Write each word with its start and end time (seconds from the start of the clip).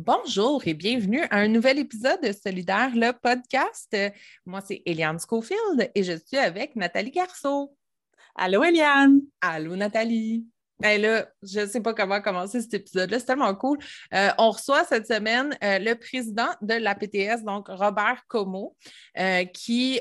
Bonjour 0.00 0.62
et 0.64 0.74
bienvenue 0.74 1.22
à 1.22 1.38
un 1.38 1.48
nouvel 1.48 1.80
épisode 1.80 2.20
de 2.22 2.30
Solidaire, 2.30 2.92
le 2.94 3.10
podcast. 3.10 3.96
Moi, 4.46 4.60
c'est 4.64 4.80
Eliane 4.86 5.18
Schofield 5.18 5.90
et 5.92 6.04
je 6.04 6.12
suis 6.24 6.36
avec 6.36 6.76
Nathalie 6.76 7.10
Garceau. 7.10 7.76
Allô, 8.36 8.62
Eliane. 8.62 9.22
Allô, 9.40 9.74
Nathalie. 9.74 10.46
Ben 10.78 11.02
là, 11.02 11.26
je 11.42 11.60
ne 11.60 11.66
sais 11.66 11.80
pas 11.80 11.94
comment 11.94 12.20
commencer 12.20 12.60
cet 12.60 12.74
épisode-là, 12.74 13.18
c'est 13.18 13.26
tellement 13.26 13.52
cool. 13.56 13.78
Euh, 14.14 14.28
on 14.38 14.52
reçoit 14.52 14.84
cette 14.84 15.08
semaine 15.08 15.58
euh, 15.64 15.80
le 15.80 15.94
président 15.96 16.46
de 16.62 16.74
l'APTS, 16.74 17.42
donc 17.44 17.66
Robert 17.66 18.22
Como, 18.28 18.76
euh, 19.18 19.44
qui, 19.46 20.00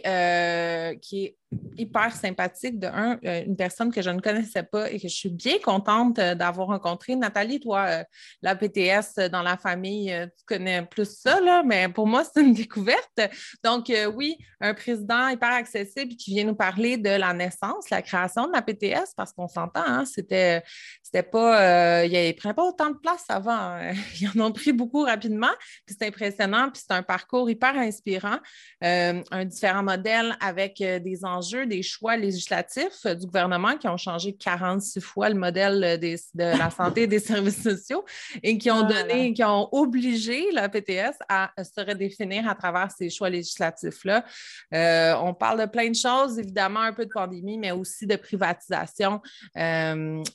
qui 1.01 1.25
est 1.25 1.37
hyper 1.77 2.13
sympathique. 2.15 2.79
De 2.79 2.87
un, 2.87 3.19
euh, 3.25 3.43
une 3.45 3.55
personne 3.55 3.91
que 3.91 4.01
je 4.01 4.09
ne 4.09 4.19
connaissais 4.19 4.63
pas 4.63 4.91
et 4.91 4.99
que 4.99 5.07
je 5.07 5.15
suis 5.15 5.29
bien 5.29 5.57
contente 5.63 6.19
euh, 6.19 6.35
d'avoir 6.35 6.67
rencontré. 6.67 7.15
Nathalie, 7.15 7.59
toi, 7.59 7.85
euh, 7.87 8.03
la 8.41 8.55
PTS 8.55 9.29
dans 9.31 9.41
la 9.41 9.57
famille, 9.57 10.13
tu 10.37 10.45
connais 10.45 10.83
plus 10.83 11.09
ça, 11.19 11.39
là, 11.39 11.63
mais 11.63 11.89
pour 11.89 12.07
moi, 12.07 12.23
c'est 12.23 12.41
une 12.41 12.53
découverte. 12.53 13.19
Donc, 13.63 13.91
oui, 14.15 14.37
un 14.59 14.73
président 14.73 15.27
hyper 15.29 15.51
accessible 15.51 16.15
qui 16.15 16.31
vient 16.31 16.45
nous 16.45 16.55
parler 16.55 16.97
de 16.97 17.09
la 17.09 17.33
naissance, 17.33 17.89
la 17.89 18.01
création 18.01 18.47
de 18.47 18.53
la 18.53 18.61
PTS, 18.61 19.13
parce 19.15 19.33
qu'on 19.33 19.47
s'entend, 19.47 19.83
hein, 19.85 20.05
c'était, 20.05 20.63
c'était 21.07 21.23
pas, 21.23 22.05
il 22.05 22.11
n'y 22.11 22.33
pris 22.33 22.53
pas 22.53 22.63
autant 22.63 22.89
de 22.89 22.97
place 22.97 23.25
avant. 23.29 23.51
Hein. 23.51 23.93
Ils 24.21 24.29
en 24.35 24.47
ont 24.47 24.51
pris 24.51 24.73
beaucoup 24.73 25.03
rapidement, 25.03 25.51
puis 25.85 25.95
c'est 25.97 26.07
impressionnant, 26.07 26.69
puis 26.71 26.81
c'est 26.85 26.93
un 26.93 27.03
parcours 27.03 27.49
hyper 27.49 27.75
inspirant, 27.77 28.37
un 28.81 29.45
différent 29.45 29.83
modèle 29.83 30.35
avec 30.41 30.77
des 30.79 31.19
enjeux 31.23 31.65
des 31.65 31.83
choix 31.83 32.17
législatifs 32.17 33.05
euh, 33.05 33.15
du 33.15 33.25
gouvernement 33.25 33.77
qui 33.77 33.87
ont 33.87 33.97
changé 33.97 34.33
46 34.33 35.01
fois 35.01 35.29
le 35.29 35.35
modèle 35.35 35.83
euh, 35.83 35.97
de 35.97 36.17
la 36.57 36.69
santé 36.69 37.03
et 37.03 37.07
des 37.07 37.19
services 37.19 37.61
sociaux 37.61 38.05
et 38.43 38.57
qui 38.57 38.71
ont 38.71 38.85
ah 38.85 38.93
donné, 38.93 39.33
qui 39.33 39.43
ont 39.43 39.67
obligé 39.71 40.51
la 40.51 40.69
PTS 40.69 41.17
à 41.29 41.51
se 41.63 41.81
redéfinir 41.81 42.47
à 42.47 42.55
travers 42.55 42.91
ces 42.91 43.09
choix 43.09 43.29
législatifs-là. 43.29 44.25
Euh, 44.73 45.15
on 45.21 45.33
parle 45.33 45.61
de 45.61 45.65
plein 45.65 45.89
de 45.89 45.95
choses, 45.95 46.39
évidemment, 46.39 46.81
un 46.81 46.93
peu 46.93 47.05
de 47.05 47.11
pandémie, 47.11 47.57
mais 47.57 47.71
aussi 47.71 48.05
de 48.05 48.15
privatisation, 48.15 49.21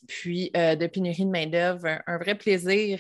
puis 0.09 0.51
de 0.77 0.87
pénurie 0.87 1.25
de 1.25 1.31
main-d'œuvre. 1.31 2.01
Un, 2.07 2.19
vrai 2.19 2.35
plaisir. 2.35 2.99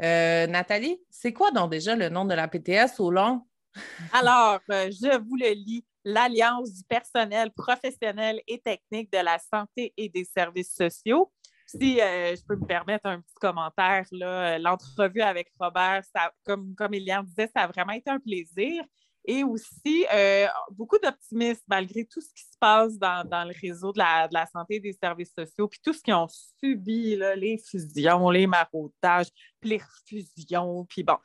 Nathalie, 0.00 0.98
c'est 1.10 1.32
quoi 1.32 1.50
donc 1.50 1.70
déjà 1.70 1.94
le 1.94 2.08
nom 2.08 2.24
de 2.24 2.34
la 2.34 2.48
PTS 2.48 3.00
au 3.00 3.10
long? 3.10 3.46
Alors, 4.12 4.60
je 4.68 5.18
vous 5.18 5.36
le 5.36 5.52
lis 5.52 5.84
l'Alliance 6.04 6.74
du 6.74 6.82
personnel 6.84 7.50
professionnel 7.52 8.40
et 8.46 8.58
technique 8.58 9.12
de 9.12 9.18
la 9.18 9.38
santé 9.38 9.92
et 9.96 10.08
des 10.08 10.24
services 10.24 10.74
sociaux. 10.74 11.30
Si 11.66 12.00
euh, 12.00 12.34
je 12.34 12.42
peux 12.44 12.56
me 12.56 12.66
permettre 12.66 13.06
un 13.06 13.20
petit 13.20 13.34
commentaire, 13.40 14.04
l'entrevue 14.10 15.20
avec 15.20 15.48
Robert, 15.58 16.02
ça, 16.14 16.32
comme, 16.44 16.74
comme 16.74 16.94
Eliane 16.94 17.24
disait, 17.24 17.48
ça 17.54 17.62
a 17.62 17.66
vraiment 17.68 17.92
été 17.92 18.10
un 18.10 18.18
plaisir. 18.18 18.82
Et 19.24 19.44
aussi, 19.44 20.06
euh, 20.12 20.46
beaucoup 20.70 20.98
d'optimisme 20.98 21.62
malgré 21.68 22.04
tout 22.06 22.20
ce 22.20 22.32
qui 22.32 22.42
se 22.42 22.56
passe 22.58 22.98
dans, 22.98 23.46
le 23.46 23.54
réseau 23.60 23.92
de 23.92 23.98
la, 23.98 24.46
santé 24.46 24.76
et 24.76 24.80
des 24.80 24.92
services 24.92 25.32
sociaux, 25.34 25.68
puis 25.68 25.80
tout 25.82 25.92
ce 25.92 26.02
qu'ils 26.02 26.14
ont 26.14 26.28
subi, 26.28 27.16
les 27.36 27.58
fusions, 27.58 28.30
les 28.30 28.46
maraudages, 28.46 29.28
puis 29.60 29.70
les 29.70 29.78
refusions, 29.78 30.86
puis 30.86 31.02
bon, 31.02 31.16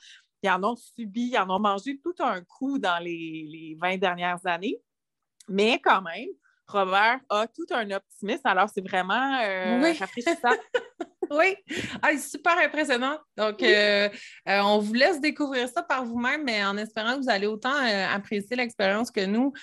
ils 0.43 0.49
en 0.49 0.63
ont 0.63 0.75
subi, 0.75 1.29
ils 1.31 1.37
en 1.37 1.49
ont 1.49 1.59
mangé 1.59 1.99
tout 2.03 2.15
un 2.19 2.41
coup 2.41 2.77
dans 2.79 3.01
les, 3.01 3.45
les 3.47 3.77
20 3.79 3.97
dernières 3.97 4.45
années. 4.45 4.79
Mais 5.47 5.79
quand 5.79 6.01
même, 6.01 6.29
Robert 6.67 7.19
a 7.29 7.47
tout 7.47 7.65
un 7.71 7.89
optimisme. 7.91 8.45
Alors, 8.45 8.69
c'est 8.69 8.85
vraiment 8.85 9.39
euh, 9.41 9.81
oui. 9.81 9.97
rafraîchissant. 9.97 10.49
oui, 11.31 11.55
ah, 12.01 12.17
super 12.17 12.57
impressionnant. 12.57 13.17
Donc, 13.37 13.61
euh, 13.61 14.09
euh, 14.47 14.59
on 14.61 14.79
vous 14.79 14.93
laisse 14.93 15.19
découvrir 15.19 15.67
ça 15.67 15.83
par 15.83 16.05
vous-même, 16.05 16.43
mais 16.43 16.63
en 16.63 16.77
espérant 16.77 17.15
que 17.15 17.23
vous 17.23 17.29
allez 17.29 17.47
autant 17.47 17.73
apprécier 17.73 18.55
l'expérience 18.55 19.11
que 19.11 19.25
nous. 19.25 19.53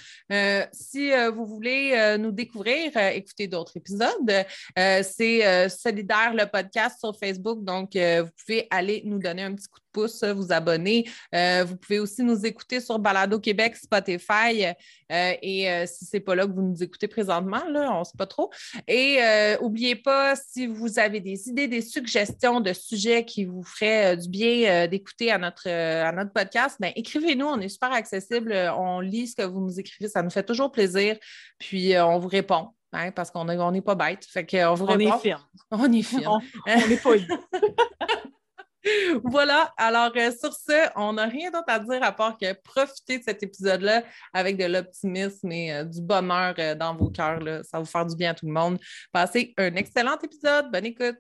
si 0.73 1.13
vous 1.35 1.47
voulez 1.47 2.17
nous 2.19 2.33
découvrir, 2.33 2.97
écoutez 2.97 3.47
d'autres 3.49 3.77
épisodes. 3.77 4.45
c'est 4.77 5.69
Solidaire 5.69 6.34
le 6.34 6.47
podcast 6.47 6.99
sur 7.01 7.17
Facebook. 7.19 7.65
Donc, 7.65 7.91
vous 7.95 8.31
pouvez 8.45 8.67
aller 8.71 9.03
nous 9.05 9.19
donner 9.19 9.43
un 9.43 9.55
petit 9.55 9.69
coup 9.69 9.81
de 9.81 9.81
pouce, 9.92 10.25
vous 10.25 10.53
abonner. 10.53 11.08
vous 11.32 11.76
pouvez 11.76 11.98
aussi 11.98 12.22
nous 12.22 12.44
écouter 12.44 12.80
sur 12.80 12.98
Balado 12.98 13.38
Québec, 13.38 13.76
Spotify. 13.76 14.66
et 15.10 15.86
si 15.86 16.04
ce 16.04 16.16
n'est 16.16 16.20
pas 16.20 16.34
là 16.34 16.47
que 16.47 16.53
vous 16.53 16.62
nous 16.62 16.82
écoutez 16.82 17.08
présentement, 17.08 17.62
là, 17.69 17.92
on 17.92 18.00
ne 18.00 18.04
sait 18.04 18.16
pas 18.16 18.26
trop. 18.26 18.50
Et 18.88 19.19
n'oubliez 19.60 19.97
pas, 19.97 20.34
si 20.36 20.66
vous 20.66 20.98
avez 20.98 21.20
des 21.20 21.48
idées, 21.48 21.69
des 21.69 21.82
suggestions 21.82 22.60
de 22.60 22.72
sujets 22.72 23.25
qui 23.25 23.44
vous 23.44 23.62
feraient 23.62 24.16
du 24.16 24.28
bien 24.28 24.86
d'écouter 24.86 25.30
à 25.30 25.38
notre, 25.38 25.69
à 25.69 26.12
notre 26.12 26.32
podcast, 26.32 26.76
ben, 26.80 26.92
écrivez-nous. 26.97 27.47
On 27.47 27.60
est 27.60 27.69
super 27.69 27.92
accessible. 27.92 28.53
On 28.76 29.00
lit 29.00 29.28
ce 29.28 29.36
que 29.36 29.42
vous 29.42 29.60
nous 29.60 29.78
écrivez. 29.78 30.09
Ça 30.09 30.22
nous 30.22 30.30
fait 30.30 30.42
toujours 30.42 30.72
plaisir. 30.72 31.16
Puis 31.59 31.98
on 31.98 32.19
vous 32.19 32.28
répond. 32.28 32.69
Hein, 32.94 33.10
parce 33.10 33.30
qu'on 33.30 33.44
n'est 33.44 33.80
pas 33.80 33.94
bête. 33.94 34.24
Fait 34.24 34.44
qu'on 34.47 34.74
vous 34.74 34.84
on 34.88 34.98
Est 34.98 35.19
firme. 35.20 35.42
On 35.70 35.91
est 35.91 36.03
firme. 36.03 36.41
On 36.66 36.88
n'est 36.88 36.97
pas 36.97 37.10
voilà. 39.25 39.72
Alors, 39.76 40.12
euh, 40.16 40.31
sur 40.31 40.53
ce, 40.53 40.91
on 40.97 41.15
n'a 41.15 41.26
rien 41.26 41.50
d'autre 41.50 41.69
à 41.69 41.78
dire 41.78 42.03
à 42.03 42.12
part 42.12 42.37
que 42.37 42.53
profitez 42.62 43.19
de 43.19 43.25
cet 43.25 43.43
épisode-là 43.43 44.03
avec 44.32 44.56
de 44.56 44.65
l'optimisme 44.65 45.53
et 45.53 45.72
euh, 45.72 45.84
du 45.84 46.00
bonheur 46.00 46.54
euh, 46.59 46.75
dans 46.75 46.94
vos 46.94 47.10
cœurs. 47.10 47.65
Ça 47.65 47.78
va 47.78 47.81
vous 47.81 47.87
faire 47.87 48.06
du 48.06 48.16
bien 48.16 48.31
à 48.31 48.34
tout 48.34 48.47
le 48.47 48.53
monde. 48.53 48.78
Passez 49.12 49.54
un 49.56 49.75
excellent 49.76 50.19
épisode. 50.22 50.71
Bonne 50.72 50.87
écoute. 50.87 51.19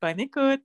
Bonne 0.00 0.20
écoute. 0.20 0.62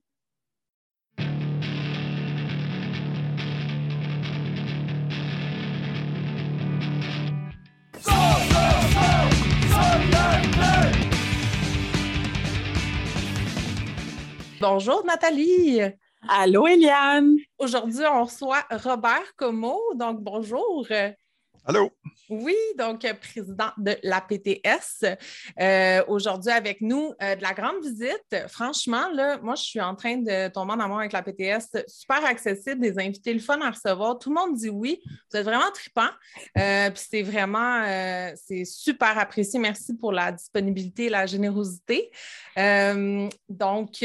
Bonjour 14.58 15.04
Nathalie. 15.04 15.80
Allô, 16.28 16.66
Eliane. 16.66 17.36
Aujourd'hui, 17.58 18.04
on 18.06 18.24
reçoit 18.24 18.64
Robert 18.70 19.34
Como. 19.36 19.78
Donc, 19.94 20.20
bonjour. 20.20 20.86
Allô? 21.68 21.90
Oui, 22.30 22.54
donc 22.78 23.04
président 23.20 23.70
de 23.76 23.96
l'APTS. 24.04 25.04
Euh, 25.60 26.02
Aujourd'hui, 26.06 26.52
avec 26.52 26.80
nous, 26.80 27.12
euh, 27.20 27.34
de 27.34 27.42
la 27.42 27.54
grande 27.54 27.82
visite. 27.82 28.48
Franchement, 28.48 29.08
là, 29.12 29.38
moi, 29.42 29.56
je 29.56 29.62
suis 29.62 29.80
en 29.80 29.96
train 29.96 30.16
de 30.18 30.46
tomber 30.48 30.74
en 30.74 30.80
amour 30.80 31.00
avec 31.00 31.12
l'APTS. 31.12 31.84
Super 31.88 32.24
accessible, 32.24 32.80
des 32.80 32.96
invités, 33.00 33.32
le 33.32 33.40
fun 33.40 33.60
à 33.62 33.70
recevoir. 33.70 34.16
Tout 34.18 34.30
le 34.30 34.36
monde 34.36 34.54
dit 34.54 34.68
oui. 34.68 35.00
Vous 35.30 35.38
êtes 35.38 35.44
vraiment 35.44 35.70
trippant. 35.74 36.08
Euh, 36.56 36.90
puis 36.90 37.04
c'est 37.10 37.22
vraiment, 37.22 37.82
euh, 37.84 38.30
c'est 38.36 38.64
super 38.64 39.18
apprécié. 39.18 39.58
Merci 39.58 39.96
pour 39.96 40.12
la 40.12 40.30
disponibilité 40.30 41.06
et 41.06 41.08
la 41.08 41.26
générosité. 41.26 42.12
donc, 43.48 44.04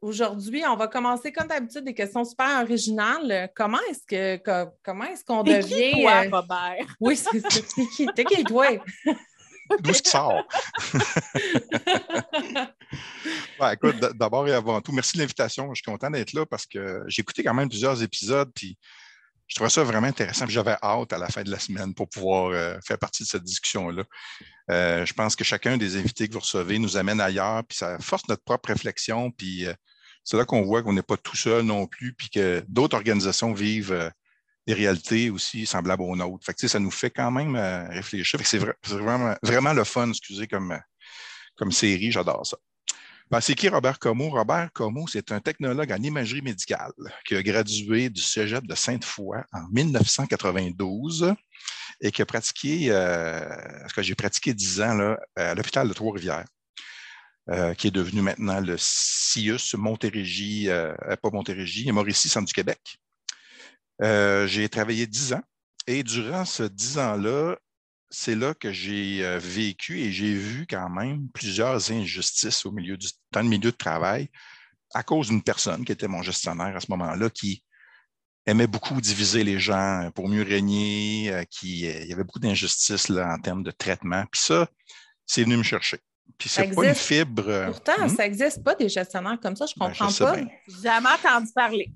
aujourd'hui, 0.00 0.62
on 0.66 0.76
va 0.76 0.88
commencer 0.88 1.30
comme 1.30 1.48
d'habitude 1.48 1.84
des 1.84 1.94
questions 1.94 2.24
super 2.24 2.62
originales. 2.62 3.50
Comment 3.54 3.78
est-ce 3.90 4.06
que, 4.06 4.70
comment 4.82 5.04
est-ce 5.04 5.24
qu'on 5.24 5.42
devient. 5.42 5.92
Qui, 5.92 6.02
toi, 6.02 6.22
Robert? 6.30 6.69
Oui, 7.00 7.16
c'est 7.16 7.42
qui? 7.96 8.06
T'es 8.14 8.24
qui, 8.24 8.44
toi? 8.44 8.66
D'où 9.80 9.94
ce 9.94 10.02
qui 10.02 10.10
sort? 10.10 10.42
écoute, 13.72 14.00
d'abord 14.16 14.48
et 14.48 14.52
avant 14.52 14.80
tout, 14.80 14.90
merci 14.90 15.16
de 15.16 15.22
l'invitation. 15.22 15.72
Je 15.72 15.82
suis 15.82 15.90
content 15.90 16.10
d'être 16.10 16.32
là 16.32 16.44
parce 16.44 16.66
que 16.66 17.04
j'ai 17.06 17.20
écouté 17.20 17.44
quand 17.44 17.54
même 17.54 17.68
plusieurs 17.68 18.02
épisodes, 18.02 18.50
puis 18.52 18.76
je 19.46 19.54
trouvais 19.54 19.70
ça 19.70 19.84
vraiment 19.84 20.08
intéressant. 20.08 20.46
J'avais 20.48 20.76
hâte 20.82 21.12
à 21.12 21.18
la 21.18 21.28
fin 21.28 21.42
de 21.42 21.50
la 21.50 21.58
semaine 21.58 21.94
pour 21.94 22.08
pouvoir 22.08 22.50
euh, 22.50 22.76
faire 22.84 22.98
partie 22.98 23.22
de 23.22 23.28
cette 23.28 23.44
discussion-là. 23.44 24.04
Euh, 24.70 25.04
je 25.04 25.12
pense 25.12 25.36
que 25.36 25.44
chacun 25.44 25.76
des 25.76 25.96
invités 25.96 26.28
que 26.28 26.32
vous 26.32 26.40
recevez 26.40 26.78
nous 26.78 26.96
amène 26.96 27.20
ailleurs, 27.20 27.62
puis 27.64 27.78
ça 27.78 27.98
force 28.00 28.26
notre 28.28 28.42
propre 28.42 28.68
réflexion, 28.68 29.30
puis 29.30 29.66
euh, 29.66 29.74
c'est 30.24 30.36
là 30.36 30.44
qu'on 30.44 30.62
voit 30.62 30.82
qu'on 30.82 30.92
n'est 30.92 31.02
pas 31.02 31.16
tout 31.16 31.36
seul 31.36 31.64
non 31.64 31.86
plus, 31.86 32.12
puis 32.12 32.28
que 32.30 32.64
d'autres 32.68 32.96
organisations 32.96 33.52
vivent 33.52 34.10
des 34.66 34.74
réalités 34.74 35.30
aussi 35.30 35.66
semblables 35.66 36.02
aux 36.02 36.16
nôtres. 36.16 36.44
Fait 36.44 36.68
ça 36.68 36.78
nous 36.78 36.90
fait 36.90 37.10
quand 37.10 37.30
même 37.30 37.56
euh, 37.56 37.88
réfléchir. 37.88 38.40
C'est 38.42 38.60
vraiment, 38.84 39.34
vraiment 39.42 39.72
le 39.72 39.84
fun, 39.84 40.08
excusez, 40.08 40.46
comme, 40.46 40.72
euh, 40.72 40.78
comme 41.56 41.72
série. 41.72 42.12
J'adore 42.12 42.46
ça. 42.46 42.56
Ben, 43.30 43.40
c'est 43.40 43.54
qui 43.54 43.68
Robert 43.68 43.98
Como? 44.00 44.28
Robert 44.30 44.70
Como, 44.72 45.06
c'est 45.06 45.30
un 45.30 45.40
technologue 45.40 45.92
en 45.92 46.02
imagerie 46.02 46.42
médicale 46.42 46.92
qui 47.24 47.36
a 47.36 47.42
gradué 47.42 48.10
du 48.10 48.20
cégep 48.20 48.66
de 48.66 48.74
Sainte-Foy 48.74 49.38
en 49.52 49.68
1992 49.70 51.32
et 52.00 52.10
qui 52.10 52.22
a 52.22 52.26
pratiqué, 52.26 52.88
euh, 52.90 53.40
que 53.94 54.02
j'ai 54.02 54.16
pratiqué 54.16 54.52
dix 54.52 54.80
ans 54.80 54.94
là, 54.94 55.18
à 55.36 55.54
l'hôpital 55.54 55.88
de 55.88 55.92
Trois-Rivières. 55.92 56.46
qui 57.78 57.88
est 57.88 57.90
devenu 57.92 58.20
maintenant 58.20 58.60
le 58.60 58.76
CIUS 58.78 59.74
Montérégie, 59.74 60.68
pas 60.68 61.30
Montérégie, 61.32 61.90
Mauricie, 61.90 62.28
Centre 62.28 62.46
du 62.46 62.52
Québec. 62.52 63.00
Euh, 64.02 64.46
j'ai 64.46 64.68
travaillé 64.68 65.06
dix 65.06 65.32
ans 65.32 65.42
et 65.86 66.02
durant 66.02 66.44
ce 66.44 66.62
dix 66.62 66.98
ans-là, 66.98 67.56
c'est 68.10 68.34
là 68.34 68.54
que 68.54 68.72
j'ai 68.72 69.24
euh, 69.24 69.38
vécu 69.38 70.00
et 70.00 70.10
j'ai 70.10 70.34
vu 70.34 70.66
quand 70.68 70.88
même 70.88 71.28
plusieurs 71.30 71.92
injustices 71.92 72.66
au 72.66 72.72
milieu 72.72 72.96
du, 72.96 73.08
dans 73.30 73.42
le 73.42 73.48
milieu 73.48 73.70
de 73.70 73.76
travail. 73.76 74.28
à 74.92 75.04
cause 75.04 75.28
d'une 75.28 75.42
personne 75.42 75.84
qui 75.84 75.92
était 75.92 76.08
mon 76.08 76.22
gestionnaire 76.22 76.74
à 76.76 76.80
ce 76.80 76.86
moment-là, 76.90 77.30
qui 77.30 77.62
aimait 78.46 78.66
beaucoup 78.66 79.00
diviser 79.00 79.44
les 79.44 79.60
gens 79.60 80.10
pour 80.14 80.28
mieux 80.28 80.42
régner, 80.42 81.30
euh, 81.32 81.44
qui, 81.48 81.82
il 81.82 82.06
y 82.06 82.12
avait 82.12 82.24
beaucoup 82.24 82.40
d'injustices 82.40 83.10
en 83.10 83.38
termes 83.38 83.62
de 83.62 83.70
traitement. 83.70 84.24
Puis 84.32 84.40
ça, 84.40 84.68
c'est 85.26 85.44
venu 85.44 85.58
me 85.58 85.62
chercher. 85.62 85.98
Puis 86.38 86.48
c'est 86.48 86.74
pas 86.74 86.88
une 86.88 86.94
fibre. 86.94 87.66
Pourtant, 87.66 88.04
hmm? 88.04 88.08
ça 88.08 88.22
n'existe 88.24 88.64
pas 88.64 88.74
des 88.74 88.88
gestionnaires 88.88 89.38
comme 89.40 89.54
ça, 89.54 89.66
je 89.66 89.74
ne 89.76 89.86
ben, 89.86 89.92
comprends 89.92 90.12
pas. 90.12 90.36
Jamais 90.82 91.08
entendu 91.08 91.52
parler. 91.54 91.92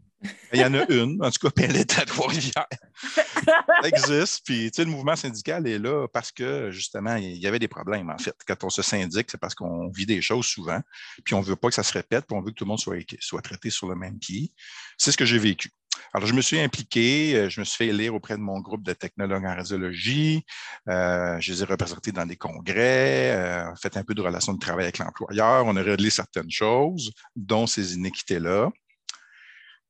Il 0.53 0.61
y 0.61 0.65
en 0.65 0.75
a 0.75 0.85
une, 0.91 1.23
en 1.25 1.31
tout 1.31 1.47
cas, 1.47 1.51
puis 1.51 1.65
elle 1.65 1.77
est 1.77 1.99
à 1.99 2.05
Trois-Rivières. 2.05 2.67
ça 3.45 3.89
existe. 3.89 4.43
Puis, 4.45 4.71
tu 4.71 4.77
sais, 4.77 4.85
le 4.85 4.91
mouvement 4.91 5.17
syndical 5.17 5.67
est 5.67 5.79
là 5.79 6.07
parce 6.09 6.33
que, 6.33 6.71
justement, 6.71 7.17
il 7.17 7.37
y 7.37 7.47
avait 7.47 7.59
des 7.59 7.69
problèmes, 7.69 8.11
en 8.11 8.19
fait. 8.19 8.37
Quand 8.47 8.65
on 8.65 8.71
se 8.71 8.83
syndique, 8.83 9.29
c'est 9.31 9.41
parce 9.41 9.55
qu'on 9.55 9.89
vit 9.89 10.07
des 10.07 10.23
choses 10.23 10.47
souvent, 10.47 10.81
puis 11.25 11.35
on 11.35 11.41
ne 11.41 11.45
veut 11.45 11.57
pas 11.57 11.69
que 11.69 11.75
ça 11.75 11.83
se 11.83 11.93
répète, 11.93 12.27
puis 12.27 12.37
on 12.37 12.41
veut 12.41 12.51
que 12.51 12.57
tout 12.57 12.65
le 12.65 12.69
monde 12.69 12.81
soit, 12.81 12.97
soit 13.21 13.43
traité 13.43 13.71
sur 13.71 13.89
le 13.89 13.97
même 13.97 14.19
pied. 14.19 14.53
C'est 14.97 15.13
ce 15.13 15.17
que 15.17 15.25
j'ai 15.25 15.39
vécu. 15.39 15.71
Alors, 16.13 16.29
je 16.29 16.35
me 16.35 16.41
suis 16.41 16.61
impliqué, 16.61 17.35
euh, 17.35 17.49
je 17.49 17.61
me 17.61 17.65
suis 17.65 17.77
fait 17.77 17.87
élire 17.89 18.15
auprès 18.15 18.35
de 18.35 18.41
mon 18.41 18.61
groupe 18.61 18.83
de 18.83 18.93
technologues 18.93 19.45
en 19.45 19.55
radiologie. 19.55 20.45
Euh, 20.89 21.39
je 21.41 21.53
les 21.53 21.63
ai 21.63 21.65
représentés 21.65 22.13
dans 22.13 22.27
des 22.27 22.37
congrès, 22.37 23.33
euh, 23.33 23.75
fait 23.77 23.97
un 23.97 24.05
peu 24.05 24.15
de 24.15 24.23
relations 24.23 24.53
de 24.53 24.59
travail 24.59 24.85
avec 24.85 24.99
l'employeur. 24.99 25.65
On 25.67 25.77
a 25.77 25.83
réglé 25.83 26.11
certaines 26.11 26.51
choses, 26.51 27.13
dont 27.37 27.67
ces 27.67 27.95
inéquités-là. 27.95 28.71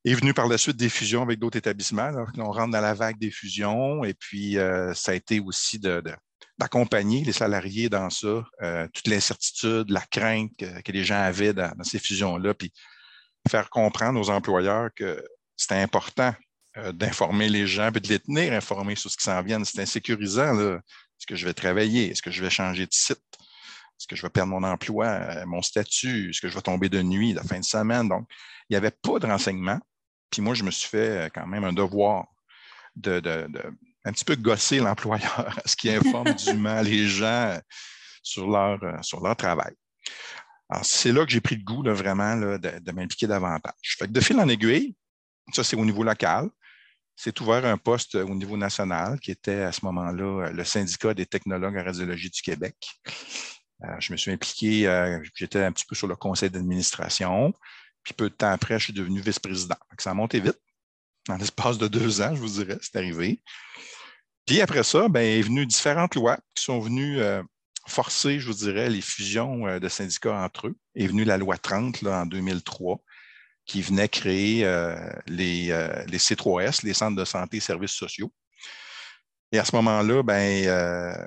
Est 0.05 0.15
venu 0.15 0.35
par 0.35 0.49
la 0.49 0.59
suite 0.59 0.77
des 0.77 0.91
fusions 0.91 1.23
avec 1.23 1.39
d'autres 1.39 1.57
établissements. 1.57 2.11
on 2.37 2.53
rentre 2.53 2.73
dans 2.73 2.81
la 2.81 2.93
vague 2.93 3.19
des 3.19 3.31
fusions 3.31 4.05
et 4.05 4.13
puis 4.13 4.59
euh, 4.59 4.93
ça 4.93 5.13
a 5.13 5.15
été 5.15 5.41
aussi 5.41 5.79
d'accompagner 6.59 7.25
les 7.25 7.33
salariés 7.33 7.89
dans 7.89 8.11
ça, 8.11 8.45
toute 8.93 9.07
l'incertitude, 9.07 9.91
la 9.91 10.03
crainte 10.03 10.53
que, 10.57 10.93
les 10.93 11.05
gens 11.05 11.23
avaient 11.23 11.55
dans, 11.55 11.73
ces 11.85 11.99
fusions-là, 11.99 12.53
puis 12.53 12.71
faire 13.49 13.71
comprendre 13.71 14.21
aux 14.21 14.31
employeurs 14.31 14.91
que 14.95 15.25
c'est 15.57 15.81
important 15.81 16.35
euh, 16.77 16.93
d'informer 16.93 17.49
les 17.49 17.67
gens 17.67 17.89
et 17.89 18.01
de 18.01 18.09
les 18.09 18.19
tenir 18.19 18.53
informés 18.53 18.97
sur 18.97 19.11
ce 19.11 19.17
qui 19.17 19.23
s'en 19.23 19.41
vient. 19.43 19.63
C'est 19.65 19.81
insécurisant. 19.81 20.59
Est-ce 20.59 21.27
que 21.27 21.37
je 21.37 21.45
vais 21.45 21.55
travailler? 21.55 22.11
Est-ce 22.11 22.23
que 22.23 22.31
je 22.31 22.43
vais 22.43 22.51
changer 22.51 22.87
de 22.87 22.93
site? 22.93 23.23
Est-ce 23.39 24.09
que 24.09 24.17
je 24.17 24.23
vais 24.23 24.31
perdre 24.31 24.51
mon 24.51 24.65
emploi, 24.65 25.07
euh, 25.07 25.47
mon 25.47 25.63
statut? 25.63 26.31
Est-ce 26.31 26.41
que 26.41 26.49
je 26.49 26.55
vais 26.55 26.63
tomber 26.63 26.89
de 26.89 27.01
nuit 27.01 27.33
la 27.33 27.45
fin 27.45 27.61
de 27.61 27.65
semaine? 27.65 28.09
Donc, 28.09 28.27
il 28.69 28.73
n'y 28.73 28.77
avait 28.77 28.91
pas 28.91 29.19
de 29.21 29.27
renseignements. 29.27 29.81
Puis 30.35 30.43
moi, 30.43 30.55
je 30.55 30.65
me 30.65 30.73
suis 30.73 30.89
fait 30.89 31.27
euh, 31.27 31.29
quand 31.33 31.47
même 31.47 31.63
un 31.63 31.73
devoir 31.73 32.27
de, 32.97 33.23
un 34.05 34.13
petit 34.13 34.25
peu 34.25 34.35
gosser 34.35 34.81
l'employeur 34.81 35.57
à 35.65 35.69
ce 35.69 35.77
qui 35.77 35.89
informe 35.91 36.33
dûment 36.47 36.81
les 36.83 37.07
gens 37.07 37.57
sur 38.21 38.49
leur, 38.49 38.81
sur 39.05 39.23
leur 39.23 39.37
travail. 39.37 39.75
Alors, 40.69 40.85
c'est 40.85 41.13
là 41.13 41.25
que 41.25 41.31
j'ai 41.31 41.41
pris 41.41 41.55
le 41.55 41.63
goût 41.63 41.85
vraiment 41.85 42.37
de, 42.37 42.57
de 42.81 42.93
m'impliquer 42.93 43.29
davantage. 43.29 43.97
Fait 43.97 44.09
que 44.09 44.13
de 44.13 44.21
fil 44.21 44.41
en 44.41 44.49
aiguille, 44.49 44.97
ça, 45.53 45.63
c'est 45.63 45.77
au 45.77 45.85
niveau 45.85 46.03
local. 46.03 46.49
C'est 47.15 47.41
ouvert 47.41 47.65
un 47.65 47.77
poste 47.79 48.17
au 48.17 48.35
niveau 48.35 48.57
national 48.57 49.21
qui 49.21 49.31
était 49.31 49.63
à 49.63 49.71
ce 49.71 49.85
moment-là 49.85 50.51
le 50.51 50.65
syndicat 50.65 51.15
des 51.15 51.27
technologues 51.27 51.77
en 51.77 51.85
radiologie 51.85 52.31
du 52.31 52.43
Québec. 52.43 52.75
Euh, 53.85 53.87
je 54.01 54.13
me 54.13 54.17
suis 54.17 54.33
impliqué, 54.33 54.89
euh, 54.89 55.23
j'étais 55.37 55.63
un 55.63 55.71
petit 55.71 55.85
peu 55.87 55.95
sur 55.95 56.09
le 56.09 56.17
conseil 56.17 56.51
d'administration. 56.51 57.55
Puis 58.05 58.15
peu 58.15 58.29
de 58.29 58.35
temps 58.35 58.51
après, 58.51 58.79
je 58.79 58.85
suis 58.85 58.93
devenu 58.93 59.21
vice-président. 59.21 59.77
Ça 59.99 60.11
a 60.11 60.15
monté 60.15 60.41
vite. 60.41 60.61
En 61.29 61.37
l'espace 61.37 61.79
de 61.79 61.89
deux 61.89 62.21
ans, 62.21 62.35
je 62.35 62.41
vous 62.41 62.63
dirais, 62.63 62.79
c'est 62.83 62.97
arrivé. 62.97 63.43
Puis 64.47 64.61
après 64.61 64.83
ça, 64.85 65.09
ben, 65.09 65.23
est 65.23 65.43
venu 65.43 65.65
différentes 65.65 66.15
lois 66.15 66.39
qui 66.55 66.63
sont 66.63 66.81
venues 66.81 67.19
euh, 67.21 67.43
forcer, 67.89 68.39
je 68.39 68.47
vous 68.47 68.55
dirais, 68.55 68.91
les 68.91 69.01
fusions 69.01 69.79
de 69.79 69.89
syndicats 69.89 70.37
entre 70.37 70.69
eux. 70.69 70.77
Est 70.95 71.07
venue 71.07 71.25
la 71.25 71.39
loi 71.39 71.57
30 71.57 72.03
là, 72.03 72.23
en 72.23 72.27
2003 72.27 73.01
qui 73.67 73.83
venait 73.83 74.09
créer 74.09 74.65
euh, 74.65 74.97
les, 75.27 75.71
euh, 75.71 76.05
les, 76.07 76.19
C3S, 76.19 76.85
les 76.85 76.95
centres 76.95 77.17
de 77.17 77.25
santé 77.25 77.59
et 77.59 77.61
services 77.61 77.93
sociaux. 77.93 78.33
Et 79.53 79.59
à 79.59 79.65
ce 79.65 79.75
moment-là, 79.77 80.23
ben, 80.23 80.67
euh, 80.67 81.27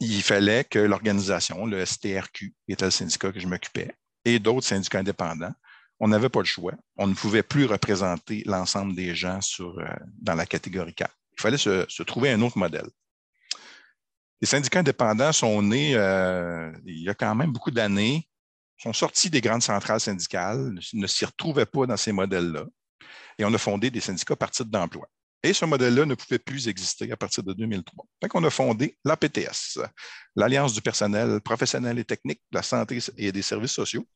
il 0.00 0.22
fallait 0.22 0.64
que 0.64 0.78
l'organisation, 0.78 1.66
le 1.66 1.84
STRQ, 1.84 2.54
qui 2.66 2.72
était 2.72 2.84
le 2.84 2.90
syndicat 2.90 3.32
que 3.32 3.40
je 3.40 3.46
m'occupais, 3.46 3.94
et 4.24 4.38
d'autres 4.38 4.66
syndicats 4.66 5.00
indépendants, 5.00 5.54
on 6.00 6.08
n'avait 6.08 6.28
pas 6.28 6.40
le 6.40 6.46
choix. 6.46 6.74
On 6.96 7.06
ne 7.06 7.14
pouvait 7.14 7.42
plus 7.42 7.66
représenter 7.66 8.42
l'ensemble 8.46 8.94
des 8.94 9.14
gens 9.14 9.40
sur, 9.40 9.80
dans 10.20 10.34
la 10.34 10.46
catégorie 10.46 10.94
4. 10.94 11.10
Il 11.38 11.40
fallait 11.40 11.58
se, 11.58 12.02
trouver 12.02 12.30
un 12.30 12.40
autre 12.42 12.58
modèle. 12.58 12.88
Les 14.40 14.46
syndicats 14.46 14.80
indépendants 14.80 15.32
sont 15.32 15.62
nés 15.62 15.92
il 15.92 17.02
y 17.02 17.08
a 17.08 17.14
quand 17.14 17.34
même 17.34 17.52
beaucoup 17.52 17.70
d'années 17.70 18.28
sont 18.78 18.92
sortis 18.92 19.30
des 19.30 19.40
grandes 19.40 19.62
centrales 19.62 20.00
syndicales, 20.00 20.78
ne 20.92 21.06
s'y 21.06 21.24
retrouvaient 21.24 21.66
pas 21.66 21.86
dans 21.86 21.96
ces 21.96 22.12
modèles-là, 22.12 22.64
et 23.38 23.44
on 23.44 23.54
a 23.54 23.58
fondé 23.58 23.90
des 23.90 24.00
syndicats 24.00 24.36
par 24.36 24.50
titre 24.50 24.70
d'emploi. 24.70 25.08
Et 25.42 25.52
ce 25.52 25.64
modèle-là 25.64 26.06
ne 26.06 26.14
pouvait 26.14 26.38
plus 26.38 26.68
exister 26.68 27.10
à 27.12 27.16
partir 27.16 27.42
de 27.42 27.52
2003. 27.52 28.06
Donc, 28.22 28.34
on 28.34 28.42
a 28.44 28.50
fondé 28.50 28.96
l'APTS, 29.04 29.78
l'Alliance 30.36 30.72
du 30.72 30.80
personnel 30.80 31.40
professionnel 31.42 31.98
et 31.98 32.04
technique 32.04 32.40
de 32.50 32.56
la 32.56 32.62
santé 32.62 32.98
et 33.18 33.30
des 33.30 33.42
services 33.42 33.72
sociaux. 33.72 34.06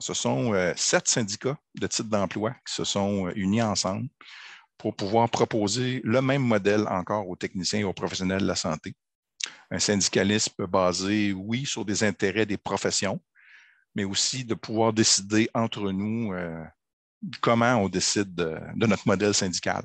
Ce 0.00 0.12
sont 0.12 0.52
euh, 0.54 0.72
sept 0.76 1.06
syndicats 1.06 1.56
de 1.74 1.86
titre 1.86 2.08
d'emploi 2.08 2.52
qui 2.66 2.74
se 2.74 2.84
sont 2.84 3.28
euh, 3.28 3.32
unis 3.36 3.62
ensemble 3.62 4.08
pour 4.76 4.96
pouvoir 4.96 5.30
proposer 5.30 6.00
le 6.04 6.20
même 6.20 6.42
modèle 6.42 6.86
encore 6.88 7.28
aux 7.28 7.36
techniciens 7.36 7.80
et 7.80 7.84
aux 7.84 7.92
professionnels 7.92 8.42
de 8.42 8.46
la 8.46 8.56
santé. 8.56 8.94
Un 9.70 9.78
syndicalisme 9.78 10.66
basé, 10.66 11.32
oui, 11.32 11.64
sur 11.64 11.84
des 11.84 12.02
intérêts 12.02 12.46
des 12.46 12.56
professions, 12.56 13.20
mais 13.94 14.04
aussi 14.04 14.44
de 14.44 14.54
pouvoir 14.54 14.92
décider 14.92 15.48
entre 15.54 15.92
nous 15.92 16.32
euh, 16.32 16.64
comment 17.40 17.76
on 17.76 17.88
décide 17.88 18.34
de, 18.34 18.58
notre 18.74 19.06
modèle 19.06 19.34
syndical 19.34 19.84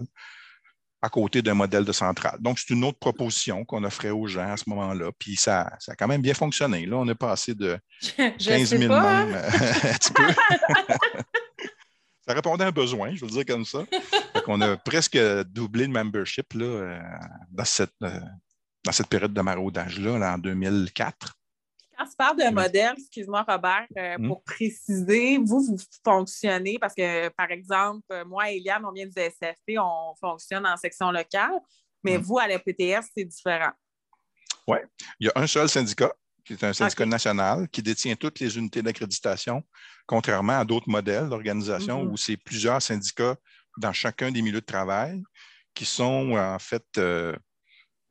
à 1.02 1.10
côté 1.10 1.42
d'un 1.42 1.54
modèle 1.54 1.86
de 1.86 1.92
centrale. 1.92 2.38
Donc, 2.40 2.60
c'est 2.60 2.74
une 2.74 2.84
autre 2.84 3.00
proposition 3.00 3.64
qu'on 3.64 3.84
offrait 3.84 4.10
aux 4.10 4.28
gens 4.28 4.52
à 4.52 4.58
ce 4.58 4.70
moment-là. 4.70 5.12
Puis 5.18 5.36
ça, 5.36 5.72
ça, 5.80 5.94
a 5.94 5.96
quand 5.96 6.08
même 6.08 6.22
bien 6.22 6.34
fonctionné. 6.34 6.86
Là, 6.86 6.98
on 6.98 7.08
est 7.08 7.16
passé 7.16 7.56
de 7.56 7.80
15 8.18 8.70
000 8.70 8.94
membres 8.94 9.04
hein? 9.04 9.28
un 9.84 9.94
petit 9.94 10.12
peu. 10.12 10.24
ça 12.28 12.34
répondait 12.34 12.66
à 12.66 12.68
un 12.68 12.72
besoin, 12.72 13.16
je 13.16 13.22
veux 13.22 13.28
le 13.28 13.32
dire 13.32 13.46
comme 13.46 13.66
ça. 13.66 13.80
on 14.48 14.60
a 14.62 14.76
presque 14.78 15.18
doublé 15.46 15.88
le 15.88 15.94
membership 15.94 16.54
là, 16.54 16.66
euh, 16.66 17.00
dans, 17.50 17.66
cette, 17.66 17.94
euh, 18.04 18.20
dans 18.84 18.92
cette 18.92 19.08
période 19.08 19.34
de 19.34 19.42
maraudage-là, 19.42 20.20
là, 20.20 20.34
en 20.34 20.38
2004. 20.38 21.39
Quand 22.00 22.06
tu 22.06 22.16
parles 22.18 22.38
de 22.38 22.56
modèle, 22.56 22.94
excuse-moi 22.98 23.46
Robert, 23.46 23.86
euh, 23.98 24.18
hmm? 24.18 24.28
pour 24.30 24.42
préciser, 24.44 25.38
vous, 25.38 25.62
vous 25.62 25.78
fonctionnez 26.02 26.80
parce 26.80 26.96
que, 26.96 27.28
par 27.30 27.52
exemple, 27.52 28.24
moi 28.26 28.50
et 28.50 28.56
Eliane, 28.56 28.86
on 28.86 28.94
vient 28.94 29.06
du 29.06 29.12
SFP, 29.12 29.78
on 29.78 30.16
fonctionne 30.18 30.66
en 30.66 30.78
section 30.78 31.12
locale, 31.12 31.60
mais 32.02 32.18
hmm. 32.18 32.22
vous, 32.22 32.40
à 32.40 32.48
la 32.48 32.58
PTS, 32.58 33.06
c'est 33.18 33.26
différent. 33.26 33.72
Oui, 34.66 34.78
il 35.20 35.28
y 35.28 35.30
a 35.30 35.34
un 35.36 35.48
seul 35.48 35.68
syndicat 35.68 36.14
qui 36.46 36.54
est 36.54 36.64
un 36.64 36.72
syndicat 36.72 37.06
national 37.06 37.68
qui 37.68 37.84
détient 37.84 38.16
toutes 38.16 38.40
les 38.40 38.58
unités 38.58 38.82
d'accréditation, 38.82 39.62
contrairement 40.08 40.60
à 40.60 40.64
d'autres 40.64 40.90
modèles 40.90 41.28
d'organisation 41.28 42.06
mm-hmm. 42.06 42.12
où 42.12 42.18
c'est 42.18 42.38
plusieurs 42.38 42.82
syndicats 42.82 43.36
dans 43.78 43.92
chacun 43.92 44.32
des 44.32 44.42
milieux 44.42 44.62
de 44.62 44.66
travail 44.66 45.22
qui 45.74 45.84
sont 45.84 46.32
en 46.38 46.60
fait 46.60 46.86
euh, 46.98 47.36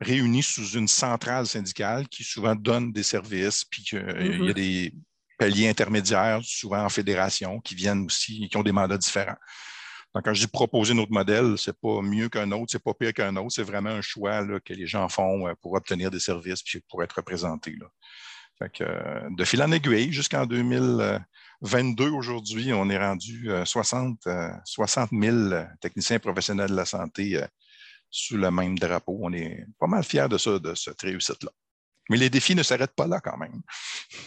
réunis 0.00 0.43
sous 0.43 0.71
une 0.71 0.88
centrale 0.88 1.47
syndicale 1.47 2.09
qui 2.09 2.25
souvent 2.25 2.55
donne 2.55 2.93
des 2.93 3.02
services, 3.02 3.64
puis 3.64 3.83
qu'il 3.83 3.99
y 3.99 4.02
a 4.02 4.12
mm-hmm. 4.12 4.52
des 4.55 4.95
paliers 5.38 5.69
intermédiaires, 5.69 6.40
souvent 6.43 6.85
en 6.85 6.88
fédération, 6.88 7.61
qui 7.61 7.75
viennent 7.75 8.05
aussi, 8.07 8.49
qui 8.49 8.57
ont 8.57 8.62
des 8.62 8.73
mandats 8.73 8.99
différents. 8.99 9.37
Donc, 10.14 10.25
quand 10.25 10.35
je 10.35 10.40
dis 10.40 10.47
proposer 10.47 10.95
notre 10.95 11.12
modèle, 11.12 11.59
ce 11.59 11.71
n'est 11.71 11.76
pas 11.81 12.00
mieux 12.02 12.28
qu'un 12.28 12.50
autre, 12.52 12.73
ce 12.73 12.76
n'est 12.76 12.83
pas 12.83 12.95
pire 12.95 13.12
qu'un 13.12 13.37
autre, 13.37 13.52
c'est 13.52 13.62
vraiment 13.62 13.90
un 13.90 14.00
choix 14.00 14.40
là, 14.40 14.59
que 14.61 14.73
les 14.73 14.87
gens 14.87 15.09
font 15.09 15.47
euh, 15.47 15.55
pour 15.61 15.75
obtenir 15.75 16.11
des 16.11 16.21
services 16.21 16.62
puis 16.62 16.81
pour 16.88 17.02
être 17.02 17.12
représentés. 17.12 17.76
Là. 17.78 17.87
Fait 18.59 18.73
que, 18.73 18.85
euh, 18.85 19.28
de 19.31 19.45
fil 19.45 19.62
en 19.62 19.71
aiguille, 19.71 20.12
jusqu'en 20.12 20.47
2022, 20.47 22.09
aujourd'hui, 22.09 22.73
on 22.73 22.88
est 22.88 22.99
rendu 22.99 23.50
60, 23.64 24.26
60 24.64 25.11
000 25.12 25.50
techniciens 25.81 26.19
professionnels 26.19 26.71
de 26.71 26.76
la 26.76 26.85
santé 26.85 27.40
sous 28.11 28.37
le 28.37 28.50
même 28.50 28.79
drapeau. 28.79 29.19
On 29.21 29.33
est 29.33 29.67
pas 29.79 29.87
mal 29.87 30.05
fiers 30.05 30.29
de 30.29 30.38
ça, 30.38 30.59
de 30.59 30.75
cette 30.75 31.00
réussite-là. 31.03 31.50
Mais 32.11 32.17
les 32.17 32.31
défis 32.31 32.55
ne 32.55 32.62
s'arrêtent 32.62 32.95
pas 32.95 33.07
là 33.07 33.21
quand 33.21 33.37
même. 33.37 33.61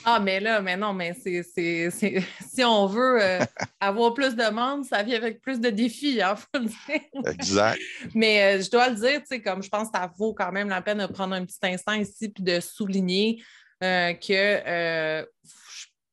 Ah, 0.06 0.20
mais 0.20 0.40
là, 0.40 0.62
mais 0.62 0.78
non, 0.78 0.94
mais 0.94 1.16
c'est, 1.16 1.44
si 1.92 2.64
on 2.64 2.86
veut 2.86 3.22
euh, 3.22 3.40
avoir 3.80 4.14
plus 4.14 4.36
de 4.36 4.50
monde, 4.52 4.86
ça 4.86 5.02
vient 5.02 5.18
avec 5.18 5.42
plus 5.42 5.60
de 5.60 5.70
défis, 5.70 6.22
hein, 6.22 6.36
faut 6.36 6.60
le 6.60 6.66
dire. 6.66 7.32
Exact. 7.34 7.82
mais 8.14 8.44
euh, 8.44 8.62
je 8.62 8.70
dois 8.70 8.90
le 8.90 8.96
dire, 8.96 9.20
tu 9.22 9.28
sais, 9.28 9.42
comme 9.42 9.64
je 9.64 9.70
pense 9.70 9.90
que 9.90 9.98
ça 9.98 10.12
vaut 10.16 10.34
quand 10.34 10.52
même 10.52 10.70
la 10.70 10.82
peine 10.82 11.00
de 11.00 11.08
prendre 11.08 11.34
un 11.34 11.44
petit 11.44 11.58
instant 11.64 11.94
ici 11.94 12.30
puis 12.30 12.44
de 12.44 12.60
souligner 12.60 13.44
euh, 13.84 14.14
que 14.14 15.26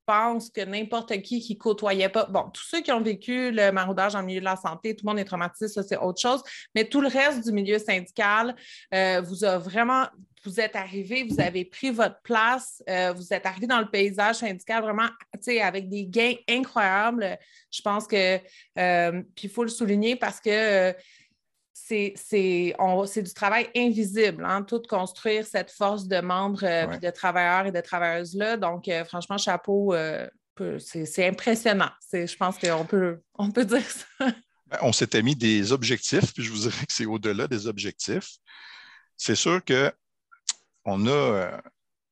pense 0.09 0.49
que 0.49 0.63
n'importe 0.63 1.21
qui 1.21 1.39
qui 1.39 1.59
côtoyait 1.59 2.09
pas, 2.09 2.25
bon, 2.25 2.45
tous 2.55 2.65
ceux 2.65 2.81
qui 2.81 2.91
ont 2.93 3.03
vécu 3.03 3.51
le 3.51 3.71
maraudage 3.73 4.15
en 4.15 4.23
milieu 4.23 4.41
de 4.41 4.45
la 4.47 4.57
santé, 4.57 4.97
tout 4.97 5.05
le 5.05 5.11
monde 5.11 5.19
est 5.19 5.27
traumatisé, 5.27 5.69
ça 5.69 5.83
c'est 5.83 5.99
autre 5.99 6.19
chose, 6.19 6.43
mais 6.75 6.85
tout 6.85 7.03
le 7.03 7.09
reste 7.09 7.45
du 7.45 7.53
milieu 7.53 7.79
syndical 7.79 8.57
euh, 8.95 9.21
vous 9.21 9.45
a 9.45 9.59
vraiment, 9.59 10.07
vous 10.47 10.61
êtes 10.61 10.77
arrivé, 10.77 11.27
vous 11.29 11.43
avez 11.43 11.67
pris 11.67 11.91
votre 11.91 12.23
place, 12.23 12.83
euh, 12.89 13.13
vous 13.13 13.35
êtes 13.35 13.45
arrivé 13.45 13.67
dans 13.67 13.81
le 13.81 13.91
paysage 13.91 14.37
syndical 14.37 14.83
vraiment, 14.83 15.09
avec 15.63 15.91
des 15.91 16.07
gains 16.07 16.37
incroyables. 16.49 17.39
Je 17.71 17.83
pense 17.83 18.07
que, 18.07 18.37
euh, 18.79 19.23
puis 19.37 19.45
il 19.45 19.51
faut 19.51 19.63
le 19.63 19.69
souligner 19.69 20.17
parce 20.17 20.41
que 20.41 20.95
c'est 21.89 23.23
du 23.23 23.35
travail 23.35 23.69
invisible, 23.75 24.45
hein, 24.45 24.63
tout 24.63 24.83
construire 24.89 25.47
cette 25.47 25.71
force 25.71 26.07
de 26.07 26.21
membres 26.21 26.65
euh, 26.65 26.99
de 26.99 27.11
travailleurs 27.11 27.67
et 27.67 27.73
de 27.73 27.81
travailleuses-là. 27.81 28.57
Donc, 28.57 28.89
euh, 28.89 29.05
franchement, 29.05 29.39
chapeau, 29.39 29.95
euh, 29.95 30.29
c'est 30.79 31.27
impressionnant. 31.27 31.91
Je 32.13 32.37
pense 32.37 32.59
qu'on 32.59 32.85
peut, 32.85 33.21
on 33.35 33.51
peut 33.51 33.65
dire 33.65 33.89
ça. 33.89 34.33
Ben, 34.67 34.79
on 34.83 34.93
s'était 34.93 35.23
mis 35.23 35.35
des 35.35 35.73
objectifs, 35.73 36.35
puis 36.35 36.43
je 36.43 36.51
vous 36.51 36.59
dirais 36.59 36.85
que 36.87 36.93
c'est 36.93 37.07
au-delà 37.07 37.47
des 37.49 37.67
objectifs. 37.67 38.37
C'est 39.17 39.35
sûr 39.35 39.65
que 39.65 39.91
on 40.85 41.07
a, 41.07 41.61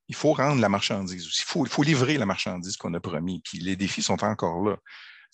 il 0.09 0.14
faut 0.14 0.33
rendre 0.33 0.61
la 0.61 0.68
marchandise 0.68 1.26
aussi. 1.26 1.42
Il 1.42 1.50
faut, 1.50 1.66
il 1.66 1.71
faut 1.71 1.83
livrer 1.83 2.16
la 2.16 2.25
marchandise 2.25 2.76
qu'on 2.76 2.95
a 2.95 3.00
promis. 3.00 3.42
Puis 3.45 3.59
les 3.59 3.76
défis 3.76 4.02
sont 4.02 4.25
encore 4.25 4.62
là. 4.62 4.76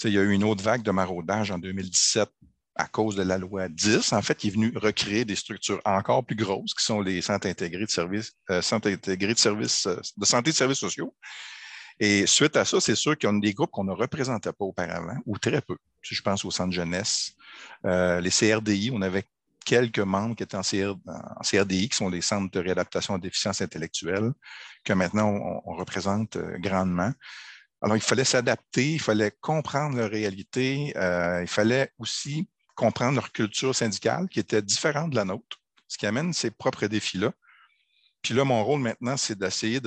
il 0.05 0.13
y 0.13 0.19
a 0.19 0.23
eu 0.23 0.33
une 0.33 0.45
autre 0.45 0.65
vague 0.65 0.83
de 0.83 0.91
maraudage 0.91 1.51
en 1.51 1.59
2017 1.59 2.29
à 2.75 2.87
cause 2.87 3.17
de 3.17 3.23
la 3.23 3.39
loi 3.39 3.69
10, 3.69 4.13
en 4.13 4.23
fait, 4.23 4.35
qui 4.37 4.49
est 4.49 4.51
venu 4.51 4.73
recréer 4.77 5.25
des 5.25 5.37
structures 5.37 5.81
encore 5.85 6.25
plus 6.25 6.37
grosses, 6.37 6.75
qui 6.75 6.85
sont 6.85 7.01
les 7.01 7.21
centres 7.21 7.47
intégrés 7.47 7.85
de 7.85 7.91
services, 7.91 8.33
euh, 8.51 8.63
centres 8.63 8.89
intégrés 8.89 9.35
de 9.35 9.39
services, 9.39 9.87
euh, 9.87 10.01
de 10.17 10.25
santé 10.25 10.51
et 10.51 10.53
de 10.53 10.57
services 10.57 10.79
sociaux. 10.79 11.15
Et 12.01 12.27
suite 12.27 12.57
à 12.57 12.65
ça, 12.65 12.81
c'est 12.81 12.95
sûr 12.95 13.17
qu'il 13.17 13.29
y 13.31 13.33
a 13.33 13.39
des 13.39 13.53
groupes 13.53 13.71
qu'on 13.71 13.85
ne 13.85 13.93
représentait 13.93 14.53
pas 14.53 14.65
auparavant, 14.65 15.17
ou 15.27 15.39
très 15.39 15.61
peu. 15.61 15.77
Si 16.03 16.15
je 16.15 16.23
pense 16.23 16.45
au 16.45 16.51
centre 16.51 16.73
jeunesse, 16.73 17.33
euh, 17.85 18.21
les 18.21 18.31
CRDI, 18.31 18.91
on 18.93 19.03
avait 19.03 19.25
quelques 19.65 20.01
membres 20.01 20.35
qui 20.35 20.43
étaient 20.43 20.57
en, 20.57 20.63
CRDI, 20.63 21.89
qui 21.91 21.97
sont 21.97 22.09
les 22.09 22.23
centres 22.23 22.51
de 22.51 22.59
réadaptation 22.59 23.15
à 23.15 23.19
déficience 23.19 23.61
intellectuelle, 23.61 24.33
que 24.83 24.95
maintenant 24.95 25.29
on, 25.65 25.77
représente 25.77 26.37
grandement. 26.59 27.13
Alors, 27.81 27.97
il 27.97 28.03
fallait 28.03 28.25
s'adapter, 28.25 28.95
il 28.95 29.01
fallait 29.01 29.33
comprendre 29.41 29.97
leur 29.97 30.11
réalité, 30.11 30.93
il 30.97 31.47
fallait 31.47 31.93
aussi 31.99 32.49
comprendre 32.83 33.15
leur 33.15 33.31
culture 33.31 33.77
syndicale 33.77 34.29
qui 34.29 34.41
était 34.41 34.61
différente 34.61 35.11
de 35.11 35.17
la 35.17 35.25
nôtre, 35.25 35.61
ce 35.87 35.97
qui 35.97 36.05
amène 36.05 36.33
ces 36.33 36.51
propres 36.51 36.89
défis-là. 36.89 37.31
Puis 38.23 38.35
là, 38.35 38.45
mon 38.45 38.65
rôle 38.65 38.81
maintenant, 38.81 39.17
c'est 39.17 39.39
d'essayer 39.39 39.81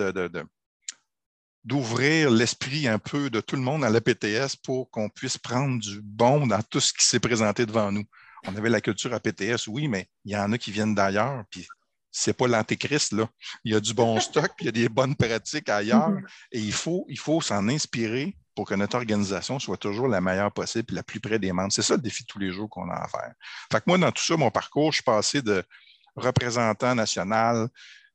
d'ouvrir 1.65 2.31
l'esprit 2.31 2.87
un 2.87 2.97
peu 2.97 3.29
de 3.29 3.41
tout 3.41 3.57
le 3.57 3.61
monde 3.61 3.83
à 3.83 3.89
la 3.89 3.99
PTS 3.99 4.55
pour 4.63 4.89
qu'on 4.91 5.09
puisse 5.09 5.37
prendre 5.37 5.77
du 5.77 5.99
bon 6.01 6.47
dans 6.47 6.61
tout 6.61 6.79
ce 6.79 6.93
qui 6.93 7.05
s'est 7.05 7.19
présenté 7.19 7.65
devant 7.65 7.91
nous. 7.91 8.05
On 8.47 8.55
avait 8.55 8.69
la 8.69 8.79
culture 8.79 9.13
à 9.13 9.19
PTS, 9.19 9.67
oui, 9.67 9.89
mais 9.89 10.07
il 10.23 10.31
y 10.31 10.37
en 10.37 10.53
a 10.53 10.57
qui 10.57 10.71
viennent 10.71 10.95
d'ailleurs, 10.95 11.43
puis 11.49 11.67
c'est 12.11 12.37
pas 12.37 12.47
l'antéchrist, 12.47 13.11
là. 13.11 13.29
Il 13.65 13.73
y 13.73 13.75
a 13.75 13.81
du 13.81 13.93
bon 13.93 14.17
stock, 14.21 14.53
puis 14.55 14.63
il 14.63 14.65
y 14.67 14.69
a 14.69 14.71
des 14.71 14.87
bonnes 14.87 15.15
pratiques 15.15 15.67
ailleurs, 15.67 16.11
mm-hmm. 16.11 16.27
et 16.53 16.59
il 16.59 16.73
faut, 16.73 17.05
il 17.09 17.19
faut 17.19 17.41
s'en 17.41 17.67
inspirer 17.67 18.37
pour 18.55 18.67
que 18.67 18.75
notre 18.75 18.95
organisation 18.95 19.59
soit 19.59 19.77
toujours 19.77 20.07
la 20.07 20.21
meilleure 20.21 20.51
possible 20.51 20.93
et 20.93 20.95
la 20.95 21.03
plus 21.03 21.19
près 21.19 21.39
des 21.39 21.51
membres. 21.51 21.71
C'est 21.71 21.81
ça 21.81 21.95
le 21.95 22.01
défi 22.01 22.23
de 22.23 22.27
tous 22.27 22.39
les 22.39 22.51
jours 22.51 22.69
qu'on 22.69 22.89
a 22.89 22.95
à 22.95 23.07
faire. 23.07 23.33
Fait 23.71 23.79
que 23.79 23.83
moi, 23.87 23.97
dans 23.97 24.11
tout 24.11 24.23
ça, 24.23 24.37
mon 24.37 24.49
parcours, 24.49 24.91
je 24.91 24.97
suis 24.97 25.03
passé 25.03 25.41
de 25.41 25.63
représentant 26.15 26.95
national, 26.95 27.67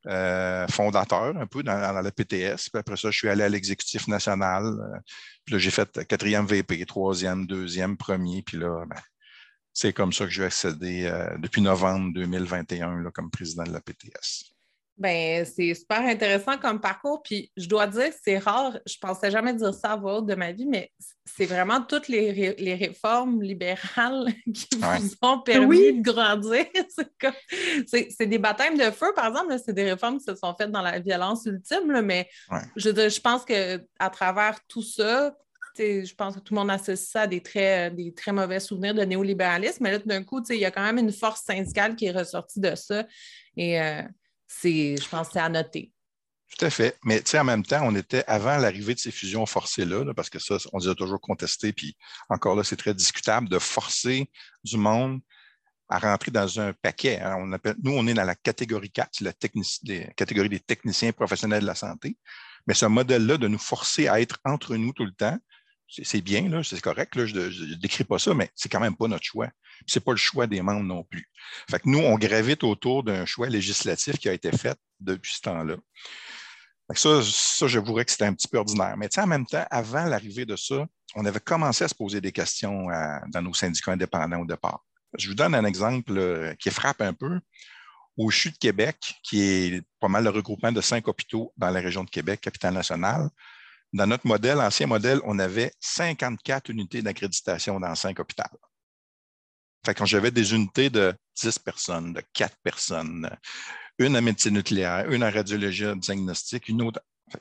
euh, 0.06 0.66
fondateur 0.68 1.36
un 1.36 1.46
peu 1.46 1.62
dans, 1.62 1.76
la 1.76 2.10
PTS. 2.10 2.70
Puis 2.70 2.80
après 2.80 2.96
ça, 2.96 3.10
je 3.10 3.18
suis 3.18 3.28
allé 3.28 3.42
à 3.42 3.48
l'exécutif 3.48 4.08
national. 4.08 4.64
Euh, 4.64 4.98
puis 5.44 5.54
là, 5.54 5.58
j'ai 5.58 5.70
fait 5.70 6.06
quatrième 6.06 6.46
VP, 6.46 6.86
troisième, 6.86 7.46
deuxième, 7.46 7.98
premier. 7.98 8.42
Puis 8.42 8.56
là, 8.56 8.86
ben, 8.86 9.00
c'est 9.74 9.92
comme 9.92 10.12
ça 10.12 10.24
que 10.24 10.30
je 10.30 10.40
vais 10.40 10.46
accéder 10.46 11.04
euh, 11.04 11.36
depuis 11.38 11.60
novembre 11.60 12.12
2021 12.14 13.02
là, 13.02 13.10
comme 13.10 13.30
président 13.30 13.64
de 13.64 13.72
la 13.72 13.80
PTS. 13.80 14.49
Ben, 15.00 15.46
c'est 15.46 15.72
super 15.72 16.00
intéressant 16.00 16.58
comme 16.58 16.78
parcours. 16.78 17.22
Puis 17.22 17.50
je 17.56 17.66
dois 17.66 17.86
dire 17.86 18.10
que 18.10 18.16
c'est 18.22 18.36
rare, 18.36 18.78
je 18.86 18.96
ne 19.02 19.08
pensais 19.08 19.30
jamais 19.30 19.54
dire 19.54 19.72
ça 19.72 19.92
à 19.92 19.96
voix 19.96 20.20
de 20.20 20.34
ma 20.34 20.52
vie, 20.52 20.66
mais 20.66 20.92
c'est 21.24 21.46
vraiment 21.46 21.80
toutes 21.80 22.08
les, 22.08 22.76
réformes 22.78 23.40
libérales 23.40 24.26
qui 24.54 24.68
vous 24.78 25.14
ont 25.22 25.40
permis 25.40 25.94
de 25.94 26.02
grandir. 26.02 26.66
C'est 27.86 28.26
des 28.26 28.38
baptêmes 28.38 28.76
de 28.76 28.90
feu, 28.90 29.12
par 29.16 29.28
exemple. 29.28 29.56
C'est 29.64 29.72
des 29.72 29.90
réformes 29.90 30.18
qui 30.18 30.24
se 30.24 30.34
sont 30.34 30.54
faites 30.54 30.70
dans 30.70 30.82
la 30.82 30.98
violence 30.98 31.46
ultime, 31.46 32.02
mais 32.02 32.28
je, 32.76 32.90
je 32.90 33.20
pense 33.20 33.44
qu'à 33.46 34.10
travers 34.10 34.58
tout 34.68 34.82
ça, 34.82 35.34
je 35.78 36.14
pense 36.14 36.34
que 36.34 36.40
tout 36.40 36.52
le 36.52 36.60
monde 36.60 36.70
associe 36.70 37.08
ça 37.08 37.22
à 37.22 37.26
des 37.26 37.42
très, 37.42 37.90
des 37.90 38.12
très 38.12 38.32
mauvais 38.32 38.60
souvenirs 38.60 38.94
de 38.94 39.02
néolibéralisme, 39.02 39.82
mais 39.82 39.92
là, 39.92 39.98
d'un 40.04 40.22
coup, 40.24 40.42
il 40.50 40.56
y 40.56 40.64
a 40.64 40.70
quand 40.70 40.82
même 40.82 40.98
une 40.98 41.12
force 41.12 41.42
syndicale 41.42 41.96
qui 41.96 42.06
est 42.06 42.12
ressortie 42.12 42.60
de 42.60 42.74
ça. 42.74 43.06
Et 43.56 43.80
euh, 43.80 44.02
c'est, 44.50 44.96
je 44.96 45.08
pense 45.08 45.28
que 45.28 45.34
c'est 45.34 45.40
à 45.40 45.48
noter. 45.48 45.92
Tout 46.58 46.64
à 46.64 46.70
fait. 46.70 46.98
Mais 47.04 47.22
en 47.36 47.44
même 47.44 47.64
temps, 47.64 47.82
on 47.84 47.94
était 47.94 48.24
avant 48.26 48.56
l'arrivée 48.56 48.94
de 48.94 48.98
ces 48.98 49.12
fusions 49.12 49.46
forcées-là, 49.46 50.12
parce 50.14 50.28
que 50.28 50.40
ça, 50.40 50.56
on 50.72 50.78
les 50.78 50.88
a 50.88 50.94
toujours 50.94 51.20
contesté, 51.20 51.72
puis 51.72 51.96
encore 52.28 52.56
là, 52.56 52.64
c'est 52.64 52.76
très 52.76 52.92
discutable 52.92 53.48
de 53.48 53.58
forcer 53.60 54.28
du 54.64 54.76
monde 54.76 55.20
à 55.88 55.98
rentrer 55.98 56.32
dans 56.32 56.58
un 56.58 56.72
paquet. 56.72 57.20
Hein. 57.20 57.36
On 57.38 57.52
appelle, 57.52 57.76
nous, 57.82 57.92
on 57.92 58.06
est 58.08 58.14
dans 58.14 58.24
la 58.24 58.34
catégorie 58.34 58.90
4, 58.90 59.20
la 59.20 59.32
catégorie 59.32 60.48
des 60.48 60.60
techniciens 60.60 61.12
professionnels 61.12 61.62
de 61.62 61.66
la 61.66 61.74
santé. 61.76 62.16
Mais 62.66 62.74
ce 62.74 62.86
modèle-là 62.86 63.36
de 63.38 63.48
nous 63.48 63.58
forcer 63.58 64.08
à 64.08 64.20
être 64.20 64.38
entre 64.44 64.76
nous 64.76 64.92
tout 64.92 65.04
le 65.04 65.12
temps, 65.12 65.38
c'est 65.88 66.20
bien, 66.20 66.62
c'est 66.62 66.80
correct, 66.80 67.24
je 67.24 67.36
ne 67.36 67.74
décris 67.74 68.04
pas 68.04 68.18
ça, 68.18 68.34
mais 68.34 68.50
c'est 68.54 68.68
quand 68.68 68.80
même 68.80 68.96
pas 68.96 69.08
notre 69.08 69.24
choix. 69.24 69.50
Ce 69.86 69.98
n'est 69.98 70.04
pas 70.04 70.12
le 70.12 70.16
choix 70.16 70.46
des 70.46 70.62
membres 70.62 70.82
non 70.82 71.04
plus. 71.04 71.28
Fait 71.70 71.84
nous, 71.86 71.98
on 71.98 72.16
gravite 72.16 72.64
autour 72.64 73.02
d'un 73.02 73.24
choix 73.26 73.48
législatif 73.48 74.18
qui 74.18 74.28
a 74.28 74.32
été 74.32 74.52
fait 74.52 74.78
depuis 75.00 75.34
ce 75.34 75.40
temps-là. 75.42 75.76
Ça, 76.94 77.20
ça, 77.22 77.68
je 77.68 77.78
voudrais 77.78 78.04
que 78.04 78.10
c'était 78.10 78.24
un 78.24 78.34
petit 78.34 78.48
peu 78.48 78.58
ordinaire. 78.58 78.96
Mais 78.96 79.08
en 79.18 79.26
même 79.26 79.46
temps, 79.46 79.64
avant 79.70 80.04
l'arrivée 80.04 80.44
de 80.44 80.56
ça, 80.56 80.86
on 81.14 81.24
avait 81.24 81.40
commencé 81.40 81.84
à 81.84 81.88
se 81.88 81.94
poser 81.94 82.20
des 82.20 82.32
questions 82.32 82.88
dans 83.28 83.42
nos 83.42 83.54
syndicats 83.54 83.92
indépendants 83.92 84.40
au 84.40 84.44
départ. 84.44 84.84
Je 85.18 85.28
vous 85.28 85.34
donne 85.34 85.54
un 85.54 85.64
exemple 85.64 86.16
euh, 86.16 86.54
qui 86.54 86.70
frappe 86.70 87.00
un 87.00 87.12
peu. 87.12 87.40
Au 88.16 88.30
CHU 88.30 88.50
de 88.50 88.58
Québec, 88.58 89.14
qui 89.22 89.42
est 89.42 89.82
pas 89.98 90.08
mal 90.08 90.24
le 90.24 90.30
regroupement 90.30 90.72
de 90.72 90.80
cinq 90.80 91.08
hôpitaux 91.08 91.52
dans 91.56 91.70
la 91.70 91.80
région 91.80 92.04
de 92.04 92.10
Québec, 92.10 92.40
capitale 92.40 92.74
nationale, 92.74 93.30
dans 93.92 94.06
notre 94.06 94.26
modèle, 94.26 94.60
ancien 94.60 94.86
modèle, 94.86 95.20
on 95.24 95.38
avait 95.38 95.72
54 95.80 96.68
unités 96.68 97.02
d'accréditation 97.02 97.80
dans 97.80 97.94
cinq 97.94 98.20
hôpitaux. 98.20 98.42
Fait 99.84 99.94
quand 99.94 100.06
j'avais 100.06 100.30
des 100.30 100.54
unités 100.54 100.90
de 100.90 101.14
10 101.40 101.58
personnes, 101.60 102.12
de 102.12 102.22
4 102.34 102.56
personnes, 102.62 103.30
une 103.98 104.16
en 104.16 104.22
médecine 104.22 104.54
nucléaire, 104.54 105.10
une 105.10 105.24
en 105.24 105.30
radiologie 105.30 105.86
diagnostique, 105.96 106.68
une 106.68 106.82
autre. 106.82 107.00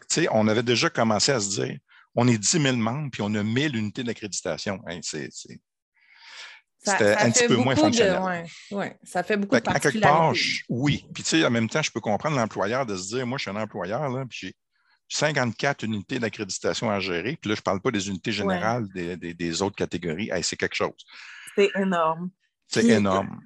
Fait 0.09 0.27
on 0.31 0.47
avait 0.47 0.63
déjà 0.63 0.89
commencé 0.89 1.31
à 1.31 1.39
se 1.39 1.49
dire, 1.61 1.77
on 2.15 2.27
est 2.27 2.37
10 2.37 2.61
000 2.61 2.75
membres, 2.77 3.09
puis 3.11 3.21
on 3.21 3.33
a 3.35 3.43
1000 3.43 3.75
unités 3.75 4.03
d'accréditation. 4.03 4.81
c'est, 5.01 5.29
c'était 6.81 7.15
un 7.15 7.31
petit 7.31 7.47
peu 7.47 7.57
moins 7.57 7.75
fonctionnel. 7.75 8.45
ouais, 8.71 8.97
ça 9.03 9.23
fait 9.23 9.35
beaucoup 9.35 9.59
de 9.59 9.69
À 9.69 9.79
quelque 9.79 9.99
part, 9.99 10.33
oui. 10.69 11.05
Puis, 11.13 11.23
tu 11.23 11.29
sais, 11.29 11.45
en 11.45 11.49
même 11.49 11.69
temps, 11.69 11.81
je 11.81 11.91
peux 11.91 11.99
comprendre 11.99 12.37
l'employeur 12.37 12.85
de 12.85 12.95
se 12.95 13.15
dire, 13.15 13.27
moi, 13.27 13.37
je 13.37 13.43
suis 13.43 13.51
un 13.51 13.61
employeur, 13.61 14.09
là, 14.09 14.25
puis 14.29 14.39
j'ai 14.47 14.55
54 15.09 15.83
unités 15.83 16.19
d'accréditation 16.19 16.89
à 16.89 16.99
gérer. 16.99 17.37
Puis 17.41 17.49
là, 17.49 17.55
je 17.55 17.61
ne 17.61 17.63
parle 17.63 17.81
pas 17.81 17.91
des 17.91 18.07
unités 18.07 18.31
générales 18.31 18.87
des, 18.93 19.61
autres 19.61 19.75
catégories. 19.75 20.29
c'est 20.43 20.55
quelque 20.55 20.75
chose. 20.75 20.93
C'est 21.59 21.81
énorme. 21.81 22.29
C'est 22.67 22.87
énorme. 22.87 23.41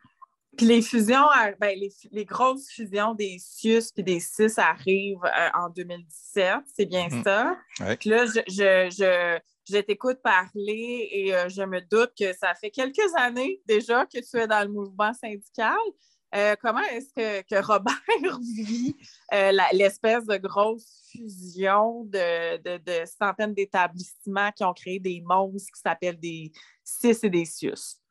Puis 0.57 0.67
les 0.67 0.81
fusions, 0.81 1.25
euh, 1.31 1.51
ben, 1.59 1.77
les, 2.11 2.25
grosses 2.25 2.69
fusions 2.69 3.15
des 3.15 3.37
CIUS 3.39 3.91
et 3.97 4.03
des 4.03 4.19
CIS 4.19 4.53
arrivent 4.57 5.17
euh, 5.25 5.49
en 5.55 5.69
2017, 5.69 6.57
c'est 6.75 6.85
bien 6.85 7.07
mm. 7.09 7.23
ça. 7.23 7.57
Puis 7.99 8.09
là, 8.09 8.25
je, 8.25 9.81
t'écoute 9.81 10.19
parler 10.23 11.09
et 11.11 11.35
euh, 11.35 11.49
je 11.49 11.63
me 11.63 11.81
doute 11.81 12.11
que 12.17 12.33
ça 12.33 12.53
fait 12.53 12.69
quelques 12.69 13.15
années 13.17 13.61
déjà 13.65 14.05
que 14.05 14.19
tu 14.19 14.37
es 14.37 14.47
dans 14.47 14.61
le 14.61 14.71
mouvement 14.71 15.11
syndical. 15.13 15.77
comment 16.61 16.83
est-ce 16.91 17.43
que, 17.43 17.65
Robert 17.65 17.99
vit 18.55 18.95
l'espèce 19.71 20.25
de 20.25 20.37
grosse 20.37 21.09
fusion 21.11 22.03
de, 22.05 23.05
centaines 23.05 23.55
d'établissements 23.55 24.51
qui 24.51 24.63
ont 24.63 24.73
créé 24.73 24.99
des 24.99 25.19
monstres 25.21 25.71
qui 25.73 25.81
s'appellent 25.81 26.19
des 26.19 26.51
CIS 26.83 27.17
et 27.23 27.29
des 27.31 27.45
CIUS. 27.45 28.02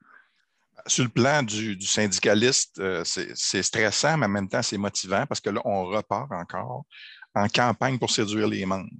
Sur 0.86 1.04
le 1.04 1.10
plan 1.10 1.42
du, 1.42 1.80
syndicaliste, 1.82 2.78
euh, 2.80 3.04
c'est 3.04 3.62
stressant, 3.62 4.16
mais 4.16 4.26
en 4.26 4.30
même 4.30 4.48
temps, 4.48 4.62
c'est 4.62 4.78
motivant 4.78 5.26
parce 5.26 5.40
que 5.40 5.50
là, 5.50 5.60
on 5.64 5.84
repart 5.84 6.30
encore 6.32 6.84
en 7.34 7.48
campagne 7.48 7.98
pour 7.98 8.10
séduire 8.10 8.48
les 8.48 8.66
membres. 8.66 8.90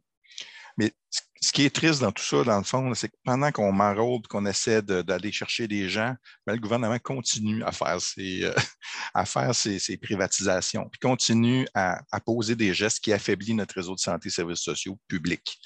Mais 0.77 0.93
ce 1.41 1.53
qui 1.53 1.65
est 1.65 1.75
triste 1.75 2.01
dans 2.01 2.13
tout 2.13 2.23
ça, 2.23 2.45
dans 2.45 2.59
le 2.59 2.65
fond, 2.65 2.95
c'est 2.95 3.09
que 3.09 3.17
pendant 3.25 3.51
qu'on 3.51 3.73
maraude, 3.73 4.27
qu'on 4.29 4.47
essaie 4.47 4.81
d'aller 4.81 5.33
chercher 5.33 5.67
des 5.67 5.89
gens, 5.89 6.15
ben, 6.47 6.55
le 6.55 6.61
gouvernement 6.61 6.99
continue 6.99 7.63
à 7.65 7.73
faire 7.73 8.01
ses, 8.01 8.45
euh, 8.45 8.55
à 9.15 9.53
ses, 9.53 9.97
privatisations, 9.97 10.89
puis 10.89 11.01
continue 11.01 11.67
à, 11.75 12.01
poser 12.25 12.55
des 12.55 12.73
gestes 12.73 13.01
qui 13.01 13.13
affaiblissent 13.13 13.55
notre 13.55 13.75
réseau 13.75 13.95
de 13.95 14.01
santé 14.01 14.29
et 14.29 14.31
services 14.31 14.61
sociaux 14.61 14.99
publics. 15.09 15.59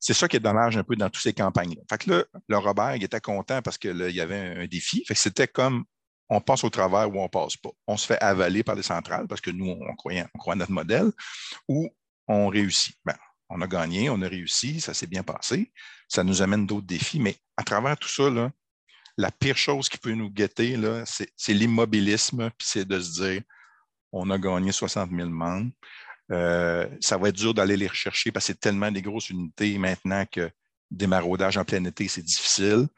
C'est 0.00 0.14
ça 0.14 0.26
qui 0.26 0.36
est 0.36 0.40
dommage 0.40 0.76
un 0.78 0.82
peu 0.82 0.96
dans 0.96 1.10
toutes 1.10 1.22
ces 1.22 1.34
campagnes-là. 1.34 1.82
Fait 1.88 1.98
que 1.98 2.10
là, 2.10 2.24
le 2.48 2.56
Robert, 2.56 2.96
il 2.96 3.04
était 3.04 3.20
content 3.20 3.60
parce 3.60 3.76
qu'il 3.76 4.10
y 4.10 4.20
avait 4.20 4.56
un, 4.56 4.66
défi. 4.66 5.04
Fait 5.06 5.14
que 5.14 5.20
c'était 5.20 5.46
comme 5.46 5.84
on 6.30 6.40
passe 6.40 6.64
au 6.64 6.70
travers 6.70 7.14
ou 7.14 7.20
on 7.20 7.28
passe 7.28 7.56
pas. 7.56 7.70
On 7.86 7.96
se 7.96 8.06
fait 8.06 8.18
avaler 8.20 8.62
par 8.62 8.76
les 8.76 8.82
centrales 8.82 9.28
parce 9.28 9.42
que 9.42 9.50
nous, 9.50 9.66
on 9.68 9.94
croit, 9.96 10.14
à 10.14 10.54
notre 10.54 10.72
modèle, 10.72 11.10
ou 11.68 11.88
on 12.28 12.48
réussit. 12.48 12.96
Ben, 13.04 13.16
on 13.50 13.60
a 13.60 13.66
gagné, 13.66 14.08
on 14.08 14.22
a 14.22 14.28
réussi, 14.28 14.80
ça 14.80 14.94
s'est 14.94 15.08
bien 15.08 15.22
passé. 15.22 15.70
Ça 16.08 16.24
nous 16.24 16.40
amène 16.40 16.66
d'autres 16.66 16.86
défis, 16.86 17.20
mais 17.20 17.36
à 17.56 17.62
travers 17.62 17.96
tout 17.98 18.08
ça, 18.08 18.30
la 19.18 19.30
pire 19.32 19.56
chose 19.56 19.88
qui 19.88 19.98
peut 19.98 20.12
nous 20.12 20.30
guetter, 20.30 20.78
c'est 21.04 21.52
l'immobilisme, 21.52 22.50
puis 22.56 22.68
c'est 22.70 22.86
de 22.86 23.00
se 23.00 23.20
dire 23.20 23.42
on 24.12 24.30
a 24.30 24.38
gagné 24.38 24.72
60 24.72 25.10
000 25.10 25.28
membres. 25.28 25.70
Euh, 26.30 26.86
ça 27.00 27.16
va 27.16 27.28
être 27.28 27.36
dur 27.36 27.54
d'aller 27.54 27.76
les 27.76 27.88
rechercher 27.88 28.30
parce 28.30 28.46
que 28.46 28.52
c'est 28.52 28.60
tellement 28.60 28.90
des 28.90 29.02
grosses 29.02 29.30
unités 29.30 29.76
maintenant 29.78 30.24
que 30.26 30.50
des 30.90 31.06
maraudages 31.06 31.56
en 31.56 31.64
plein 31.64 31.84
été, 31.84 32.08
c'est 32.08 32.22
difficile, 32.22 32.88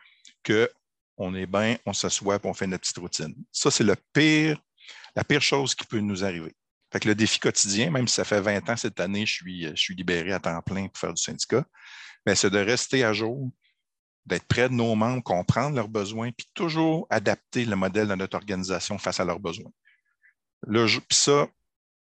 qu'on 0.44 1.34
est 1.34 1.46
bien, 1.46 1.76
on 1.86 1.92
s'assoit 1.92 2.36
et 2.36 2.46
on 2.46 2.54
fait 2.54 2.66
notre 2.66 2.82
petite 2.82 2.98
routine. 2.98 3.34
Ça, 3.50 3.70
c'est 3.70 3.84
le 3.84 3.96
pire, 4.12 4.60
la 5.14 5.24
pire 5.24 5.42
chose 5.42 5.74
qui 5.74 5.86
peut 5.86 6.00
nous 6.00 6.24
arriver. 6.24 6.54
Fait 6.92 7.04
le 7.04 7.14
défi 7.14 7.38
quotidien, 7.38 7.90
même 7.90 8.06
si 8.06 8.14
ça 8.14 8.24
fait 8.24 8.40
20 8.40 8.68
ans 8.68 8.76
cette 8.76 9.00
année, 9.00 9.24
je 9.24 9.72
suis, 9.74 9.94
libéré 9.94 10.32
à 10.32 10.40
temps 10.40 10.60
plein 10.60 10.88
pour 10.88 10.98
faire 10.98 11.14
du 11.14 11.22
syndicat, 11.22 11.64
ben, 12.26 12.34
c'est 12.34 12.50
de 12.50 12.58
rester 12.58 13.02
à 13.02 13.14
jour, 13.14 13.50
d'être 14.26 14.44
près 14.44 14.68
de 14.68 14.74
nos 14.74 14.94
membres, 14.94 15.22
comprendre 15.22 15.74
leurs 15.74 15.88
besoins, 15.88 16.30
puis 16.32 16.46
toujours 16.54 17.06
adapter 17.08 17.64
le 17.64 17.76
modèle 17.76 18.08
de 18.08 18.14
notre 18.14 18.36
organisation 18.36 18.98
face 18.98 19.20
à 19.20 19.24
leurs 19.24 19.40
besoins. 19.40 19.72
ça, 21.10 21.48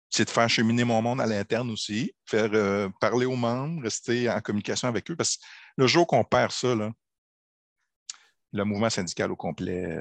c'est 0.09 0.25
de 0.25 0.29
faire 0.29 0.49
cheminer 0.49 0.83
mon 0.83 1.01
monde 1.01 1.21
à 1.21 1.25
l'interne 1.25 1.69
aussi, 1.71 2.13
faire 2.25 2.49
euh, 2.53 2.89
parler 2.99 3.25
aux 3.25 3.35
membres, 3.35 3.83
rester 3.83 4.29
en 4.29 4.39
communication 4.41 4.87
avec 4.87 5.09
eux, 5.11 5.15
parce 5.15 5.37
que 5.37 5.43
le 5.77 5.87
jour 5.87 6.07
qu'on 6.07 6.23
perd 6.23 6.51
ça, 6.51 6.75
le 8.51 8.63
mouvement 8.63 8.89
syndical 8.89 9.31
au 9.31 9.35
complet 9.35 9.99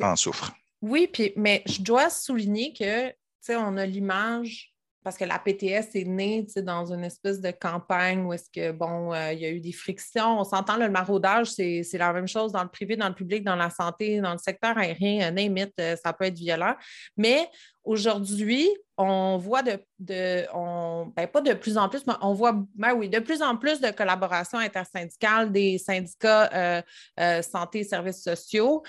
en 0.00 0.16
souffre. 0.16 0.54
Oui, 0.80 1.08
puis, 1.12 1.32
mais 1.36 1.62
je 1.66 1.80
dois 1.82 2.10
souligner 2.10 2.72
que 2.72 3.12
on 3.50 3.76
a 3.76 3.86
l'image 3.86 4.73
parce 5.04 5.18
que 5.18 5.24
la 5.24 5.38
PTS 5.38 5.94
est 5.96 6.06
née 6.06 6.46
dans 6.56 6.90
une 6.90 7.04
espèce 7.04 7.38
de 7.38 7.50
campagne 7.50 8.24
où 8.24 8.32
est-ce 8.32 8.48
que, 8.50 8.72
bon, 8.72 9.12
euh, 9.12 9.34
il 9.34 9.38
y 9.38 9.44
a 9.44 9.50
eu 9.50 9.60
des 9.60 9.72
frictions. 9.72 10.40
On 10.40 10.44
s'entend, 10.44 10.78
le 10.78 10.88
maraudage, 10.88 11.48
c'est 11.48 11.86
la 11.92 12.10
même 12.14 12.26
chose 12.26 12.52
dans 12.52 12.62
le 12.62 12.70
privé, 12.70 12.96
dans 12.96 13.08
le 13.08 13.14
public, 13.14 13.44
dans 13.44 13.54
la 13.54 13.68
santé, 13.68 14.22
dans 14.22 14.32
le 14.32 14.38
secteur 14.38 14.78
aérien, 14.78 15.30
name 15.30 15.58
it, 15.58 15.72
euh, 15.78 15.94
ça 16.02 16.14
peut 16.14 16.24
être 16.24 16.38
violent. 16.38 16.74
Mais 17.18 17.50
aujourd'hui, 17.84 18.66
on 18.96 19.36
voit 19.36 19.62
de, 19.62 19.78
ben, 19.98 21.26
pas 21.26 21.40
de 21.42 21.52
plus 21.52 21.76
en 21.76 21.90
plus, 21.90 22.06
mais 22.06 22.14
on 22.22 22.32
voit, 22.32 22.64
ben 22.74 22.94
oui, 22.94 23.10
de 23.10 23.18
plus 23.18 23.42
en 23.42 23.58
plus 23.58 23.82
de 23.82 23.90
collaboration 23.90 24.56
intersyndicale 24.56 25.52
des 25.52 25.76
syndicats 25.76 26.82
euh, 27.20 27.42
santé 27.42 27.80
et 27.80 27.84
services 27.84 28.22
sociaux 28.22 28.82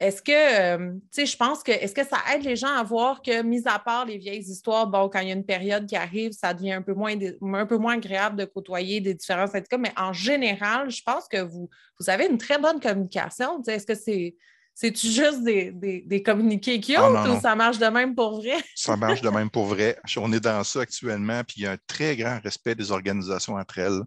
est-ce 0.00 0.22
que, 0.22 0.32
euh, 0.32 0.92
tu 0.94 1.00
sais, 1.10 1.26
je 1.26 1.36
pense 1.36 1.62
que, 1.62 1.72
est-ce 1.72 1.94
que 1.94 2.06
ça 2.06 2.16
aide 2.32 2.42
les 2.42 2.56
gens 2.56 2.74
à 2.74 2.82
voir 2.82 3.20
que, 3.20 3.42
mis 3.42 3.60
à 3.66 3.78
part 3.78 4.06
les 4.06 4.16
vieilles 4.16 4.40
histoires, 4.40 4.86
bon, 4.86 5.10
quand 5.10 5.20
il 5.20 5.28
y 5.28 5.30
a 5.30 5.34
une 5.34 5.44
période 5.44 5.84
qui 5.86 5.94
arrive, 5.94 6.32
ça 6.32 6.54
devient 6.54 6.72
un 6.72 6.82
peu 6.82 6.94
moins, 6.94 7.14
un 7.14 7.66
peu 7.66 7.76
moins 7.76 7.94
agréable 7.94 8.36
de 8.36 8.46
côtoyer 8.46 9.02
des 9.02 9.12
différents 9.12 9.46
syndicats, 9.46 9.76
mais 9.76 9.92
en 9.98 10.14
général, 10.14 10.90
je 10.90 11.02
pense 11.02 11.28
que 11.28 11.42
vous, 11.42 11.68
vous 12.00 12.08
avez 12.08 12.26
une 12.26 12.38
très 12.38 12.58
bonne 12.58 12.80
communication. 12.80 13.62
Est-ce 13.64 13.84
que 13.84 13.94
c'est, 13.94 14.36
c'est-tu 14.74 15.08
juste 15.08 15.42
des, 15.42 15.70
des, 15.70 16.22
communiqués 16.22 16.80
qui 16.80 16.96
ah, 16.96 17.10
ou 17.10 17.38
ça 17.38 17.54
marche 17.54 17.78
de 17.78 17.86
même 17.86 18.14
pour 18.14 18.40
vrai? 18.40 18.56
ça 18.74 18.96
marche 18.96 19.20
de 19.20 19.28
même 19.28 19.50
pour 19.50 19.66
vrai. 19.66 19.98
On 20.16 20.32
est 20.32 20.40
dans 20.40 20.64
ça 20.64 20.80
actuellement, 20.80 21.42
puis 21.44 21.56
il 21.58 21.64
y 21.64 21.66
a 21.66 21.72
un 21.72 21.78
très 21.86 22.16
grand 22.16 22.40
respect 22.42 22.74
des 22.74 22.90
organisations 22.90 23.56
entre 23.56 23.78
elles. 23.78 24.00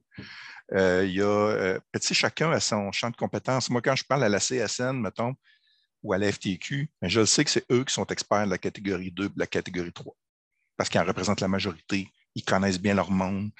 Euh, 0.73 1.05
il 1.05 1.13
y 1.13 1.21
a, 1.21 1.25
euh, 1.25 1.79
tu 1.93 2.07
sais, 2.07 2.13
chacun 2.15 2.51
a 2.51 2.59
son 2.59 2.91
champ 2.91 3.11
de 3.11 3.15
compétences. 3.15 3.69
Moi, 3.69 3.81
quand 3.83 3.95
je 3.95 4.03
parle 4.03 4.23
à 4.23 4.29
la 4.29 4.39
CSN, 4.39 4.93
mettons, 4.93 5.35
ou 6.03 6.13
à 6.13 6.17
la 6.17 6.31
FTQ, 6.31 6.89
mais 7.01 7.09
je 7.09 7.21
le 7.21 7.25
sais 7.25 7.43
que 7.43 7.49
c'est 7.49 7.65
eux 7.71 7.83
qui 7.83 7.93
sont 7.93 8.05
experts 8.07 8.45
de 8.45 8.51
la 8.51 8.57
catégorie 8.57 9.11
2 9.11 9.25
et 9.25 9.29
de 9.29 9.33
la 9.39 9.47
catégorie 9.47 9.93
3, 9.93 10.13
parce 10.77 10.89
qu'ils 10.89 11.01
en 11.01 11.05
représentent 11.05 11.41
la 11.41 11.47
majorité, 11.47 12.09
ils 12.35 12.43
connaissent 12.43 12.79
bien 12.79 12.93
leur 12.93 13.11
monde. 13.11 13.51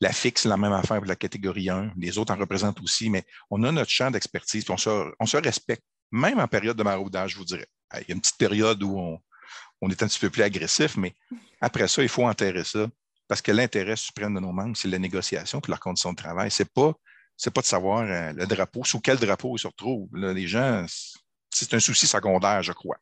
La 0.00 0.12
fixe, 0.12 0.44
la 0.44 0.56
même 0.56 0.72
affaire 0.72 0.98
pour 0.98 1.06
la 1.06 1.16
catégorie 1.16 1.70
1, 1.70 1.92
les 1.96 2.18
autres 2.18 2.32
en 2.34 2.36
représentent 2.36 2.80
aussi, 2.80 3.08
mais 3.08 3.24
on 3.50 3.62
a 3.64 3.72
notre 3.72 3.90
champ 3.90 4.10
d'expertise, 4.10 4.64
se, 4.64 5.12
on 5.18 5.26
se 5.26 5.36
respecte, 5.36 5.84
même 6.10 6.38
en 6.38 6.48
période 6.48 6.76
de 6.76 6.82
maraudage, 6.82 7.32
je 7.32 7.38
vous 7.38 7.44
dirais. 7.44 7.66
Il 7.94 8.04
y 8.08 8.12
a 8.12 8.14
une 8.14 8.20
petite 8.20 8.36
période 8.36 8.82
où 8.82 8.98
on, 8.98 9.18
on 9.80 9.90
est 9.90 10.02
un 10.02 10.06
petit 10.06 10.18
peu 10.18 10.30
plus 10.30 10.42
agressif, 10.42 10.96
mais 10.96 11.14
après 11.60 11.88
ça, 11.88 12.02
il 12.02 12.08
faut 12.08 12.26
enterrer 12.26 12.64
ça, 12.64 12.88
parce 13.28 13.42
que 13.42 13.52
l'intérêt 13.52 13.96
suprême 13.96 14.34
de 14.34 14.40
nos 14.40 14.52
membres, 14.52 14.76
c'est 14.76 14.88
la 14.88 14.98
négociation 14.98 15.60
et 15.60 15.68
leurs 15.68 15.80
conditions 15.80 16.12
de 16.12 16.16
travail. 16.16 16.50
Ce 16.50 16.62
n'est 16.62 16.68
pas, 16.72 16.92
pas 17.54 17.60
de 17.60 17.66
savoir 17.66 18.02
euh, 18.02 18.32
le 18.32 18.46
drapeau, 18.46 18.84
sous 18.84 19.00
quel 19.00 19.18
drapeau 19.18 19.56
ils 19.56 19.60
se 19.60 19.66
retrouvent. 19.66 20.08
les 20.14 20.46
gens, 20.46 20.84
c'est 21.64 21.74
un 21.74 21.80
souci 21.80 22.06
secondaire, 22.06 22.62
je 22.62 22.72
crois. 22.72 22.98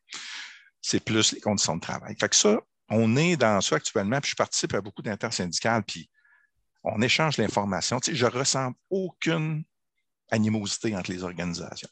C'est 0.81 0.99
plus 0.99 1.31
les 1.33 1.41
conditions 1.41 1.75
de 1.75 1.81
travail. 1.81 2.15
Fait 2.19 2.29
que 2.29 2.35
ça, 2.35 2.59
on 2.89 3.17
est 3.17 3.35
dans 3.35 3.59
ça 3.61 3.75
actuellement, 3.75 4.21
puis 4.21 4.31
je 4.31 4.35
participe 4.35 4.73
à 4.73 4.81
beaucoup 4.81 5.01
d'intersyndicales, 5.01 5.83
puis 5.83 6.09
on 6.83 7.01
échange 7.01 7.37
l'information. 7.37 7.99
Tu 7.99 8.11
sais, 8.11 8.17
je 8.17 8.25
ne 8.25 8.31
ressens 8.31 8.73
aucune 8.89 9.63
animosité 10.29 10.95
entre 10.95 11.11
les 11.11 11.23
organisations. 11.23 11.89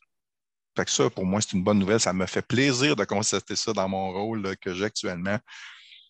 Fait 0.76 0.86
que 0.86 0.91
ça, 0.91 1.10
pour 1.10 1.26
moi, 1.26 1.41
c'est 1.41 1.54
une 1.54 1.63
bonne 1.63 1.80
nouvelle. 1.80 1.99
Ça 1.99 2.13
me 2.13 2.26
fait 2.26 2.41
plaisir 2.41 2.95
de 2.95 3.04
constater 3.04 3.56
ça 3.56 3.73
dans 3.73 3.88
mon 3.88 4.12
rôle 4.12 4.56
que 4.58 4.73
j'ai 4.73 4.86
actuellement. 4.86 5.38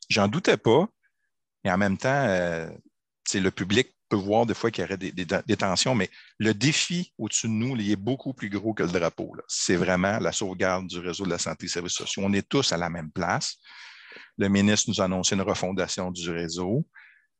J'en 0.09 0.27
doutais 0.27 0.57
pas. 0.57 0.87
Et 1.63 1.71
en 1.71 1.77
même 1.77 1.97
temps, 1.97 2.25
euh, 2.27 2.69
le 3.33 3.49
public 3.49 3.89
voir 4.15 4.45
des 4.45 4.53
fois 4.53 4.71
qu'il 4.71 4.83
y 4.83 4.85
aurait 4.85 4.97
des, 4.97 5.57
tensions, 5.57 5.95
mais 5.95 6.09
le 6.37 6.53
défi 6.53 7.13
au-dessus 7.17 7.47
de 7.47 7.53
nous, 7.53 7.75
il 7.75 7.91
est 7.91 7.95
beaucoup 7.95 8.33
plus 8.33 8.49
gros 8.49 8.73
que 8.73 8.83
le 8.83 8.89
drapeau. 8.89 9.35
C'est 9.47 9.75
vraiment 9.75 10.19
la 10.19 10.31
sauvegarde 10.31 10.87
du 10.87 10.99
réseau 10.99 11.25
de 11.25 11.29
la 11.29 11.37
santé 11.37 11.65
et 11.65 11.67
des 11.67 11.73
services 11.73 11.93
sociaux. 11.93 12.23
On 12.25 12.33
est 12.33 12.47
tous 12.47 12.71
à 12.71 12.77
la 12.77 12.89
même 12.89 13.11
place. 13.11 13.57
Le 14.37 14.47
ministre 14.47 14.89
nous 14.89 15.01
a 15.01 15.05
annoncé 15.05 15.35
une 15.35 15.41
refondation 15.41 16.11
du 16.11 16.29
réseau. 16.29 16.85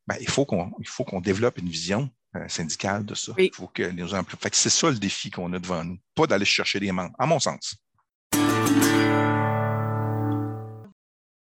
Ben, 0.08 0.18
il 0.20 0.30
faut 0.30 0.46
qu'on 0.46 1.22
développe 1.22 1.58
une 1.58 1.70
vision 1.70 2.10
euh, 2.36 2.48
syndicale 2.48 3.06
de 3.06 3.16
ça. 3.16 3.32
Il 3.38 3.54
faut 3.54 3.68
que 3.68 3.84
les 3.84 4.06
c'est 4.52 4.70
ça 4.70 4.90
le 4.90 4.98
défi 4.98 5.30
qu'on 5.30 5.54
a 5.54 5.60
devant 5.60 5.84
nous, 5.84 5.98
pas 6.16 6.26
d'aller 6.26 6.46
chercher 6.46 6.80
des 6.80 6.92
membres, 6.92 7.16
à 7.20 7.26
mon 7.26 7.40
sens. 7.40 7.76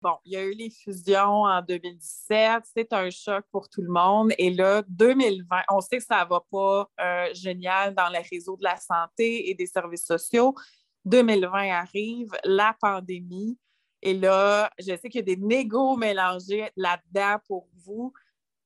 Bon, 0.02 0.16
il 0.24 0.32
y 0.32 0.38
a 0.38 0.44
eu 0.46 0.54
les 0.54 0.70
fusions 0.70 1.44
en 1.44 1.62
2017, 1.62 2.64
c'est 2.74 2.94
un 2.94 3.10
choc 3.10 3.44
pour 3.52 3.68
tout 3.68 3.82
le 3.82 3.92
monde. 3.92 4.32
Et 4.38 4.50
là, 4.50 4.82
2020, 4.88 5.64
on 5.70 5.82
sait 5.82 5.98
que 5.98 6.04
ça 6.06 6.24
ne 6.24 6.30
va 6.30 6.42
pas 6.50 6.90
euh, 7.02 7.34
génial 7.34 7.94
dans 7.94 8.08
le 8.08 8.20
réseau 8.32 8.56
de 8.56 8.64
la 8.64 8.78
santé 8.78 9.50
et 9.50 9.56
des 9.56 9.66
services 9.66 10.06
sociaux. 10.06 10.56
2020 11.04 11.70
arrive, 11.70 12.30
la 12.46 12.74
pandémie. 12.80 13.58
Et 14.02 14.14
là, 14.14 14.72
je 14.80 14.96
sais 14.96 15.10
qu'il 15.10 15.16
y 15.16 15.32
a 15.32 15.36
des 15.36 15.36
négos 15.36 15.98
mélangés 15.98 16.72
là-dedans 16.78 17.38
pour 17.46 17.68
vous. 17.86 18.14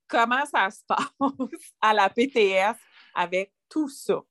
Comment 0.07 0.45
ça 0.45 0.69
se 0.69 0.81
passe 0.87 1.09
à 1.81 1.95
la 1.95 2.09
PTS 2.09 2.77
avec 3.15 3.51
tout 3.69 3.89
ça? 3.89 4.21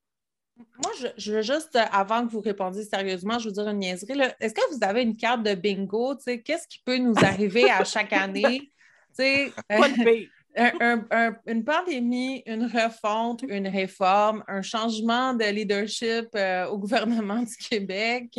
Moi, 0.57 0.93
je, 1.17 1.33
veux 1.33 1.43
juste, 1.43 1.77
euh, 1.77 1.85
avant 1.91 2.27
que 2.27 2.33
vous 2.33 2.41
répondiez 2.41 2.85
sérieusement, 2.85 3.39
je 3.39 3.49
veux 3.49 3.55
dire 3.55 3.69
une 3.69 3.79
niaiserie. 3.79 4.19
Est-ce 4.41 4.55
que 4.55 4.75
vous 4.75 4.79
avez 4.83 5.03
une 5.03 5.17
carte 5.17 5.43
de 5.43 5.55
bingo? 5.55 6.17
Qu'est-ce 6.17 6.69
qui 6.69 6.81
peut 6.85 6.99
nous 6.99 7.15
arriver 7.23 7.71
à 7.71 7.85
chaque 7.85 8.13
année? 8.13 8.71
Euh, 10.59 11.33
une 11.47 11.65
pandémie, 11.65 12.43
une 12.45 12.65
refonte, 12.65 13.43
une 13.49 13.69
réforme, 13.69 14.45
un 14.47 14.61
changement 14.61 15.33
de 15.33 15.45
leadership 15.47 16.29
euh, 16.35 16.67
au 16.67 16.77
gouvernement 16.77 17.41
du 17.43 17.57
Québec, 17.57 18.39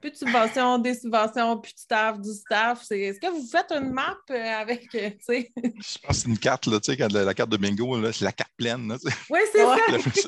plus 0.00 0.10
de 0.10 0.16
subventions, 0.16 0.78
des 0.78 0.94
subventions, 0.94 1.58
plus 1.58 1.74
de 1.74 1.78
staff, 1.78 2.20
du 2.20 2.32
staff. 2.32 2.90
Est-ce 2.90 3.20
que 3.20 3.30
vous 3.30 3.46
faites 3.46 3.70
une 3.72 3.92
map 3.92 4.16
euh, 4.30 4.34
avec, 4.34 4.94
euh, 4.94 5.10
tu 5.10 5.16
sais? 5.20 5.52
Je 5.56 5.98
pense 5.98 6.08
que 6.08 6.14
c'est 6.14 6.28
une 6.28 6.38
carte, 6.38 6.66
là, 6.66 6.80
tu 6.80 6.90
sais, 6.90 6.96
quand 6.96 7.12
la, 7.12 7.34
carte 7.34 7.50
de 7.50 7.56
bingo, 7.56 8.12
c'est 8.12 8.24
la 8.24 8.32
carte 8.32 8.52
pleine. 8.56 8.96
oui, 9.30 9.40
c'est 9.52 9.58
ça. 9.58 9.76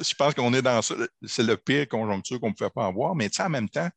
Je 0.03 0.15
pense 0.15 0.35
qu'on 0.35 0.53
est 0.55 0.63
dans 0.63 0.83
ça. 0.83 0.95
C'est 1.27 1.43
le 1.43 1.57
pire 1.57 1.89
conjoncture 1.89 2.39
qu'on 2.41 2.51
ne 2.51 2.55
pouvait 2.55 2.71
pas 2.71 2.87
avoir, 2.87 3.15
mais 3.15 3.29
tu 3.29 3.37
sais, 3.37 3.43
en 3.43 3.49
même 3.51 3.69
temps, 3.69 3.89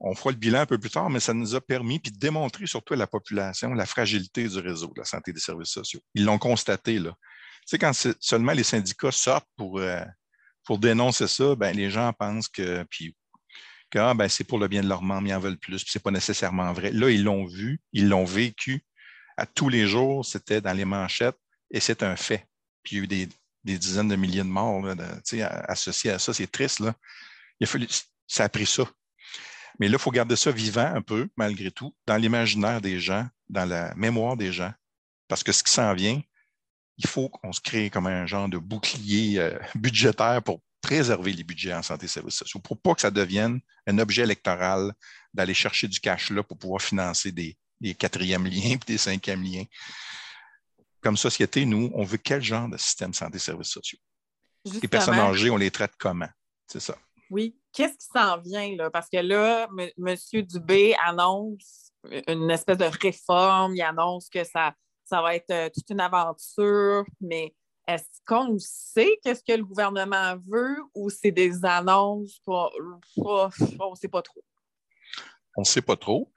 on 0.00 0.14
fera 0.14 0.30
le 0.30 0.36
bilan 0.36 0.60
un 0.60 0.66
peu 0.66 0.78
plus 0.78 0.90
tard, 0.90 1.08
mais 1.08 1.20
ça 1.20 1.32
nous 1.32 1.54
a 1.54 1.60
permis 1.60 1.98
puis 1.98 2.12
de 2.12 2.18
démontrer 2.18 2.66
surtout 2.66 2.94
à 2.94 2.96
la 2.96 3.06
population 3.06 3.72
la 3.72 3.86
fragilité 3.86 4.46
du 4.48 4.58
réseau 4.58 4.88
de 4.88 5.00
la 5.00 5.04
santé 5.04 5.30
et 5.30 5.34
des 5.34 5.40
services 5.40 5.70
sociaux. 5.70 6.00
Ils 6.14 6.24
l'ont 6.24 6.38
constaté, 6.38 6.98
là. 6.98 7.12
Tu 7.66 7.70
sais, 7.70 7.78
quand 7.78 7.92
seulement 8.20 8.52
les 8.52 8.64
syndicats 8.64 9.10
sortent 9.10 9.48
pour, 9.56 9.78
euh, 9.78 10.04
pour 10.64 10.78
dénoncer 10.78 11.26
ça, 11.26 11.54
ben, 11.54 11.74
les 11.74 11.88
gens 11.88 12.12
pensent 12.12 12.48
que, 12.48 12.84
puis 12.90 13.16
ah, 13.98 14.14
ben, 14.14 14.28
c'est 14.28 14.44
pour 14.44 14.58
le 14.58 14.68
bien 14.68 14.82
de 14.82 14.88
leurs 14.88 15.02
membres, 15.02 15.26
ils 15.26 15.34
en 15.34 15.38
veulent 15.38 15.58
plus, 15.58 15.82
puis 15.82 15.92
ce 15.92 15.98
n'est 15.98 16.02
pas 16.02 16.10
nécessairement 16.10 16.72
vrai. 16.72 16.90
Là, 16.90 17.10
ils 17.10 17.22
l'ont 17.22 17.46
vu, 17.46 17.80
ils 17.92 18.08
l'ont 18.08 18.24
vécu. 18.24 18.84
À 19.36 19.46
tous 19.46 19.68
les 19.68 19.86
jours, 19.86 20.24
c'était 20.24 20.60
dans 20.60 20.72
les 20.72 20.84
manchettes 20.84 21.38
et 21.70 21.80
c'est 21.80 22.02
un 22.02 22.16
fait. 22.16 22.46
Puis 22.82 22.96
il 22.96 22.98
y 22.98 23.00
a 23.00 23.04
eu 23.04 23.26
des, 23.64 23.78
dizaines 23.78 24.08
de 24.08 24.16
milliers 24.16 24.42
de 24.42 24.48
morts 24.48 24.84
associés 25.68 26.10
à 26.10 26.18
ça. 26.18 26.32
C'est 26.32 26.50
triste. 26.50 26.80
Là. 26.80 26.94
Ça 28.26 28.44
a 28.44 28.48
pris 28.48 28.66
ça. 28.66 28.84
Mais 29.80 29.88
là, 29.88 29.96
il 29.98 30.00
faut 30.00 30.12
garder 30.12 30.36
ça 30.36 30.52
vivant 30.52 30.92
un 30.94 31.02
peu, 31.02 31.28
malgré 31.36 31.70
tout, 31.70 31.94
dans 32.06 32.16
l'imaginaire 32.16 32.80
des 32.80 33.00
gens, 33.00 33.26
dans 33.48 33.64
la 33.64 33.92
mémoire 33.96 34.36
des 34.36 34.52
gens. 34.52 34.72
Parce 35.26 35.42
que 35.42 35.52
ce 35.52 35.64
qui 35.64 35.72
s'en 35.72 35.94
vient, 35.94 36.20
il 36.98 37.06
faut 37.08 37.28
qu'on 37.28 37.52
se 37.52 37.60
crée 37.60 37.90
comme 37.90 38.06
un 38.06 38.26
genre 38.26 38.48
de 38.48 38.58
bouclier 38.58 39.38
euh, 39.38 39.58
budgétaire 39.74 40.42
pour 40.42 40.60
préserver 40.84 41.32
les 41.32 41.44
budgets 41.44 41.72
en 41.72 41.82
santé 41.82 42.04
et 42.04 42.08
services 42.08 42.34
sociaux, 42.34 42.60
pour 42.60 42.78
pas 42.78 42.94
que 42.94 43.00
ça 43.00 43.10
devienne 43.10 43.58
un 43.86 43.98
objet 43.98 44.22
électoral 44.22 44.92
d'aller 45.32 45.54
chercher 45.54 45.88
du 45.88 45.98
cash 45.98 46.28
là 46.30 46.42
pour 46.42 46.58
pouvoir 46.58 46.82
financer 46.82 47.32
des, 47.32 47.56
quatrièmes 47.94 48.44
liens 48.44 48.74
et 48.74 48.80
des 48.86 48.98
cinquièmes 48.98 49.42
liens. 49.42 49.64
Comme 51.00 51.16
société, 51.16 51.64
nous, 51.64 51.90
on 51.94 52.04
veut 52.04 52.18
quel 52.18 52.42
genre 52.42 52.68
de 52.68 52.76
système 52.76 53.14
santé 53.14 53.36
et 53.36 53.40
services 53.40 53.68
sociaux? 53.68 53.98
les 54.64 54.88
personnes 54.88 55.18
âgées, 55.18 55.50
on 55.50 55.58
les 55.58 55.70
traite 55.70 55.92
comment? 55.98 56.28
C'est 56.66 56.80
ça. 56.80 56.96
Oui. 57.30 57.54
Qu'est-ce 57.72 57.94
qui 57.94 58.06
s'en 58.14 58.40
vient 58.40 58.76
là? 58.76 58.90
Parce 58.90 59.08
que 59.10 59.18
là, 59.18 59.68
M. 59.78 60.16
Dubé 60.42 60.94
annonce 61.04 61.92
une 62.28 62.50
espèce 62.50 62.78
de 62.78 62.84
réforme, 62.84 63.74
il 63.74 63.82
annonce 63.82 64.28
que 64.28 64.44
ça, 64.44 64.74
ça 65.04 65.20
va 65.20 65.34
être 65.34 65.50
euh, 65.50 65.68
toute 65.74 65.88
une 65.90 66.00
aventure, 66.00 67.04
mais 67.20 67.54
est-ce 67.86 68.20
qu'on 68.26 68.56
sait 68.58 69.18
qu'est-ce 69.22 69.42
que 69.42 69.56
le 69.56 69.64
gouvernement 69.64 70.36
veut 70.48 70.76
ou 70.94 71.10
c'est 71.10 71.32
des 71.32 71.64
annonces? 71.64 72.40
on 72.46 72.70
ne 73.16 73.96
sait 73.96 74.08
pas 74.08 74.22
trop? 74.22 74.44
On 75.56 75.60
ne 75.60 75.66
sait 75.66 75.82
pas 75.82 75.96
trop. 75.96 76.32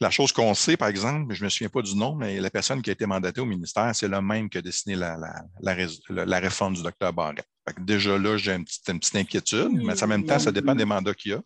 La 0.00 0.10
chose 0.10 0.30
qu'on 0.30 0.54
sait, 0.54 0.76
par 0.76 0.88
exemple, 0.88 1.34
je 1.34 1.40
ne 1.40 1.46
me 1.46 1.50
souviens 1.50 1.68
pas 1.68 1.82
du 1.82 1.96
nom, 1.96 2.14
mais 2.14 2.38
la 2.38 2.50
personne 2.50 2.82
qui 2.82 2.90
a 2.90 2.92
été 2.92 3.04
mandatée 3.04 3.40
au 3.40 3.46
ministère, 3.46 3.90
c'est 3.96 4.06
le 4.06 4.20
même 4.20 4.48
qui 4.48 4.58
a 4.58 4.62
dessiné 4.62 4.94
la, 4.94 5.16
la, 5.60 6.38
réforme 6.38 6.74
du 6.74 6.82
docteur 6.82 7.12
Barrett. 7.12 7.44
déjà 7.80 8.16
là, 8.16 8.36
j'ai 8.36 8.52
une 8.52 8.64
petite, 8.64 9.16
inquiétude, 9.16 9.72
mais 9.72 10.00
en 10.00 10.06
même 10.06 10.24
temps, 10.24 10.38
ça 10.38 10.52
dépend 10.52 10.76
des 10.76 10.84
mandats 10.84 11.14
qu'il 11.14 11.32
a, 11.32 11.40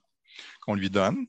qu'on 0.61 0.75
lui 0.75 0.91
donne. 0.91 1.27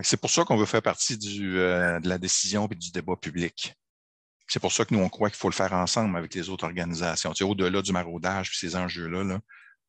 C'est 0.00 0.20
pour 0.20 0.28
ça 0.28 0.44
qu'on 0.44 0.56
veut 0.56 0.66
faire 0.66 0.82
partie 0.82 1.16
du, 1.16 1.58
euh, 1.58 2.00
de 2.00 2.08
la 2.08 2.18
décision 2.18 2.68
et 2.70 2.74
du 2.74 2.90
débat 2.90 3.16
public. 3.16 3.74
C'est 4.46 4.60
pour 4.60 4.72
ça 4.72 4.84
que 4.84 4.94
nous, 4.94 5.00
on 5.00 5.08
croit 5.08 5.30
qu'il 5.30 5.38
faut 5.38 5.48
le 5.48 5.54
faire 5.54 5.72
ensemble 5.72 6.16
avec 6.16 6.34
les 6.34 6.48
autres 6.48 6.64
organisations. 6.64 7.32
Tu 7.32 7.44
Au-delà 7.44 7.82
du 7.82 7.92
maraudage 7.92 8.50
et 8.50 8.56
ces 8.56 8.76
enjeux-là, 8.76 9.40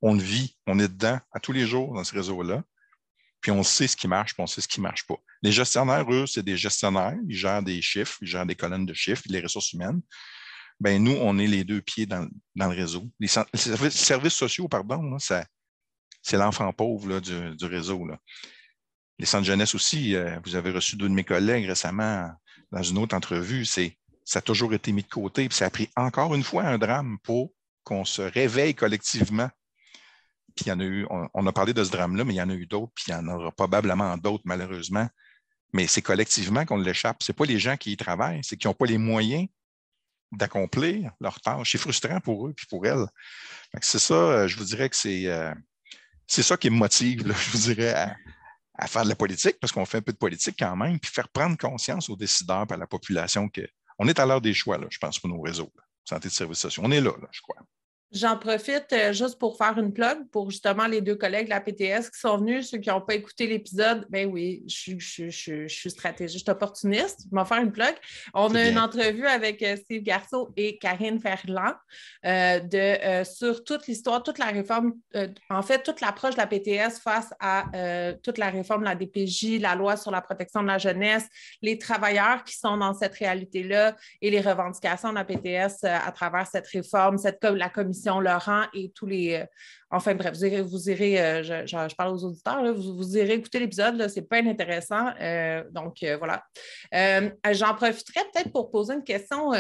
on 0.02 0.14
le 0.14 0.22
vit, 0.22 0.58
on 0.68 0.80
est 0.80 0.88
dedans 0.88 1.20
à 1.32 1.40
tous 1.40 1.52
les 1.52 1.68
jours 1.68 1.94
dans 1.94 2.04
ce 2.04 2.14
réseau-là. 2.16 2.64
Puis 3.42 3.52
on 3.52 3.64
sait 3.64 3.88
ce 3.88 3.96
qui 3.96 4.08
marche, 4.08 4.34
puis 4.34 4.42
on 4.42 4.48
sait 4.48 4.62
ce 4.62 4.68
qui 4.68 4.80
ne 4.80 4.84
marche 4.84 5.06
pas. 5.06 5.18
Les 5.44 5.52
gestionnaires, 5.52 6.12
eux, 6.12 6.26
c'est 6.26 6.44
des 6.44 6.58
gestionnaires, 6.58 7.16
ils 7.28 7.36
gèrent 7.36 7.62
des 7.62 7.82
chiffres, 7.82 8.18
ils 8.22 8.28
gèrent 8.28 8.46
des 8.46 8.56
colonnes 8.56 8.86
de 8.86 8.94
chiffres, 8.94 9.24
les 9.28 9.42
ressources 9.42 9.74
humaines. 9.74 10.02
Ben 10.80 11.02
nous, 11.02 11.16
on 11.22 11.38
est 11.38 11.48
les 11.48 11.64
deux 11.64 11.82
pieds 11.82 12.06
dans, 12.06 12.28
le 12.56 12.66
réseau. 12.68 13.10
Les, 13.20 13.28
services, 13.28 14.34
sociaux, 14.34 14.68
pardon, 14.68 15.18
c'est 15.20 16.38
l'enfant 16.38 16.72
pauvre 16.74 17.20
du, 17.20 17.66
réseau. 17.66 18.06
Là. 18.06 18.18
Les 19.20 19.26
centres 19.26 19.46
jeunesse 19.46 19.76
aussi, 19.76 20.16
euh, 20.16 20.40
vous 20.44 20.56
avez 20.56 20.72
reçu 20.72 20.98
deux 20.98 21.08
de 21.08 21.14
mes 21.14 21.24
collègues 21.24 21.68
récemment 21.68 22.32
dans 22.72 22.84
une 22.84 22.98
autre 22.98 23.16
entrevue, 23.16 23.66
c'est 23.66 23.98
ça 24.26 24.40
a 24.40 24.42
toujours 24.42 24.74
été 24.74 24.92
mis 24.92 25.04
de 25.04 25.08
côté, 25.08 25.48
puis 25.48 25.56
ça 25.56 25.68
a 25.68 25.70
pris 25.70 25.90
encore 25.96 26.34
une 26.34 26.44
fois 26.44 26.64
un 26.64 26.80
drame 26.80 27.20
pour 27.24 27.54
qu'on 27.84 28.04
se 28.04 28.24
réveille 28.24 28.74
collectivement. 28.74 29.50
Puis 30.56 30.66
il 30.66 30.70
y 30.70 30.72
en 30.72 30.80
a 30.80 30.84
eu, 30.84 31.06
on, 31.10 31.48
a 31.48 31.54
parlé 31.54 31.74
de 31.74 31.84
ce 31.84 31.92
drame-là, 31.92 32.24
mais 32.24 32.34
il 32.34 32.38
y 32.38 32.42
en 32.42 32.50
a 32.50 32.54
eu 32.54 32.66
d'autres, 32.66 32.92
puis 32.96 33.06
il 33.10 33.12
y 33.12 33.14
en 33.14 33.28
aura 33.28 33.52
probablement 33.52 34.18
d'autres, 34.18 34.44
malheureusement. 34.46 35.08
Mais 35.74 35.86
c'est 35.86 36.02
collectivement 36.02 36.66
qu'on 36.66 36.78
l'échappe. 36.78 37.22
Ce 37.22 37.32
n'est 37.32 37.36
pas 37.36 37.46
les 37.46 37.60
gens 37.60 37.78
qui 37.78 37.92
y 37.92 37.98
travaillent, 37.98 38.42
c'est 38.44 38.58
qu'ils 38.58 38.70
n'ont 38.70 38.74
pas 38.74 38.86
les 38.86 38.98
moyens 38.98 39.48
d'accomplir 40.32 41.12
leur 41.20 41.40
tâche. 41.42 41.74
C'est 41.74 41.78
frustrant 41.78 42.20
pour 42.20 42.48
eux 42.48 42.54
puis 42.54 42.66
pour 42.68 42.88
elles. 42.88 43.06
C'est 43.82 44.00
ça, 44.00 44.14
euh, 44.14 44.48
je 44.48 44.58
vous 44.58 44.64
dirais 44.64 44.90
que 44.90 44.96
c'est 44.96 45.28
euh, 45.28 45.54
ça 46.28 46.58
qui 46.58 46.70
me 46.70 46.78
motive, 46.78 47.22
je 47.28 47.52
vous 47.52 47.74
dirais, 47.74 47.94
à, 47.94 48.16
à, 48.76 48.88
faire 48.88 49.04
de 49.04 49.10
la 49.10 49.16
politique, 49.16 49.58
parce 49.60 49.74
qu'on 49.74 49.86
fait 49.86 49.98
un 49.98 50.02
peu 50.02 50.14
de 50.14 50.18
politique 50.18 50.56
quand 50.58 50.76
même, 50.76 51.00
puis 51.00 51.12
faire 51.12 51.30
prendre 51.30 51.58
conscience 51.58 52.10
aux 52.10 52.16
décideurs 52.16 52.66
à 52.72 52.78
la 52.78 52.88
population 52.88 53.50
que 53.50 53.68
on 54.00 54.08
est 54.08 54.20
à 54.20 54.26
l'heure 54.26 54.42
des 54.42 54.54
choix, 54.54 54.80
je 54.90 54.98
pense, 54.98 55.20
pour 55.20 55.30
nos 55.30 55.42
réseaux. 55.42 55.72
santé 56.04 56.28
de 56.28 56.34
services 56.34 56.60
sociaux. 56.60 56.84
On 56.86 56.92
est 56.92 57.02
là, 57.02 57.12
là 57.22 57.28
je 57.32 57.42
crois. 57.42 57.58
J'en 58.12 58.38
profite 58.38 58.94
euh, 58.94 59.14
juste 59.14 59.40
pour 59.40 59.58
faire 59.58 59.78
une 59.80 59.92
plug 59.92 60.30
pour 60.32 60.52
justement 60.52 60.86
les 60.86 61.02
deux 61.02 61.16
collègues 61.16 61.46
de 61.46 61.50
la 61.50 61.60
PTS 61.60 62.12
qui 62.12 62.20
sont 62.20 62.38
venus, 62.38 62.70
ceux 62.70 62.78
qui 62.78 62.90
n'ont 62.90 63.02
pas 63.02 63.16
écouté 63.16 63.48
l'épisode. 63.48 64.06
Ben 64.10 64.30
oui, 64.32 64.64
je, 64.68 64.98
je, 65.00 65.68
suis 65.68 65.90
stratégiste 65.90 66.48
opportuniste. 66.48 67.26
Je 67.30 67.36
vais 67.36 67.46
faire 67.46 67.62
une 67.62 67.72
plug. 67.72 67.96
On 68.34 68.54
a 68.54 68.70
une 68.70 68.78
entrevue 68.78 69.26
avec 69.26 69.62
euh, 69.64 69.76
Steve 69.76 70.04
Garceau 70.04 70.54
et 70.56 70.78
Karine 70.78 71.20
Ferland 71.20 71.74
euh, 72.26 72.60
de, 72.60 73.24
sur 73.26 73.64
toute 73.64 73.88
l'histoire, 73.88 74.22
toute 74.22 74.38
la 74.38 74.48
réforme, 74.48 74.94
en 75.50 75.62
fait, 75.62 75.82
toute 75.82 76.00
l'approche 76.00 76.36
de 76.36 76.40
la 76.40 76.48
PTS 76.48 77.00
face 77.04 77.34
à 77.40 77.66
toute 78.24 78.38
la 78.38 78.50
réforme 78.50 78.82
de 78.82 78.86
la 78.86 78.96
DPJ, 78.96 79.60
la 79.60 79.76
loi 79.76 79.98
sur 79.98 80.12
la 80.12 80.22
protection 80.22 80.62
de 80.62 80.68
la 80.68 80.78
jeunesse, 80.78 81.26
les 81.62 81.78
travailleurs 81.78 82.44
qui 82.44 82.56
sont 82.56 82.78
dans 82.78 82.94
cette 82.94 83.16
réalité-là 83.16 83.96
et 84.22 84.30
les 84.30 84.42
revendications 84.42 85.10
de 85.10 85.16
la 85.16 85.26
PTS 85.26 85.84
à 85.84 86.12
travers 86.12 86.48
cette 86.48 86.68
réforme, 86.68 87.18
cette, 87.18 87.44
la 87.44 87.70
commission 87.70 87.95
Laurent 88.20 88.66
et 88.74 88.92
tous 88.94 89.06
les. 89.06 89.36
Euh, 89.36 89.46
enfin, 89.90 90.16
bref, 90.16 90.34
vous 90.34 90.46
irez, 90.46 90.62
vous 90.62 90.90
irez 90.90 91.22
euh, 91.22 91.44
je, 91.44 91.96
parle 91.96 92.14
aux 92.14 92.24
auditeurs, 92.24 92.74
vous, 92.74 93.18
irez 93.18 93.34
écouter 93.34 93.60
l'épisode, 93.60 94.08
c'est 94.10 94.22
pas 94.22 94.38
intéressant. 94.38 95.14
Euh, 95.20 95.64
donc, 95.72 96.04
voilà. 96.20 96.44
J'en 97.52 97.74
profiterai 97.76 98.22
peut-être 98.32 98.52
pour 98.52 98.72
poser 98.72 98.94
une 98.94 99.04
question 99.04 99.52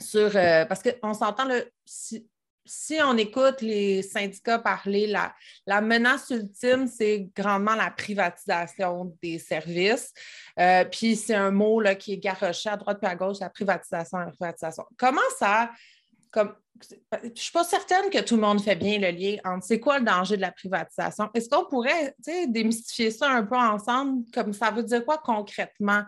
sur. 0.00 0.32
parce 0.32 0.82
qu'on 0.82 1.14
s'entend, 1.14 1.48
si, 1.84 2.26
si 2.64 2.98
on 3.02 3.16
écoute 3.16 3.60
les 3.60 4.02
syndicats 4.02 4.58
parler, 4.58 5.08
la, 5.08 5.34
la 5.66 5.80
menace 5.80 6.30
ultime, 6.30 6.86
c'est 6.86 7.28
grandement 7.34 7.74
la 7.74 7.90
privatisation 7.90 9.16
des 9.22 9.38
services. 9.38 10.12
puis 10.90 11.16
c'est 11.16 11.34
un 11.34 11.50
mot 11.50 11.80
là, 11.80 11.94
qui 11.94 12.14
est 12.14 12.18
garoché 12.18 12.68
à 12.68 12.76
droite 12.76 12.98
et 13.02 13.06
à 13.06 13.16
gauche, 13.16 13.40
la 13.40 13.50
privatisation, 13.50 14.18
la 14.18 14.30
privatisation. 14.30 14.84
Comment 14.96 15.20
ça, 15.38 15.70
comme, 16.30 16.54
je 16.80 17.28
ne 17.28 17.34
suis 17.34 17.52
pas 17.52 17.64
certaine 17.64 18.10
que 18.10 18.20
tout 18.20 18.36
le 18.36 18.40
monde 18.40 18.62
fait 18.62 18.74
bien 18.74 18.98
le 18.98 19.10
lien 19.10 19.36
entre 19.44 19.64
c'est 19.64 19.80
quoi 19.80 19.98
le 19.98 20.04
danger 20.04 20.36
de 20.36 20.40
la 20.40 20.52
privatisation. 20.52 21.30
Est-ce 21.34 21.48
qu'on 21.48 21.64
pourrait 21.64 22.14
démystifier 22.48 23.10
ça 23.10 23.30
un 23.30 23.44
peu 23.44 23.56
ensemble? 23.56 24.24
Comme 24.32 24.52
ça 24.52 24.70
veut 24.70 24.82
dire 24.82 25.04
quoi 25.04 25.18
concrètement 25.18 26.02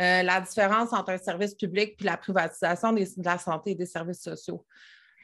euh, 0.00 0.22
la 0.22 0.40
différence 0.40 0.92
entre 0.92 1.10
un 1.10 1.18
service 1.18 1.54
public 1.54 1.96
et 2.00 2.04
la 2.04 2.16
privatisation 2.16 2.92
de 2.92 3.04
la 3.24 3.38
santé 3.38 3.70
et 3.70 3.74
des 3.74 3.86
services 3.86 4.22
sociaux? 4.22 4.64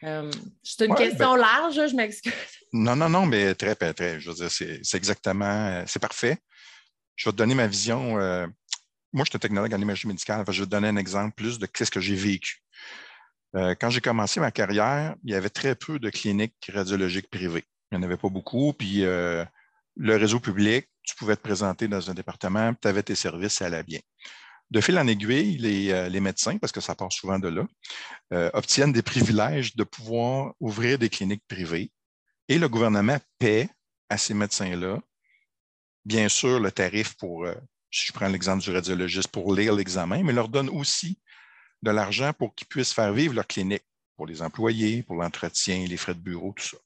Euh, 0.02 0.30
c'est 0.62 0.86
une 0.86 0.94
question 0.94 1.32
ben 1.32 1.38
large, 1.38 1.88
je 1.88 1.96
m'excuse. 1.96 2.32
Non, 2.72 2.94
non, 2.94 3.08
non, 3.08 3.24
mais 3.24 3.54
très, 3.54 3.74
très. 3.74 4.20
Je 4.20 4.28
veux 4.28 4.36
dire, 4.36 4.50
c'est 4.50 4.96
exactement, 4.96 5.68
euh, 5.68 5.84
c'est 5.86 6.00
parfait. 6.00 6.36
Je 7.14 7.28
vais 7.28 7.32
te 7.32 7.36
donner 7.36 7.54
ma 7.54 7.66
vision. 7.66 8.16
moi, 9.12 9.24
je 9.24 9.30
suis 9.30 9.36
un 9.36 9.38
technologue 9.38 9.72
en 9.72 9.80
imagerie 9.80 10.08
médicale. 10.08 10.44
je 10.48 10.60
vais 10.60 10.66
te 10.66 10.70
donner 10.70 10.88
un 10.88 10.96
exemple 10.96 11.34
plus 11.34 11.58
de 11.58 11.66
ce 11.74 11.90
que 11.90 12.00
j'ai 12.00 12.16
vécu. 12.16 12.65
Euh, 13.54 13.74
quand 13.78 13.90
j'ai 13.90 14.00
commencé 14.00 14.40
ma 14.40 14.50
carrière, 14.50 15.14
il 15.24 15.30
y 15.30 15.34
avait 15.34 15.50
très 15.50 15.74
peu 15.74 15.98
de 15.98 16.10
cliniques 16.10 16.70
radiologiques 16.72 17.30
privées. 17.30 17.64
Il 17.90 17.98
n'y 17.98 18.04
en 18.04 18.06
avait 18.06 18.16
pas 18.16 18.28
beaucoup. 18.28 18.72
Puis 18.72 19.04
euh, 19.04 19.44
le 19.96 20.16
réseau 20.16 20.40
public, 20.40 20.88
tu 21.02 21.14
pouvais 21.14 21.36
te 21.36 21.42
présenter 21.42 21.88
dans 21.88 22.10
un 22.10 22.14
département, 22.14 22.74
tu 22.74 22.88
avais 22.88 23.02
tes 23.02 23.14
services, 23.14 23.54
ça 23.54 23.66
allait 23.66 23.84
bien. 23.84 24.00
De 24.70 24.80
fil 24.80 24.98
en 24.98 25.06
aiguille, 25.06 25.58
les, 25.58 25.92
euh, 25.92 26.20
médecins, 26.20 26.58
parce 26.58 26.72
que 26.72 26.80
ça 26.80 26.96
part 26.96 27.12
souvent 27.12 27.38
de 27.38 27.48
là, 27.48 28.50
obtiennent 28.54 28.92
des 28.92 29.02
privilèges 29.02 29.76
de 29.76 29.84
pouvoir 29.84 30.54
ouvrir 30.58 30.98
des 30.98 31.08
cliniques 31.08 31.44
privées 31.46 31.92
et 32.48 32.58
le 32.58 32.68
gouvernement 32.68 33.18
paie 33.38 33.68
à 34.08 34.18
ces 34.18 34.34
médecins-là, 34.34 35.00
bien 36.04 36.28
sûr, 36.28 36.58
le 36.58 36.72
tarif 36.72 37.16
pour, 37.16 37.46
si 37.92 38.06
je 38.06 38.12
prends 38.12 38.26
l'exemple 38.26 38.64
du 38.64 38.72
radiologiste, 38.72 39.28
pour 39.28 39.54
lire 39.54 39.74
l'examen, 39.74 40.24
mais 40.24 40.32
leur 40.32 40.48
donne 40.48 40.68
aussi 40.68 41.18
de 41.82 41.90
l'argent 41.90 42.32
pour 42.32 42.54
qu'ils 42.54 42.66
puissent 42.66 42.92
faire 42.92 43.12
vivre 43.12 43.34
leur 43.34 43.46
clinique, 43.46 43.84
pour 44.16 44.26
les 44.26 44.42
employés, 44.42 45.02
pour 45.02 45.16
l'entretien, 45.16 45.84
les 45.86 45.96
frais 45.96 46.14
de 46.14 46.20
bureau, 46.20 46.52
tout 46.56 46.64
ça. 46.64 46.76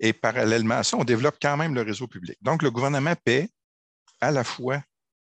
Et 0.00 0.12
parallèlement 0.12 0.76
à 0.76 0.82
ça, 0.82 0.96
on 0.96 1.04
développe 1.04 1.38
quand 1.40 1.56
même 1.56 1.74
le 1.74 1.82
réseau 1.82 2.06
public. 2.06 2.36
Donc, 2.42 2.62
le 2.62 2.70
gouvernement 2.70 3.14
paie 3.24 3.48
à 4.20 4.30
la 4.30 4.44
fois 4.44 4.82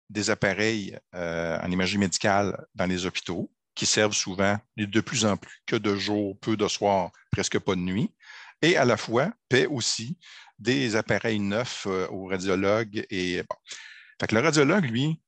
des 0.09 0.29
appareils 0.29 0.97
euh, 1.15 1.59
en 1.61 1.71
imagerie 1.71 1.99
médicale 1.99 2.65
dans 2.75 2.85
les 2.85 3.05
hôpitaux, 3.05 3.51
qui 3.75 3.85
servent 3.85 4.13
souvent 4.13 4.59
de 4.75 4.99
plus 4.99 5.23
en 5.23 5.37
plus 5.37 5.63
que 5.65 5.77
de 5.77 5.95
jour, 5.95 6.37
peu 6.39 6.57
de 6.57 6.67
soir, 6.67 7.11
presque 7.31 7.59
pas 7.59 7.75
de 7.75 7.79
nuit, 7.79 8.11
et 8.61 8.75
à 8.75 8.83
la 8.83 8.97
fois 8.97 9.31
paie 9.47 9.67
aussi 9.67 10.17
des 10.57 10.97
appareils 10.97 11.39
neufs 11.39 11.87
euh, 11.87 12.07
aux 12.09 12.25
radiologues. 12.25 13.05
Et. 13.09 13.41
Fait 14.19 14.31
le 14.33 14.41
radiologue, 14.41 14.83
lui, 14.83 15.21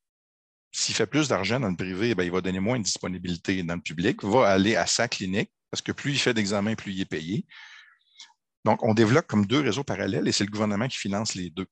s'il 0.71 0.95
fait 0.95 1.05
plus 1.05 1.27
d'argent 1.27 1.59
dans 1.59 1.69
le 1.69 1.75
privé, 1.75 2.15
ben, 2.15 2.23
il 2.23 2.31
va 2.31 2.41
donner 2.41 2.59
moins 2.59 2.79
de 2.79 2.83
disponibilité 2.83 3.61
dans 3.63 3.75
le 3.75 3.81
public, 3.81 4.23
va 4.23 4.47
aller 4.47 4.75
à 4.75 4.85
sa 4.85 5.07
clinique, 5.07 5.51
parce 5.69 5.81
que 5.81 5.91
plus 5.91 6.11
il 6.11 6.19
fait 6.19 6.33
d'examens, 6.33 6.75
plus 6.75 6.93
il 6.93 7.01
est 7.01 7.05
payé. 7.05 7.45
Donc, 8.63 8.83
on 8.83 8.93
développe 8.93 9.27
comme 9.27 9.45
deux 9.45 9.59
réseaux 9.59 9.83
parallèles 9.83 10.27
et 10.27 10.31
c'est 10.31 10.45
le 10.45 10.51
gouvernement 10.51 10.87
qui 10.87 10.97
finance 10.97 11.35
les 11.35 11.49
deux. 11.49 11.65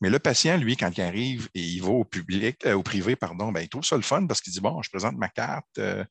Mais 0.00 0.08
le 0.08 0.18
patient, 0.18 0.56
lui, 0.56 0.76
quand 0.76 0.90
il 0.96 1.02
arrive 1.02 1.48
et 1.54 1.60
il 1.60 1.82
va 1.82 1.90
au 1.90 2.04
public, 2.04 2.64
euh, 2.64 2.74
au 2.74 2.82
privé, 2.82 3.16
pardon, 3.16 3.52
ben, 3.52 3.60
il 3.60 3.68
trouve 3.68 3.84
ça 3.84 3.96
le 3.96 4.02
fun 4.02 4.26
parce 4.26 4.40
qu'il 4.40 4.52
dit 4.52 4.60
Bon, 4.60 4.80
je 4.82 4.88
présente 4.88 5.16
ma 5.16 5.28
carte, 5.28 5.66
euh, 5.78 6.04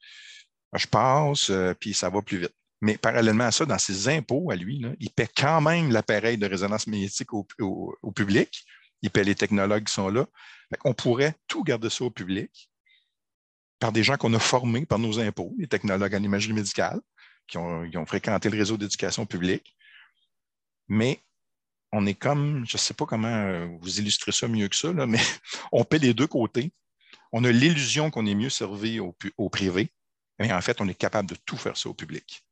je 0.73 0.85
passe, 0.85 1.49
euh, 1.49 1.73
puis 1.73 1.93
ça 1.93 2.09
va 2.09 2.21
plus 2.21 2.37
vite. 2.37 2.53
Mais 2.81 2.97
parallèlement 2.97 3.45
à 3.45 3.51
ça, 3.51 3.65
dans 3.65 3.79
ses 3.79 4.07
impôts 4.07 4.51
à 4.51 4.55
lui, 4.55 4.81
il 4.99 5.09
paie 5.09 5.27
quand 5.35 5.59
même 5.59 5.91
l'appareil 5.91 6.37
de 6.37 6.45
résonance 6.45 6.87
magnétique 6.87 7.33
au, 7.33 7.45
au 7.59 8.11
public. 8.11 8.63
Il 9.01 9.11
paie 9.11 9.23
les 9.23 9.35
technologues 9.35 9.85
qui 9.85 9.93
sont 9.93 10.09
là. 10.09 10.25
On 10.83 10.93
pourrait 10.93 11.35
tout 11.47 11.63
garder 11.63 11.89
ça 11.89 12.03
au 12.03 12.11
public, 12.11 12.69
par 13.79 13.91
des 13.91 14.03
gens 14.03 14.17
qu'on 14.17 14.33
a 14.33 14.39
formés 14.39 14.85
par 14.85 14.99
nos 14.99 15.19
impôts, 15.19 15.55
les 15.57 15.67
technologues 15.67 16.13
en 16.13 16.21
imagerie 16.21 16.53
médicale, 16.53 16.99
qui 17.47 17.57
ont, 17.57 17.81
ont 17.81 18.05
fréquenté 18.05 18.49
le 18.49 18.57
réseau 18.57 18.77
d'éducation 18.77 19.25
publique. 19.25 19.75
Mais 20.87 21.21
on 21.91 22.05
est 22.05 22.13
comme, 22.13 22.65
je 22.67 22.75
ne 22.75 22.79
sais 22.79 22.93
pas 22.93 23.05
comment 23.05 23.27
euh, 23.27 23.67
vous 23.81 23.99
illustrer 23.99 24.31
ça 24.31 24.47
mieux 24.47 24.67
que 24.67 24.75
ça, 24.75 24.91
mais 24.93 25.19
on 25.71 25.83
paie 25.83 25.97
les 25.99 26.13
deux 26.13 26.27
côtés. 26.27 26.71
On 27.31 27.43
a 27.43 27.51
l'illusion 27.51 28.11
qu'on 28.11 28.25
est 28.25 28.35
mieux 28.35 28.49
servi 28.49 28.99
au, 28.99 29.15
au, 29.37 29.49
privé, 29.49 29.89
mais 30.39 30.51
en 30.51 30.61
fait, 30.61 30.81
on 30.81 30.87
est 30.87 30.95
capable 30.95 31.29
de 31.29 31.35
tout 31.45 31.57
faire 31.57 31.77
ça 31.77 31.89
au 31.89 31.93
public. 31.93 32.43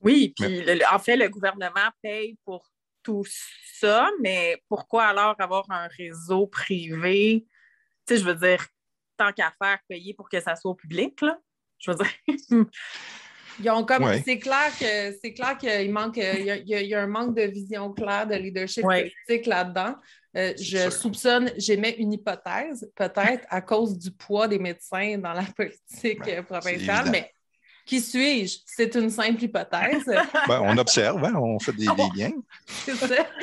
Oui, 0.00 0.34
puis 0.36 0.64
en 0.90 0.98
fait, 0.98 1.16
le 1.16 1.28
gouvernement 1.28 1.90
paye 2.02 2.36
pour 2.44 2.70
tout 3.04 3.24
ça, 3.78 4.08
mais 4.20 4.60
pourquoi 4.68 5.04
alors 5.04 5.36
avoir 5.38 5.70
un 5.70 5.86
réseau 5.86 6.46
privé? 6.46 7.46
Tu 8.06 8.14
sais, 8.14 8.20
je 8.20 8.24
veux 8.24 8.34
dire, 8.34 8.66
tant 9.16 9.32
qu'à 9.32 9.52
faire, 9.62 9.78
payer 9.88 10.14
pour 10.14 10.28
que 10.28 10.40
ça 10.40 10.56
soit 10.56 10.72
au 10.72 10.74
public, 10.74 11.20
là. 11.20 11.38
Je 11.78 11.90
veux 11.90 11.96
dire. 11.96 12.66
Ils 13.60 13.70
ont 13.70 13.84
comme 13.84 14.04
c'est 14.24 14.38
clair 14.38 14.72
que 14.78 15.16
c'est 15.22 15.32
clair 15.32 15.56
qu'il 15.56 15.92
manque 15.92 16.16
il 16.16 16.64
y, 16.66 16.94
a, 16.94 17.00
un 17.00 17.06
manque 17.06 17.36
de 17.36 17.42
vision 17.42 17.92
claire 17.92 18.26
de 18.26 18.34
leadership 18.34 18.82
politique 18.82 19.46
là-dedans. 19.46 19.94
Euh, 20.36 20.52
je 20.60 20.90
soupçonne, 20.90 21.52
j'émets 21.56 21.94
une 21.98 22.12
hypothèse, 22.12 22.90
peut-être 22.96 23.46
à 23.48 23.60
cause 23.60 23.96
du 23.96 24.10
poids 24.10 24.48
des 24.48 24.58
médecins 24.58 25.18
dans 25.18 25.32
la 25.32 25.44
politique 25.56 26.26
euh, 26.26 26.42
provinciale, 26.42 27.10
mais 27.12 27.30
qui 27.84 28.00
suis-je? 28.00 28.58
C'est 28.64 28.94
une 28.94 29.10
simple 29.10 29.42
hypothèse. 29.44 30.04
Ben, 30.48 30.60
on 30.62 30.76
observe, 30.76 31.24
hein, 31.24 31.34
on 31.36 31.58
fait 31.58 31.72
des, 31.72 31.86
liens. 31.86 32.32
c'est 32.66 32.94
ça. 32.96 33.26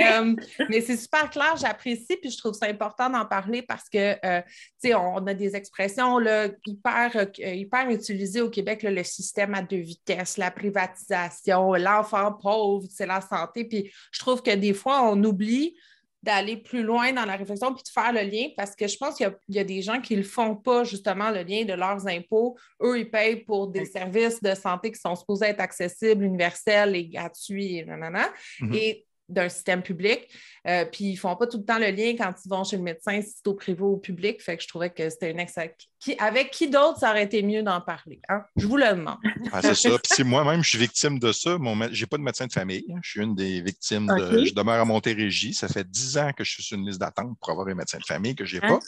Euh, 0.00 0.34
mais 0.68 0.80
c'est 0.80 0.96
super 0.96 1.28
clair, 1.30 1.56
j'apprécie, 1.56 2.16
puis 2.20 2.30
je 2.30 2.38
trouve 2.38 2.54
ça 2.54 2.66
important 2.66 3.08
d'en 3.10 3.24
parler 3.26 3.62
parce 3.62 3.88
que, 3.88 4.16
euh, 4.24 4.40
tu 4.82 4.88
sais, 4.88 4.94
on 4.94 5.26
a 5.26 5.34
des 5.34 5.56
expressions 5.56 6.18
là, 6.18 6.48
hyper, 6.66 7.16
euh, 7.16 7.54
hyper 7.54 7.90
utilisées 7.90 8.40
au 8.40 8.50
Québec, 8.50 8.82
le 8.82 9.02
système 9.04 9.54
à 9.54 9.62
deux 9.62 9.80
vitesses, 9.80 10.38
la 10.38 10.50
privatisation, 10.50 11.74
l'enfant 11.74 12.32
pauvre, 12.32 12.86
c'est 12.90 13.06
la 13.06 13.20
santé. 13.20 13.64
Puis 13.64 13.90
je 14.10 14.20
trouve 14.20 14.42
que 14.42 14.54
des 14.54 14.74
fois, 14.74 15.02
on 15.02 15.22
oublie 15.22 15.74
d'aller 16.22 16.56
plus 16.56 16.82
loin 16.82 17.12
dans 17.12 17.24
la 17.24 17.36
réflexion 17.36 17.72
puis 17.72 17.82
de 17.82 17.88
faire 17.88 18.12
le 18.12 18.20
lien 18.20 18.48
parce 18.56 18.76
que 18.76 18.86
je 18.86 18.96
pense 18.96 19.16
qu'il 19.16 19.32
y, 19.48 19.58
a 19.58 19.64
des 19.64 19.80
gens 19.80 20.00
qui 20.00 20.16
ne 20.16 20.22
font 20.22 20.54
pas 20.54 20.84
justement 20.84 21.30
le 21.30 21.42
lien 21.42 21.64
de 21.64 21.72
leurs 21.72 22.06
impôts. 22.06 22.56
Eux, 22.82 22.98
ils 22.98 23.10
payent 23.10 23.44
pour 23.44 23.68
des 23.68 23.86
services 23.86 24.42
de 24.42 24.54
santé 24.54 24.92
qui 24.92 25.00
sont 25.00 25.16
supposés 25.16 25.46
être 25.46 25.60
accessibles, 25.60 26.24
universels 26.24 26.94
et 26.94 27.06
gratuits 27.06 27.78
et 27.78 27.84
nanana. 27.84 28.28
Mm-hmm. 28.60 28.74
Et 28.74 29.06
d'un 29.30 29.48
système 29.48 29.82
public. 29.82 30.28
Euh, 30.66 30.84
puis 30.84 31.04
ils 31.04 31.14
ne 31.14 31.18
font 31.18 31.36
pas 31.36 31.46
tout 31.46 31.58
le 31.58 31.64
temps 31.64 31.78
le 31.78 31.90
lien 31.90 32.14
quand 32.18 32.34
ils 32.44 32.48
vont 32.48 32.64
chez 32.64 32.76
le 32.76 32.82
médecin, 32.82 33.20
si 33.22 33.34
c'est 33.36 33.46
au 33.46 33.54
privé 33.54 33.80
ou 33.80 33.94
au 33.94 33.96
public. 33.96 34.42
Fait 34.42 34.56
que 34.56 34.62
je 34.62 34.68
trouvais 34.68 34.90
que 34.90 35.08
c'était 35.08 35.30
une 35.30 35.40
excellente. 35.40 35.74
Qui, 35.98 36.16
avec 36.18 36.50
qui 36.50 36.68
d'autre, 36.68 36.98
ça 36.98 37.10
aurait 37.10 37.24
été 37.24 37.42
mieux 37.42 37.62
d'en 37.62 37.80
parler? 37.80 38.20
Hein? 38.28 38.42
Je 38.56 38.66
vous 38.66 38.76
le 38.76 38.88
demande. 38.88 39.18
Ah, 39.52 39.62
c'est 39.62 39.74
ça. 39.74 39.90
Puis 39.90 40.14
si 40.14 40.24
moi-même, 40.24 40.62
je 40.62 40.70
suis 40.70 40.78
victime 40.78 41.18
de 41.18 41.32
ça, 41.32 41.56
je 41.92 42.00
n'ai 42.00 42.06
pas 42.06 42.18
de 42.18 42.22
médecin 42.22 42.46
de 42.46 42.52
famille. 42.52 42.84
Hein. 42.90 42.98
Je 43.02 43.10
suis 43.10 43.20
une 43.20 43.34
des 43.34 43.60
victimes 43.62 44.06
de. 44.06 44.44
Je 44.44 44.54
demeure 44.54 44.80
à 44.80 44.84
Montérégie. 44.84 45.54
Ça 45.54 45.68
fait 45.68 45.88
dix 45.88 46.18
ans 46.18 46.32
que 46.32 46.44
je 46.44 46.50
suis 46.52 46.62
sur 46.62 46.76
une 46.76 46.86
liste 46.86 47.00
d'attente 47.00 47.36
pour 47.40 47.50
avoir 47.50 47.68
un 47.68 47.74
médecin 47.74 47.98
de 47.98 48.04
famille 48.04 48.34
que 48.34 48.44
je 48.44 48.56
n'ai 48.56 48.64
hein? 48.64 48.78
pas. 48.78 48.80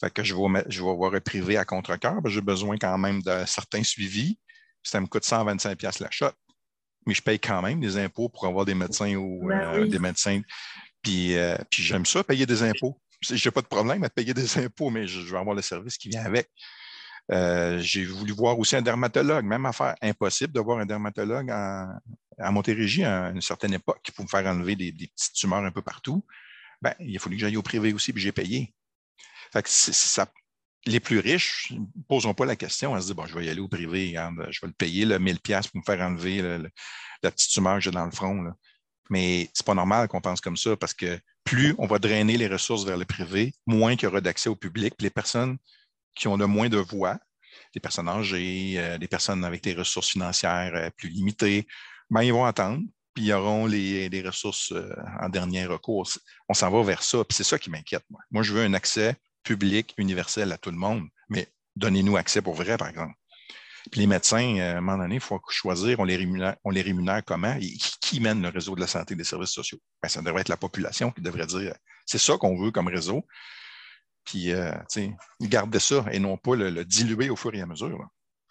Fait 0.00 0.10
que 0.10 0.24
je 0.24 0.34
vais, 0.34 0.64
je 0.68 0.82
vais 0.82 0.90
avoir 0.90 1.14
un 1.14 1.20
privé 1.20 1.56
à 1.56 1.64
contre-cœur. 1.64 2.20
J'ai 2.24 2.40
besoin 2.40 2.76
quand 2.78 2.96
même 2.96 3.22
d'un 3.22 3.44
certain 3.44 3.82
suivi. 3.82 4.38
Ça 4.82 5.00
me 5.00 5.06
coûte 5.06 5.24
125$ 5.24 6.02
la 6.02 6.10
shot 6.10 6.30
mais 7.06 7.14
je 7.14 7.22
paye 7.22 7.38
quand 7.38 7.62
même 7.62 7.80
des 7.80 7.96
impôts 7.96 8.28
pour 8.28 8.46
avoir 8.46 8.64
des 8.64 8.74
médecins 8.74 9.14
ou 9.14 9.46
ben 9.46 9.60
euh, 9.60 9.86
des 9.86 9.98
médecins. 9.98 10.40
Puis, 11.02 11.36
euh, 11.36 11.56
puis 11.70 11.82
j'aime 11.82 12.06
ça, 12.06 12.22
payer 12.22 12.46
des 12.46 12.62
impôts. 12.62 13.00
Je 13.20 13.34
n'ai 13.34 13.50
pas 13.50 13.62
de 13.62 13.66
problème 13.66 14.04
à 14.04 14.10
payer 14.10 14.34
des 14.34 14.58
impôts, 14.64 14.90
mais 14.90 15.06
je, 15.06 15.20
veux 15.20 15.38
avoir 15.38 15.54
le 15.54 15.62
service 15.62 15.96
qui 15.96 16.08
vient 16.08 16.24
avec. 16.24 16.48
Euh, 17.32 17.78
j'ai 17.78 18.04
voulu 18.04 18.32
voir 18.32 18.58
aussi 18.58 18.76
un 18.76 18.82
dermatologue, 18.82 19.44
même 19.44 19.64
affaire 19.66 19.94
impossible 20.02 20.52
de 20.52 20.60
voir 20.60 20.78
un 20.78 20.86
dermatologue 20.86 21.50
à 21.50 22.50
Montérégie 22.50 23.04
à 23.04 23.28
une 23.28 23.42
certaine 23.42 23.74
époque 23.74 24.00
pouvait 24.14 24.24
me 24.24 24.28
faire 24.28 24.52
enlever 24.52 24.74
des, 24.74 24.92
petites 24.92 25.34
tumeurs 25.34 25.64
un 25.64 25.70
peu 25.70 25.82
partout. 25.82 26.24
Ben, 26.82 26.94
il 26.98 27.14
a 27.14 27.20
fallu 27.20 27.36
que 27.36 27.40
j'aille 27.42 27.56
au 27.56 27.62
privé 27.62 27.92
aussi, 27.92 28.12
puis 28.12 28.22
j'ai 28.22 28.32
payé. 28.32 28.74
Fait 29.52 29.62
que 29.62 29.68
ça, 29.68 30.26
les 30.86 31.00
plus 31.00 31.18
riches 31.18 31.72
ne 31.72 31.84
posons 32.08 32.34
pas 32.34 32.46
la 32.46 32.56
question. 32.56 32.96
Ils 32.96 33.02
se 33.02 33.06
disent, 33.06 33.16
bon, 33.16 33.26
je 33.26 33.34
vais 33.34 33.46
y 33.46 33.50
aller 33.50 33.60
au 33.60 33.68
privé, 33.68 34.14
je 34.48 34.60
vais 34.60 34.66
le 34.66 34.72
payer, 34.72 35.04
le 35.04 35.18
1000 35.18 35.40
pièces 35.40 35.68
pour 35.68 35.78
me 35.78 35.84
faire 35.84 36.00
enlever 36.00 36.42
la 37.22 37.30
petite 37.30 37.50
tumeur 37.50 37.74
que 37.76 37.80
j'ai 37.80 37.90
dans 37.90 38.04
le 38.04 38.10
front. 38.10 38.52
Mais 39.10 39.50
ce 39.52 39.62
n'est 39.62 39.66
pas 39.66 39.74
normal 39.74 40.08
qu'on 40.08 40.20
pense 40.20 40.40
comme 40.40 40.56
ça 40.56 40.76
parce 40.76 40.94
que 40.94 41.18
plus 41.44 41.74
on 41.78 41.86
va 41.86 41.98
drainer 41.98 42.36
les 42.36 42.46
ressources 42.46 42.84
vers 42.84 42.96
le 42.96 43.04
privé, 43.04 43.52
moins 43.66 43.92
il 43.92 44.02
y 44.02 44.06
aura 44.06 44.20
d'accès 44.20 44.48
au 44.48 44.56
public. 44.56 44.94
les 45.00 45.10
personnes 45.10 45.58
qui 46.14 46.28
ont 46.28 46.36
le 46.36 46.46
moins 46.46 46.68
de 46.68 46.78
voix, 46.78 47.18
les 47.74 47.80
personnes 47.80 48.08
âgées, 48.08 48.74
euh, 48.76 48.98
les 48.98 49.08
personnes 49.08 49.44
avec 49.44 49.62
des 49.62 49.74
ressources 49.74 50.10
financières 50.10 50.72
euh, 50.74 50.90
plus 50.96 51.08
limitées, 51.08 51.66
ben, 52.08 52.22
ils 52.22 52.32
vont 52.32 52.44
attendre, 52.44 52.82
puis 53.14 53.24
ils 53.26 53.32
auront 53.32 53.66
les, 53.66 54.22
ressources 54.24 54.72
euh, 54.72 54.94
en 55.20 55.28
dernier 55.28 55.66
recours. 55.66 56.08
On 56.48 56.54
s'en 56.54 56.70
va 56.70 56.82
vers 56.82 57.02
ça, 57.02 57.24
puis 57.24 57.36
c'est 57.36 57.44
ça 57.44 57.58
qui 57.58 57.70
m'inquiète. 57.70 58.04
moi, 58.30 58.42
je 58.42 58.52
veux 58.52 58.64
un 58.64 58.74
accès 58.74 59.16
public, 59.42 59.94
universel 59.96 60.52
à 60.52 60.58
tout 60.58 60.70
le 60.70 60.76
monde, 60.76 61.08
mais 61.28 61.48
donnez-nous 61.76 62.16
accès 62.16 62.42
pour 62.42 62.54
vrai, 62.54 62.76
par 62.76 62.88
exemple. 62.88 63.14
Puis 63.90 64.00
les 64.00 64.06
médecins, 64.06 64.56
euh, 64.58 64.74
à 64.74 64.78
un 64.78 64.80
moment 64.80 64.98
donné, 64.98 65.16
il 65.16 65.20
faut 65.20 65.40
choisir, 65.48 66.00
on 66.00 66.04
les 66.04 66.16
rémunère, 66.16 66.56
on 66.64 66.70
les 66.70 66.82
rémunère 66.82 67.22
comment 67.24 67.54
et 67.54 67.72
qui, 68.00 68.20
mène 68.20 68.42
le 68.42 68.48
réseau 68.48 68.74
de 68.74 68.80
la 68.80 68.86
santé 68.86 69.14
et 69.14 69.16
des 69.16 69.24
services 69.24 69.50
sociaux? 69.50 69.78
Ben, 70.02 70.08
ça 70.08 70.20
devrait 70.20 70.42
être 70.42 70.48
la 70.48 70.56
population 70.56 71.10
qui 71.10 71.22
devrait 71.22 71.46
dire 71.46 71.74
c'est 72.06 72.18
ça 72.18 72.36
qu'on 72.36 72.60
veut 72.60 72.70
comme 72.70 72.88
réseau. 72.88 73.24
Puis, 74.24 74.52
euh, 74.52 74.72
garder 75.40 75.78
ça 75.78 76.04
et 76.12 76.18
non 76.18 76.36
pas 76.36 76.54
le, 76.54 76.84
diluer 76.84 77.30
au 77.30 77.36
fur 77.36 77.54
et 77.54 77.62
à 77.62 77.66
mesure. 77.66 78.06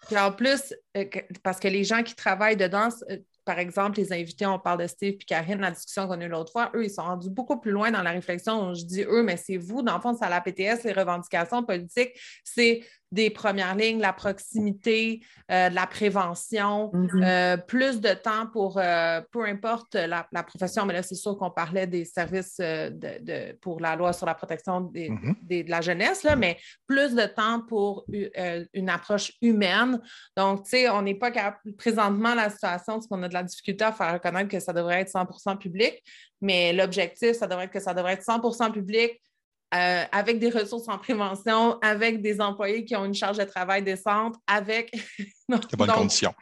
Puis 0.06 0.18
en 0.18 0.32
plus, 0.32 0.74
euh, 0.96 1.04
parce 1.42 1.60
que 1.60 1.68
les 1.68 1.84
gens 1.84 2.02
qui 2.02 2.14
travaillent 2.14 2.56
dedans, 2.56 2.88
euh, 3.10 3.18
par 3.50 3.58
exemple, 3.58 3.98
les 3.98 4.12
invités, 4.12 4.46
on 4.46 4.60
parle 4.60 4.82
de 4.82 4.86
Steve 4.86 5.14
et 5.14 5.24
Karine, 5.24 5.60
la 5.60 5.72
discussion 5.72 6.06
qu'on 6.06 6.20
a 6.20 6.24
eu 6.24 6.28
l'autre 6.28 6.52
fois, 6.52 6.70
eux, 6.76 6.84
ils 6.84 6.90
sont 6.90 7.02
rendus 7.02 7.30
beaucoup 7.30 7.58
plus 7.58 7.72
loin 7.72 7.90
dans 7.90 8.00
la 8.00 8.12
réflexion. 8.12 8.74
Je 8.74 8.84
dis 8.84 9.02
eux, 9.02 9.24
mais 9.24 9.36
c'est 9.36 9.56
vous. 9.56 9.82
Dans 9.82 9.96
le 9.96 10.00
fond, 10.00 10.14
c'est 10.14 10.24
à 10.24 10.28
la 10.28 10.40
PTS, 10.40 10.84
les 10.84 10.92
revendications 10.92 11.64
politiques, 11.64 12.12
c'est 12.44 12.84
des 13.12 13.30
premières 13.30 13.74
lignes, 13.74 14.00
la 14.00 14.12
proximité, 14.12 15.20
euh, 15.50 15.68
la 15.68 15.86
prévention, 15.86 16.90
mm-hmm. 16.92 17.24
euh, 17.24 17.56
plus 17.56 18.00
de 18.00 18.14
temps 18.14 18.46
pour, 18.52 18.78
euh, 18.78 19.20
peu 19.32 19.44
importe 19.44 19.94
la, 19.94 20.24
profession, 20.44 20.86
mais 20.86 20.94
là, 20.94 21.02
c'est 21.02 21.16
sûr 21.16 21.36
qu'on 21.36 21.50
parlait 21.50 21.86
des 21.86 22.04
services 22.04 22.58
de, 22.58 23.52
pour 23.60 23.80
la 23.80 23.96
loi 23.96 24.12
sur 24.12 24.26
la 24.26 24.34
protection 24.34 24.82
mm-hmm. 24.82 25.34
de 25.42 25.70
la 25.70 25.80
jeunesse, 25.80 26.22
là, 26.22 26.36
mais 26.36 26.58
plus 26.86 27.14
de 27.14 27.26
temps 27.26 27.62
pour 27.66 28.04
une 28.08 28.88
approche 28.88 29.32
humaine. 29.42 30.00
Donc, 30.36 30.64
tu 30.64 30.70
sais, 30.70 30.88
on 30.88 31.02
n'est 31.02 31.14
pas 31.14 31.30
capable, 31.30 31.74
présentement, 31.76 32.34
la 32.34 32.50
situation, 32.50 33.00
c'est 33.00 33.08
qu'on 33.08 33.22
a 33.22 33.28
de 33.28 33.34
la 33.34 33.42
difficulté 33.42 33.84
à 33.84 33.92
faire 33.92 34.12
reconnaître 34.12 34.48
que 34.48 34.60
ça 34.60 34.72
devrait 34.72 35.00
être 35.00 35.10
100% 35.10 35.58
public, 35.58 36.02
mais 36.40 36.72
l'objectif, 36.72 37.32
ça 37.32 37.46
devrait 37.46 37.64
être 37.64 37.72
que 37.72 37.80
ça 37.80 37.92
devrait 37.92 38.12
être 38.12 38.24
100% 38.24 38.72
public, 38.72 39.20
euh, 39.72 40.04
avec 40.10 40.40
des 40.40 40.50
ressources 40.50 40.88
en 40.88 40.98
prévention, 40.98 41.78
avec 41.80 42.20
des 42.22 42.40
employés 42.40 42.84
qui 42.84 42.96
ont 42.96 43.04
une 43.04 43.14
charge 43.14 43.38
de 43.38 43.44
travail 43.44 43.84
décente, 43.84 44.34
avec. 44.46 44.90
de 45.48 45.76
bonnes 45.76 45.92
conditions. 45.92 46.34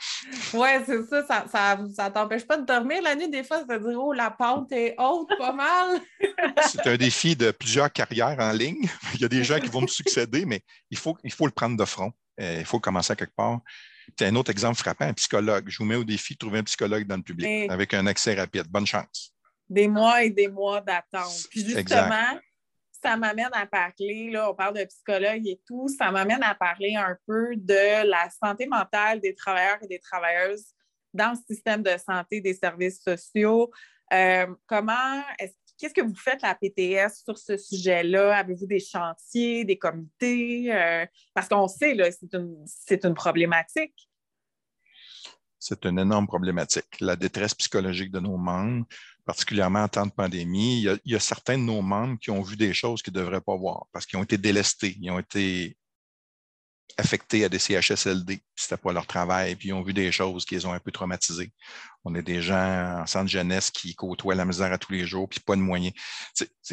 Oui, 0.55 0.69
c'est 0.87 1.05
ça. 1.05 1.45
Ça 1.47 1.77
ne 1.77 1.93
ça, 1.93 2.11
t'empêche 2.11 2.47
pas 2.47 2.57
de 2.57 2.65
dormir 2.65 3.03
la 3.03 3.15
nuit. 3.15 3.29
Des 3.29 3.45
fois, 3.45 3.59
ça 3.69 3.79
dire 3.79 3.99
Oh, 4.01 4.15
la 4.15 4.31
pente 4.31 4.73
est 4.73 4.95
haute, 4.99 5.29
pas 5.37 5.53
mal. 5.53 6.01
c'est 6.67 6.87
un 6.87 6.97
défi 6.97 7.37
de 7.37 7.51
plusieurs 7.51 7.93
carrières 7.93 8.39
en 8.39 8.53
ligne. 8.53 8.89
Il 9.15 9.21
y 9.21 9.25
a 9.27 9.29
des 9.29 9.45
gens 9.45 9.61
qui 9.61 9.69
vont 9.69 9.83
me 9.83 9.89
succéder, 9.89 10.47
mais 10.47 10.63
il 10.91 10.97
faut, 10.97 11.17
il 11.23 11.33
faut 11.33 11.45
le 11.45 11.53
prendre 11.53 11.77
de 11.77 11.85
front. 11.85 12.13
Euh, 12.41 12.57
il 12.61 12.65
faut 12.65 12.81
commencer 12.81 13.13
à 13.13 13.17
quelque 13.17 13.35
part. 13.37 13.61
C'est 14.19 14.27
un 14.27 14.37
autre 14.37 14.51
exemple 14.51 14.79
frappant, 14.79 15.05
un 15.05 15.13
psychologue. 15.13 15.67
Je 15.69 15.77
vous 15.77 15.85
mets 15.85 15.97
au 15.97 16.05
défi 16.05 16.33
de 16.33 16.39
trouver 16.39 16.61
un 16.61 16.65
psychologue 16.65 17.07
dans 17.07 17.17
le 17.17 17.23
public 17.23 17.71
avec 17.71 17.93
un 17.93 18.07
accès 18.07 18.35
rapide. 18.35 18.69
Bonne 18.69 18.87
chance. 18.87 19.35
Des 19.69 19.87
mois 19.87 20.23
et 20.25 20.31
des 20.31 20.49
mois 20.49 20.81
d'attente. 20.81 21.47
Puis 21.51 21.67
justement, 21.67 22.39
ça 23.03 23.17
m'amène 23.17 23.51
à 23.53 23.67
parler, 23.67 24.31
là, 24.31 24.51
on 24.51 24.55
parle 24.55 24.79
de 24.79 24.85
psychologue 24.85 25.47
et 25.47 25.61
tout, 25.67 25.89
ça 25.89 26.11
m'amène 26.11 26.43
à 26.43 26.55
parler 26.55 26.95
un 26.97 27.17
peu 27.27 27.55
de 27.57 28.07
la 28.09 28.29
santé 28.31 28.67
mentale 28.67 29.21
des 29.21 29.35
travailleurs 29.35 29.79
et 29.83 29.87
des 29.87 29.99
travailleuses 29.99 30.67
dans 31.15 31.31
le 31.31 31.55
système 31.55 31.83
de 31.83 31.97
santé 31.99 32.41
des 32.41 32.55
services 32.55 33.03
sociaux. 33.03 33.71
Euh, 34.13 34.47
comment 34.67 35.23
est 35.39 35.55
Qu'est-ce 35.79 35.95
que 35.95 36.03
vous 36.03 36.17
faites 36.17 36.43
la 36.43 36.57
PTS 36.57 37.23
sur 37.25 37.39
ce 37.39 37.57
sujet-là? 37.57 38.37
Avez-vous 38.39 38.67
des 38.67 38.81
chantiers, 38.81 39.65
des 39.65 39.79
comités? 39.79 40.75
Euh, 40.75 41.07
parce 41.33 41.49
qu'on 41.49 41.69
sait, 41.69 41.95
là, 41.95 42.11
c'est 42.11 42.35
une, 42.35 42.67
une 42.91 43.15
problématique. 43.15 43.95
C'est 45.61 45.85
une 45.85 46.01
énorme 46.01 46.27
problématique. 46.27 47.01
La 47.01 47.15
détresse 47.15 47.55
psychologique 47.55 48.11
de 48.11 48.19
nos 48.19 48.37
membres, 48.37 48.87
particulièrement 49.29 49.83
en 49.83 49.89
temps 49.89 50.07
de 50.07 50.11
pandémie, 50.11 50.81
il 50.81 51.01
y, 51.05 51.15
a, 51.15 51.21
certains 51.21 51.59
de 51.59 51.63
nos 51.63 51.83
membres 51.83 52.19
qui 52.19 52.31
ont 52.31 52.41
vu 52.41 52.57
des 52.57 52.73
choses 52.73 53.03
qu'ils 53.03 53.13
ne 53.13 53.19
devraient 53.19 53.43
pas 53.43 53.55
voir 53.55 53.85
parce 53.93 54.07
qu'ils 54.07 54.19
ont 54.19 54.23
été 54.23 54.39
délestés, 54.39 54.97
ils 55.03 55.11
ont 55.11 55.19
été 55.19 55.77
affectés 56.97 57.45
à 57.45 57.51
des 57.51 57.59
CHSLD, 57.59 58.41
c'était 58.57 58.79
pas 58.79 58.91
leur 58.91 59.07
travail, 59.07 59.55
puis 59.55 59.69
ils 59.69 59.75
ont 59.75 59.83
vu 59.83 59.93
des 59.93 60.11
choses 60.13 60.47
qui 60.47 60.55
les 60.55 60.65
ont 60.65 60.73
un 60.73 60.81
peu 60.81 60.91
traumatisés. 60.93 61.53
On 62.05 62.15
est 62.15 62.23
des 62.23 62.41
gens 62.41 63.03
en 63.03 63.05
centre 63.05 63.29
jeunesse 63.29 63.71
qui 63.71 63.95
côtoient 63.95 64.35
la 64.35 64.47
misère 64.47 64.73
à 64.73 64.79
tous 64.79 64.93
les 64.93 65.07
jours, 65.07 65.29
puis 65.29 65.41
pas 65.41 65.57
de 65.57 65.61
moyens. 65.61 65.93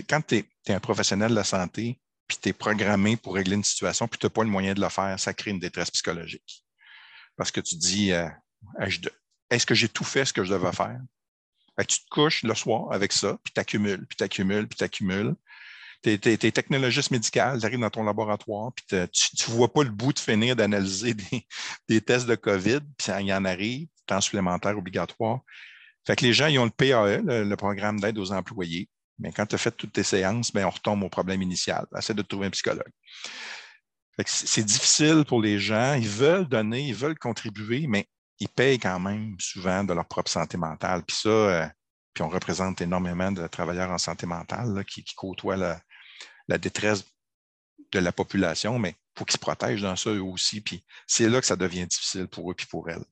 Quand 0.07 0.25
tu 0.25 0.37
es, 0.37 0.73
un 0.73 0.79
professionnel 0.79 1.31
de 1.31 1.35
la 1.35 1.43
santé, 1.43 1.99
puis 2.25 2.37
tu 2.41 2.47
es 2.47 2.53
programmé 2.53 3.17
pour 3.17 3.35
régler 3.35 3.55
une 3.55 3.65
situation, 3.65 4.07
puis 4.07 4.17
tu 4.17 4.27
n'as 4.27 4.29
pas 4.29 4.45
le 4.45 4.49
moyen 4.49 4.73
de 4.73 4.79
le 4.79 4.87
faire, 4.87 5.19
ça 5.19 5.33
crée 5.33 5.51
une 5.51 5.59
détresse 5.59 5.91
psychologique. 5.91 6.63
Parce 7.35 7.51
que 7.51 7.59
tu 7.59 7.75
dis, 7.75 8.13
euh, 8.13 8.29
est-ce 9.49 9.65
que 9.65 9.75
j'ai 9.75 9.89
tout 9.89 10.05
fait 10.05 10.23
ce 10.23 10.31
que 10.31 10.45
je 10.45 10.53
devais 10.53 10.71
faire? 10.71 11.01
Tu 11.83 11.99
te 11.99 12.09
couches 12.09 12.43
le 12.43 12.55
soir 12.55 12.91
avec 12.91 13.11
ça, 13.11 13.37
puis 13.43 13.53
tu 13.53 13.59
accumules, 13.59 14.05
puis 14.07 14.15
tu 14.17 14.23
accumules, 14.23 14.67
puis 14.67 14.77
tu 14.77 14.83
accumules. 14.83 15.35
Tu 16.03 16.11
es, 16.11 16.51
technologiste 16.51 17.09
médical, 17.09 17.59
tu 17.59 17.65
arrives 17.65 17.79
dans 17.79 17.89
ton 17.89 18.03
laboratoire, 18.03 18.71
puis 18.73 18.85
tu 19.11 19.51
ne 19.51 19.55
vois 19.55 19.73
pas 19.73 19.83
le 19.83 19.89
bout 19.89 20.13
de 20.13 20.19
finir 20.19 20.55
d'analyser 20.55 21.15
des, 21.89 22.01
tests 22.01 22.27
de 22.27 22.35
COVID, 22.35 22.81
puis 22.97 23.11
il 23.19 23.25
y 23.25 23.33
en 23.33 23.43
arrive, 23.43 23.87
temps 24.05 24.21
supplémentaire 24.21 24.77
obligatoire. 24.77 25.39
Fait 26.05 26.15
que 26.15 26.23
les 26.23 26.33
gens, 26.33 26.47
ils 26.47 26.59
ont 26.59 26.65
le 26.65 26.71
PAE, 26.71 27.21
le, 27.23 27.55
programme 27.55 27.99
d'aide 27.99 28.19
aux 28.19 28.31
employés. 28.31 28.87
Mais 29.17 29.31
quand 29.31 29.47
tu 29.47 29.55
as 29.55 29.57
fait 29.57 29.71
toutes 29.71 29.93
tes 29.93 30.03
séances, 30.03 30.53
bien, 30.53 30.67
on 30.67 30.69
retombe 30.69 31.01
au 31.03 31.09
problème 31.09 31.41
initial. 31.41 31.87
Essaie 31.97 32.13
de 32.13 32.21
trouver 32.21 32.47
un 32.47 32.51
psychologue. 32.51 32.91
C'est 34.25 34.63
difficile 34.63 35.23
pour 35.27 35.41
les 35.41 35.57
gens. 35.57 35.95
Ils 35.95 36.07
veulent 36.07 36.47
donner, 36.47 36.87
ils 36.87 36.95
veulent 36.95 37.17
contribuer, 37.17 37.87
mais 37.87 38.07
ils 38.39 38.49
payent 38.49 38.79
quand 38.79 38.99
même 38.99 39.35
souvent 39.39 39.83
de 39.83 39.93
leur 39.93 40.05
propre 40.05 40.29
santé 40.29 40.57
mentale. 40.57 41.03
Puis 41.03 41.17
ça, 41.17 41.29
euh, 41.29 41.67
puis 42.13 42.23
on 42.23 42.29
représente 42.29 42.81
énormément 42.81 43.31
de 43.31 43.47
travailleurs 43.47 43.91
en 43.91 43.97
santé 43.97 44.25
mentale 44.25 44.83
qui, 44.85 45.03
côtoient 45.15 45.57
la, 45.57 46.57
détresse 46.57 47.05
de 47.91 47.99
la 47.99 48.11
population, 48.11 48.79
mais 48.79 48.91
il 48.91 49.19
faut 49.19 49.25
qu'ils 49.25 49.33
se 49.33 49.37
protègent 49.37 49.81
dans 49.81 49.95
ça 49.95 50.09
eux 50.09 50.23
aussi. 50.23 50.61
Puis 50.61 50.83
c'est 51.07 51.29
là 51.29 51.39
que 51.39 51.47
ça 51.47 51.55
devient 51.55 51.87
difficile 51.87 52.27
pour 52.27 52.51
eux 52.51 52.55
puis 52.55 52.67
pour 52.67 52.89
elles. 52.89 53.05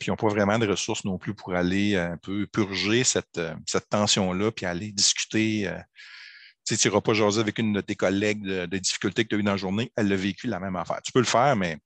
Puis 0.00 0.08
ils 0.08 0.10
n'ont 0.10 0.16
pas 0.16 0.28
vraiment 0.28 0.58
de 0.58 0.66
ressources 0.66 1.04
non 1.04 1.18
plus 1.18 1.34
pour 1.34 1.54
aller 1.54 1.96
un 1.96 2.16
peu 2.16 2.46
purger 2.46 3.04
cette, 3.04 3.38
euh, 3.38 3.54
cette 3.66 3.88
tension-là, 3.88 4.50
puis 4.50 4.66
aller 4.66 4.90
discuter. 4.90 5.68
Euh, 5.68 5.78
tu 6.66 6.74
n'iras 6.74 7.00
pas 7.00 7.12
jaser 7.12 7.40
avec 7.40 7.58
une 7.58 7.74
de 7.74 7.80
tes 7.80 7.94
collègues 7.94 8.42
de, 8.42 8.78
difficultés 8.78 9.24
que 9.24 9.28
tu 9.28 9.34
as 9.34 9.38
eues 9.38 9.42
dans 9.42 9.52
la 9.52 9.56
journée, 9.56 9.92
elle 9.96 10.10
a 10.12 10.16
vécu 10.16 10.46
la 10.46 10.58
même 10.58 10.76
affaire. 10.76 11.00
Tu 11.02 11.12
peux 11.12 11.20
le 11.20 11.26
faire, 11.26 11.54
mais 11.56 11.78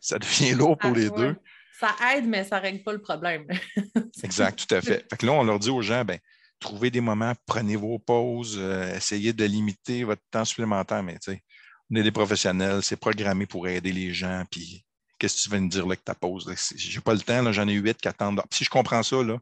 ça 0.00 0.18
devient 0.20 0.52
lourd 0.52 0.76
pour 0.76 0.90
ah, 0.90 0.98
les 0.98 1.10
deux. 1.10 1.36
Ça 1.78 1.96
aide, 2.14 2.26
mais 2.26 2.44
ça 2.44 2.58
ne 2.58 2.62
règle 2.62 2.82
pas 2.82 2.92
le 2.92 3.00
problème. 3.00 3.46
exact, 4.22 4.66
tout 4.66 4.74
à 4.74 4.80
fait. 4.80 5.06
fait 5.10 5.16
que 5.16 5.26
là, 5.26 5.32
on 5.32 5.42
leur 5.42 5.58
dit 5.58 5.70
aux 5.70 5.82
gens, 5.82 6.04
ben, 6.04 6.18
trouvez 6.60 6.90
des 6.90 7.00
moments, 7.00 7.32
prenez 7.46 7.76
vos 7.76 7.98
pauses, 7.98 8.56
euh, 8.58 8.94
essayez 8.94 9.32
de 9.32 9.44
limiter 9.44 10.04
votre 10.04 10.22
temps 10.30 10.44
supplémentaire, 10.44 11.02
mais 11.02 11.18
tu 11.18 11.32
sais, 11.32 11.42
on 11.90 11.96
est 11.96 12.02
des 12.02 12.12
professionnels, 12.12 12.82
c'est 12.82 12.96
programmé 12.96 13.46
pour 13.46 13.66
aider 13.68 13.92
les 13.92 14.14
gens, 14.14 14.44
puis 14.50 14.84
qu'est-ce 15.18 15.36
que 15.36 15.42
tu 15.42 15.48
vas 15.50 15.60
me 15.60 15.68
dire 15.68 15.86
là 15.86 15.96
que 15.96 16.02
ta 16.02 16.14
pause? 16.14 16.52
Je 16.76 16.96
n'ai 16.96 17.02
pas 17.02 17.14
le 17.14 17.20
temps, 17.20 17.52
j'en 17.52 17.68
ai 17.68 17.74
huit 17.74 18.00
qui 18.00 18.08
attendent. 18.08 18.42
Si 18.50 18.64
je 18.64 18.70
comprends 18.70 19.02
ça, 19.02 19.22
là, 19.22 19.38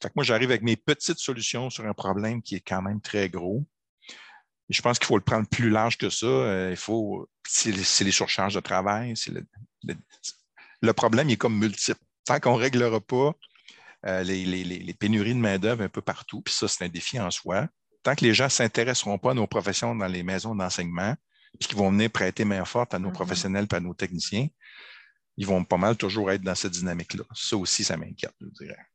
fait 0.00 0.08
que 0.08 0.12
moi, 0.14 0.24
j'arrive 0.24 0.50
avec 0.50 0.62
mes 0.62 0.76
petites 0.76 1.18
solutions 1.18 1.70
sur 1.70 1.84
un 1.86 1.94
problème 1.94 2.42
qui 2.42 2.54
est 2.54 2.60
quand 2.60 2.82
même 2.82 3.00
très 3.00 3.28
gros. 3.28 3.66
je 4.68 4.80
pense 4.82 4.98
qu'il 4.98 5.06
faut 5.06 5.16
le 5.16 5.24
prendre 5.24 5.48
plus 5.48 5.70
large 5.70 5.98
que 5.98 6.10
ça. 6.10 6.26
Euh, 6.26 6.70
il 6.70 6.76
faut, 6.76 7.28
c'est 7.46 7.72
les, 7.72 8.12
surcharges 8.12 8.54
de 8.54 8.60
travail, 8.60 9.16
c'est 9.16 9.32
le 9.32 9.44
problème 10.92 11.30
est 11.30 11.36
comme 11.36 11.58
multiple. 11.58 12.00
Tant 12.24 12.40
qu'on 12.40 12.56
ne 12.56 12.62
réglera 12.62 13.00
pas 13.00 13.32
euh, 14.06 14.22
les, 14.22 14.94
pénuries 14.98 15.34
de 15.34 15.40
main-d'œuvre 15.40 15.82
un 15.82 15.88
peu 15.88 16.02
partout, 16.02 16.40
puis 16.42 16.54
ça, 16.54 16.68
c'est 16.68 16.84
un 16.84 16.88
défi 16.88 17.18
en 17.18 17.30
soi, 17.30 17.68
tant 18.02 18.14
que 18.14 18.24
les 18.24 18.34
gens 18.34 18.44
ne 18.44 18.50
s'intéresseront 18.50 19.18
pas 19.18 19.32
à 19.32 19.34
nos 19.34 19.46
professions 19.46 19.94
dans 19.94 20.06
les 20.06 20.22
maisons 20.22 20.54
d'enseignement, 20.54 21.14
puis 21.58 21.68
qu'ils 21.68 21.78
vont 21.78 21.90
venir 21.90 22.10
prêter 22.10 22.44
main 22.44 22.64
forte 22.64 22.94
à 22.94 22.98
nos 22.98 23.08
mm-hmm. 23.08 23.12
professionnels 23.12 23.66
et 23.70 23.74
à 23.74 23.80
nos 23.80 23.94
techniciens, 23.94 24.46
ils 25.36 25.46
vont 25.46 25.64
pas 25.64 25.76
mal 25.76 25.96
toujours 25.96 26.30
être 26.30 26.42
dans 26.42 26.54
cette 26.54 26.72
dynamique-là. 26.72 27.24
Ça 27.34 27.56
aussi, 27.56 27.84
ça 27.84 27.96
m'inquiète, 27.96 28.34
je 28.40 28.64
dirais. 28.64 28.86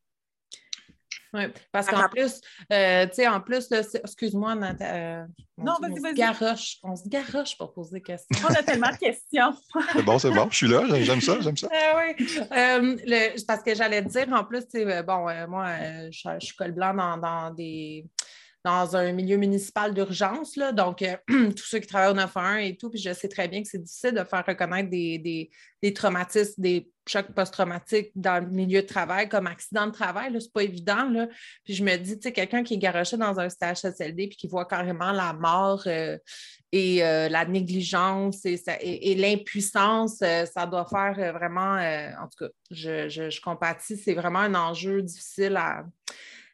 Oui, 1.33 1.43
parce 1.71 1.87
qu'en 1.87 2.07
plus, 2.09 2.41
euh, 2.71 3.07
tu 3.07 3.15
sais, 3.15 3.27
en 3.27 3.41
plus, 3.41 3.67
excuse-moi, 3.71 4.55
euh, 4.81 5.23
non, 5.57 5.73
vas-y, 5.81 5.99
vas-y. 5.99 6.13
Garoche, 6.13 6.77
on 6.83 6.95
se 6.95 7.09
garoche 7.09 7.57
pour 7.57 7.73
poser 7.73 7.93
des 7.93 8.01
questions. 8.01 8.47
On 8.47 8.53
a 8.53 8.61
tellement 8.61 8.91
de 8.91 8.97
questions. 8.97 9.53
c'est 9.93 10.03
bon, 10.03 10.19
c'est 10.19 10.31
bon, 10.31 10.47
je 10.51 10.55
suis 10.55 10.67
là, 10.67 10.83
j'aime 11.01 11.21
ça, 11.21 11.39
j'aime 11.41 11.57
ça. 11.57 11.67
Euh, 12.53 12.95
oui, 13.05 13.43
parce 13.47 13.63
que 13.63 13.73
j'allais 13.73 14.03
te 14.03 14.09
dire, 14.09 14.31
en 14.31 14.43
plus, 14.43 14.61
tu 14.61 14.83
sais, 14.83 15.03
bon, 15.03 15.27
moi, 15.47 15.67
je, 16.11 16.37
suis 16.39 16.55
col 16.55 16.71
blanc 16.71 17.17
dans 17.17 17.51
des 17.51 18.05
dans 18.63 18.95
un 18.95 19.11
milieu 19.11 19.37
municipal 19.37 19.93
d'urgence. 19.93 20.57
Donc, 20.73 21.01
euh, 21.01 21.17
tous 21.27 21.65
ceux 21.65 21.79
qui 21.79 21.87
travaillent 21.87 22.11
au 22.11 22.15
911 22.15 22.59
et 22.61 22.77
tout, 22.77 22.89
puis 22.89 22.99
je 22.99 23.13
sais 23.13 23.27
très 23.27 23.47
bien 23.47 23.61
que 23.61 23.67
c'est 23.67 23.83
difficile 23.83 24.13
de 24.13 24.23
faire 24.23 24.43
reconnaître 24.45 24.89
des, 24.89 25.49
traumatismes, 25.93 26.61
des 26.61 26.89
chocs 27.07 27.33
post-traumatiques 27.33 28.11
dans 28.15 28.43
le 28.43 28.49
milieu 28.49 28.81
de 28.81 28.87
travail 28.87 29.29
comme 29.29 29.47
accident 29.47 29.87
de 29.87 29.91
travail. 29.91 30.31
Ce 30.39 30.45
n'est 30.45 30.51
pas 30.53 30.63
évident. 30.63 31.09
Là. 31.09 31.27
Puis 31.63 31.73
je 31.73 31.83
me 31.83 31.95
dis, 31.97 32.17
tu 32.17 32.23
sais, 32.23 32.31
quelqu'un 32.31 32.63
qui 32.63 32.75
est 32.75 32.77
garoché 32.77 33.17
dans 33.17 33.39
un 33.39 33.49
stage 33.49 33.79
SLD 33.79 34.27
puis 34.27 34.37
qui 34.37 34.47
voit 34.47 34.65
carrément 34.65 35.11
la 35.11 35.33
mort 35.33 35.83
euh, 35.87 36.17
et 36.71 37.03
euh, 37.03 37.29
la 37.29 37.45
négligence 37.45 38.45
et, 38.45 39.15
l'impuissance, 39.15 40.17
ça 40.17 40.65
doit 40.65 40.85
faire 40.85 41.33
vraiment, 41.33 41.75
en 41.75 42.27
tout 42.27 42.45
cas, 42.45 42.51
je, 42.71 43.09
je, 43.09 43.29
je 43.29 43.41
compatis, 43.41 43.97
c'est 43.97 44.15
vraiment 44.15 44.39
un 44.39 44.55
enjeu 44.55 45.03
difficile 45.03 45.55
à 45.57 45.85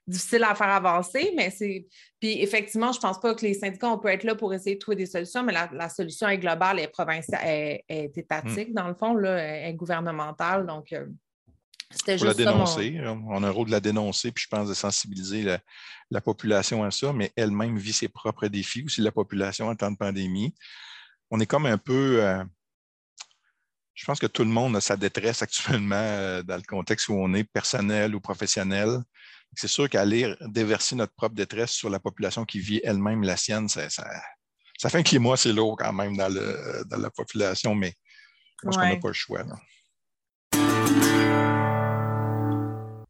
difficile 0.09 0.43
à 0.43 0.55
faire 0.55 0.69
avancer, 0.69 1.31
mais 1.35 1.49
c'est. 1.51 1.87
Puis 2.19 2.41
effectivement, 2.41 2.91
je 2.91 2.97
ne 2.97 3.01
pense 3.01 3.19
pas 3.19 3.33
que 3.33 3.45
les 3.45 3.53
syndicats, 3.53 3.89
on 3.89 3.99
peut 3.99 4.09
être 4.09 4.23
là 4.23 4.35
pour 4.35 4.53
essayer 4.53 4.75
de 4.75 4.79
trouver 4.79 4.97
des 4.97 5.05
solutions, 5.05 5.43
mais 5.43 5.53
la, 5.53 5.89
solution 5.89 6.27
est 6.27 6.37
globale, 6.37 6.79
est 6.79 6.87
provinciale, 6.87 7.41
est, 7.45 7.85
est 7.87 8.17
étatique, 8.17 8.69
mm. 8.69 8.73
dans 8.73 8.87
le 8.87 8.95
fond, 8.95 9.13
là, 9.13 9.67
est 9.67 9.73
gouvernementale. 9.73 10.65
Donc, 10.65 10.91
euh, 10.91 11.05
c'était 11.91 12.17
juste. 12.17 12.25
la 12.25 12.33
dénoncer. 12.33 13.01
On 13.27 13.43
a 13.43 13.47
un 13.47 13.51
rôle 13.51 13.67
de 13.67 13.71
la 13.71 13.79
dénoncer, 13.79 14.31
puis 14.31 14.43
je 14.43 14.47
pense 14.47 14.69
de 14.69 14.73
sensibiliser 14.73 15.57
la, 16.11 16.21
population 16.21 16.83
à 16.83 16.91
ça, 16.91 17.13
mais 17.13 17.31
elle-même 17.35 17.77
vit 17.77 17.93
ses 17.93 18.07
propres 18.07 18.47
défis, 18.47 18.83
aussi 18.83 19.01
la 19.01 19.11
population 19.11 19.67
en 19.67 19.75
temps 19.75 19.91
de 19.91 19.97
pandémie. 19.97 20.53
On 21.31 21.39
est 21.39 21.45
comme 21.45 21.65
un 21.65 21.77
peu. 21.77 22.23
Euh, 22.23 22.43
je 23.95 24.05
pense 24.05 24.19
que 24.19 24.27
tout 24.27 24.43
le 24.43 24.49
monde 24.49 24.75
a 24.75 24.81
sa 24.81 24.95
détresse 24.95 25.41
actuellement 25.41 25.95
euh, 25.95 26.43
dans 26.43 26.55
le 26.55 26.63
contexte 26.63 27.09
où 27.09 27.13
on 27.13 27.33
est, 27.33 27.43
personnel 27.43 28.15
ou 28.15 28.19
professionnel. 28.19 28.99
C'est 29.55 29.67
sûr 29.67 29.89
qu'aller 29.89 30.35
déverser 30.41 30.95
notre 30.95 31.13
propre 31.13 31.35
détresse 31.35 31.71
sur 31.71 31.89
la 31.89 31.99
population 31.99 32.45
qui 32.45 32.59
vit 32.59 32.81
elle-même 32.83 33.23
la 33.23 33.35
sienne, 33.35 33.67
ça, 33.67 33.89
fait 33.89 34.97
un 34.97 35.03
climat 35.03 35.33
assez 35.33 35.51
lourd 35.51 35.75
quand 35.77 35.91
même 35.93 36.15
dans, 36.15 36.29
la 36.29 37.09
population, 37.09 37.75
mais 37.75 37.93
je 38.61 38.67
pense 38.67 38.77
qu'on 38.77 38.87
n'a 38.87 38.97
pas 38.97 39.07
le 39.07 39.13
choix. 39.13 39.43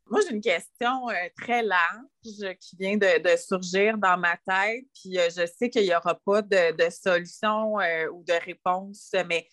Moi, 0.09 0.21
j'ai 0.27 0.33
une 0.33 0.41
question 0.41 1.09
euh, 1.09 1.13
très 1.37 1.61
large 1.61 2.57
qui 2.59 2.75
vient 2.77 2.97
de, 2.97 3.37
surgir 3.37 3.97
dans 3.97 4.17
ma 4.17 4.37
tête, 4.37 4.85
puis 4.95 5.19
euh, 5.19 5.29
je 5.29 5.45
sais 5.45 5.69
qu'il 5.69 5.83
n'y 5.83 5.93
aura 5.93 6.15
pas 6.15 6.41
de, 6.41 6.89
solution 6.89 7.79
euh, 7.79 8.07
ou 8.09 8.23
de 8.23 8.33
réponse, 8.43 9.11
mais 9.27 9.47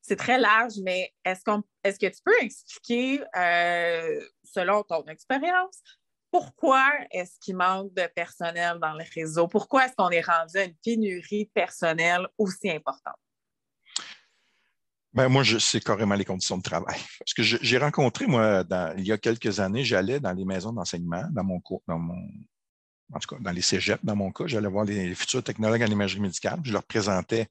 c'est 0.00 0.14
très 0.14 0.38
large, 0.38 0.74
mais 0.84 1.12
est-ce, 1.24 1.42
qu'on, 1.42 1.64
est-ce 1.82 1.98
que 1.98 2.06
tu 2.06 2.22
peux 2.24 2.40
expliquer, 2.40 3.20
selon 4.44 4.84
ton 4.84 5.04
expérience, 5.06 5.82
pourquoi 6.30 6.90
est-ce 7.10 7.38
qu'il 7.40 7.56
manque 7.56 7.94
de 7.94 8.06
personnel 8.14 8.78
dans 8.80 8.94
le 8.94 9.04
réseau? 9.14 9.48
Pourquoi 9.48 9.86
est-ce 9.86 9.94
qu'on 9.96 10.10
est 10.10 10.20
rendu 10.20 10.56
à 10.58 10.64
une 10.64 10.76
pénurie 10.84 11.50
personnelle 11.54 12.26
aussi 12.38 12.70
importante? 12.70 13.16
Ben, 15.12 15.28
moi, 15.28 15.42
c'est 15.58 15.82
carrément 15.82 16.14
les 16.14 16.26
conditions 16.26 16.58
de 16.58 16.62
travail. 16.62 16.98
Parce 17.18 17.32
que 17.34 17.42
j'ai 17.42 17.78
rencontré, 17.78 18.26
moi, 18.26 18.64
il 18.98 19.06
y 19.06 19.12
a 19.12 19.18
quelques 19.18 19.60
années, 19.60 19.82
j'allais 19.82 20.20
dans 20.20 20.32
les 20.32 20.44
maisons 20.44 20.72
d'enseignement, 20.72 21.24
dans 21.30 21.44
mon 21.44 21.58
cours, 21.58 21.82
dans 21.88 21.98
mon, 21.98 22.28
en 23.14 23.18
tout 23.18 23.34
cas, 23.34 23.40
dans 23.40 23.52
les 23.52 23.62
cégeps, 23.62 24.04
dans 24.04 24.16
mon 24.16 24.30
cas, 24.30 24.46
j'allais 24.46 24.68
voir 24.68 24.84
les, 24.84 25.14
futurs 25.14 25.42
technologues 25.42 25.82
en 25.82 25.86
imagerie 25.86 26.20
médicale, 26.20 26.60
je 26.64 26.72
leur 26.72 26.84
présentais 26.84 27.48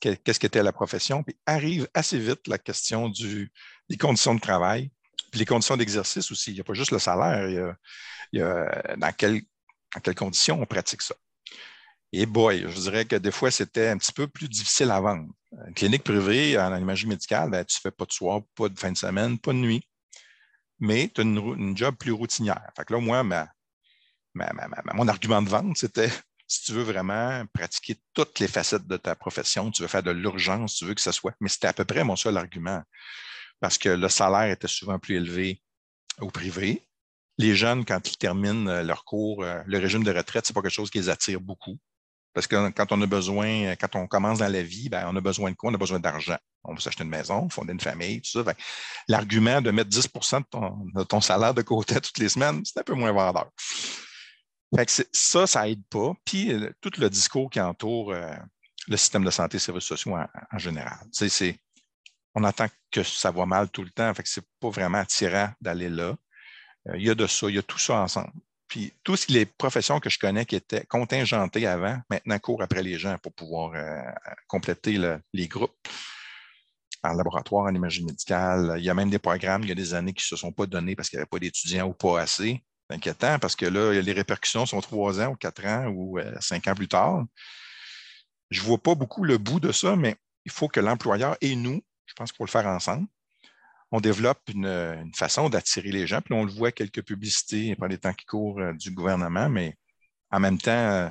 qu'est-ce 0.00 0.40
qu'était 0.40 0.62
la 0.62 0.72
profession, 0.72 1.22
puis 1.22 1.36
arrive 1.46 1.88
assez 1.94 2.18
vite 2.18 2.48
la 2.48 2.58
question 2.58 3.08
des 3.08 3.96
conditions 3.96 4.34
de 4.34 4.40
travail, 4.40 4.90
les 5.34 5.44
conditions 5.44 5.76
d'exercice 5.76 6.30
aussi. 6.30 6.50
Il 6.50 6.54
n'y 6.54 6.60
a 6.60 6.64
pas 6.64 6.74
juste 6.74 6.90
le 6.90 6.98
salaire. 6.98 7.76
Y 8.32 8.40
a, 8.40 8.96
dans, 8.96 9.12
quelles 9.12 9.44
conditions 10.16 10.60
on 10.60 10.66
pratique 10.66 11.02
ça. 11.02 11.14
Et 12.12 12.26
boy, 12.26 12.66
je 12.68 12.80
dirais 12.80 13.06
que 13.06 13.16
des 13.16 13.30
fois, 13.30 13.50
c'était 13.50 13.88
un 13.88 13.96
petit 13.96 14.12
peu 14.12 14.28
plus 14.28 14.48
difficile 14.48 14.90
à 14.90 15.00
vendre. 15.00 15.32
Une 15.66 15.74
clinique 15.74 16.04
privée 16.04 16.58
en 16.58 16.76
imagerie 16.76 17.08
médicale, 17.08 17.50
ben, 17.50 17.64
tu 17.64 17.76
ne 17.78 17.80
fais 17.80 17.90
pas 17.90 18.04
de 18.04 18.12
soir, 18.12 18.42
pas 18.54 18.68
de 18.68 18.78
fin 18.78 18.92
de 18.92 18.98
semaine, 18.98 19.38
pas 19.38 19.52
de 19.52 19.58
nuit, 19.58 19.82
mais 20.78 21.10
tu 21.14 21.22
as 21.22 21.24
une, 21.24 21.76
job 21.76 21.94
plus 21.96 22.12
routinière. 22.12 22.70
Fait 22.76 22.84
que 22.84 22.92
là, 22.92 23.00
moi, 23.00 23.22
mon 24.34 25.08
argument 25.08 25.40
de 25.40 25.48
vente, 25.48 25.78
c'était 25.78 26.10
si 26.46 26.64
tu 26.64 26.72
veux 26.72 26.82
vraiment 26.82 27.44
pratiquer 27.54 27.96
toutes 28.12 28.38
les 28.40 28.48
facettes 28.48 28.86
de 28.86 28.98
ta 28.98 29.14
profession, 29.14 29.70
tu 29.70 29.80
veux 29.80 29.88
faire 29.88 30.02
de 30.02 30.10
l'urgence, 30.10 30.76
tu 30.76 30.84
veux 30.84 30.94
que 30.94 31.00
ça 31.00 31.12
soit. 31.12 31.34
Mais 31.40 31.48
c'était 31.48 31.68
à 31.68 31.72
peu 31.72 31.86
près 31.86 32.04
mon 32.04 32.16
seul 32.16 32.36
argument 32.36 32.82
parce 33.62 33.78
que 33.78 33.88
le 33.88 34.08
salaire 34.08 34.50
était 34.50 34.66
souvent 34.66 34.98
plus 34.98 35.14
élevé 35.14 35.62
au 36.20 36.30
privé. 36.30 36.84
Les 37.38 37.54
jeunes, 37.54 37.84
quand 37.84 38.10
ils 38.10 38.18
terminent 38.18 38.68
euh, 38.68 38.82
leur 38.82 39.04
cours, 39.04 39.44
euh, 39.44 39.62
le 39.66 39.78
régime 39.78 40.02
de 40.02 40.12
retraite, 40.12 40.44
ce 40.44 40.52
n'est 40.52 40.54
pas 40.54 40.62
quelque 40.62 40.74
chose 40.74 40.90
qui 40.90 40.98
les 40.98 41.08
attire 41.08 41.40
beaucoup. 41.40 41.78
Parce 42.34 42.48
que 42.48 42.70
quand 42.70 42.90
on 42.90 43.00
a 43.02 43.06
besoin, 43.06 43.76
quand 43.76 43.94
on 43.94 44.08
commence 44.08 44.40
dans 44.40 44.50
la 44.50 44.62
vie, 44.62 44.88
ben, 44.88 45.08
on 45.08 45.14
a 45.14 45.20
besoin 45.20 45.52
de 45.52 45.56
quoi? 45.56 45.70
On 45.70 45.74
a 45.74 45.78
besoin 45.78 46.00
d'argent. 46.00 46.38
On 46.64 46.74
veut 46.74 46.80
s'acheter 46.80 47.04
une 47.04 47.10
maison, 47.10 47.48
fonder 47.50 47.72
une 47.72 47.80
famille, 47.80 48.20
tout 48.20 48.42
ça. 48.42 48.52
L'argument 49.06 49.60
de 49.60 49.70
mettre 49.70 49.90
10% 49.90 50.42
de 50.96 51.04
ton, 51.04 51.20
salaire 51.20 51.54
de 51.54 51.62
côté 51.62 51.94
toutes 52.00 52.18
les 52.18 52.30
semaines, 52.30 52.62
c'est 52.64 52.80
un 52.80 52.82
peu 52.82 52.94
moins 52.94 53.12
vendeur. 53.12 53.48
Fait 54.74 54.86
que 54.86 54.92
ça, 55.12 55.46
ça 55.46 55.68
aide 55.68 55.84
pas. 55.88 56.14
Puis 56.24 56.52
tout 56.80 56.90
le 56.98 57.08
discours 57.08 57.48
qui 57.48 57.60
entoure 57.60 58.12
le 58.88 58.96
système 58.96 59.24
de 59.24 59.30
santé 59.30 59.56
et 59.56 59.60
services 59.60 59.84
sociaux 59.84 60.16
en, 60.16 60.58
général. 60.58 60.98
C'est, 61.12 61.60
on 62.34 62.44
entend 62.44 62.66
que 62.90 63.02
ça 63.02 63.30
va 63.30 63.46
mal 63.46 63.68
tout 63.70 63.82
le 63.82 63.90
temps, 63.90 64.12
fait 64.14 64.22
que 64.22 64.28
c'est 64.28 64.46
pas 64.60 64.70
vraiment 64.70 64.98
attirant 64.98 65.50
d'aller 65.60 65.88
là. 65.88 66.16
il 66.94 67.02
y 67.02 67.10
a 67.10 67.14
de 67.14 67.26
ça, 67.26 67.48
il 67.48 67.56
y 67.56 67.58
a 67.58 67.62
tout 67.62 67.78
ça 67.78 68.00
ensemble. 68.00 68.32
Puis 68.68 68.92
toutes 69.04 69.28
les 69.28 69.44
professions 69.44 70.00
que 70.00 70.08
je 70.08 70.18
connais 70.18 70.46
qui 70.46 70.56
étaient 70.56 70.86
contingentées 70.86 71.66
avant, 71.66 71.98
maintenant 72.08 72.38
courent 72.38 72.62
après 72.62 72.82
les 72.82 72.98
gens 72.98 73.18
pour 73.18 73.34
pouvoir 73.34 73.72
euh, 73.74 74.00
compléter 74.46 74.98
les 75.34 75.46
groupes 75.46 75.76
en 77.02 77.12
laboratoire, 77.12 77.66
en 77.66 77.74
imagerie 77.74 78.04
médicale. 78.04 78.76
Il 78.78 78.84
y 78.84 78.90
a 78.90 78.94
même 78.94 79.10
des 79.10 79.18
programmes, 79.18 79.62
il 79.62 79.68
y 79.68 79.72
a 79.72 79.74
des 79.74 79.92
années 79.94 80.14
qui 80.14 80.24
ne 80.24 80.36
se 80.36 80.36
sont 80.36 80.52
pas 80.52 80.66
donnés 80.66 80.96
parce 80.96 81.10
qu'il 81.10 81.18
n'y 81.18 81.20
avait 81.22 81.28
pas 81.28 81.38
d'étudiants 81.38 81.86
ou 81.86 81.92
pas 81.92 82.20
assez. 82.20 82.62
C'est 82.88 82.96
inquiétant 82.96 83.38
parce 83.38 83.56
que 83.56 83.66
là, 83.66 84.00
les 84.00 84.12
répercussions 84.12 84.64
sont 84.66 84.80
trois 84.80 85.20
ans 85.20 85.32
ou 85.32 85.36
quatre 85.36 85.66
ans 85.66 85.88
ou 85.88 86.18
euh, 86.18 86.34
cinq 86.40 86.66
ans 86.68 86.74
plus 86.74 86.88
tard. 86.88 87.24
Je 88.50 88.60
ne 88.60 88.66
vois 88.66 88.78
pas 88.78 88.94
beaucoup 88.94 89.24
le 89.24 89.38
bout 89.38 89.60
de 89.60 89.72
ça, 89.72 89.96
mais 89.96 90.16
il 90.44 90.52
faut 90.52 90.68
que 90.68 90.80
l'employeur 90.80 91.36
et 91.40 91.56
nous, 91.56 91.82
je 92.12 92.14
pense 92.16 92.30
qu'il 92.30 92.36
faut 92.36 92.44
le 92.44 92.50
faire 92.50 92.66
ensemble, 92.66 93.06
on 93.90 94.00
développe 94.00 94.40
une, 94.48 95.12
façon 95.14 95.48
d'attirer 95.48 95.90
les 95.90 96.06
gens. 96.06 96.20
Puis 96.20 96.34
on 96.34 96.44
le 96.44 96.52
voit 96.52 96.72
quelques 96.72 97.02
publicités 97.02 97.74
pendant 97.76 97.90
les 97.90 97.98
temps 97.98 98.12
qui 98.12 98.26
courent 98.26 98.60
euh, 98.60 98.72
du 98.74 98.90
gouvernement, 98.90 99.48
mais 99.48 99.76
en 100.30 100.40
même 100.40 100.58
temps, 100.58 100.70
euh, 100.72 101.08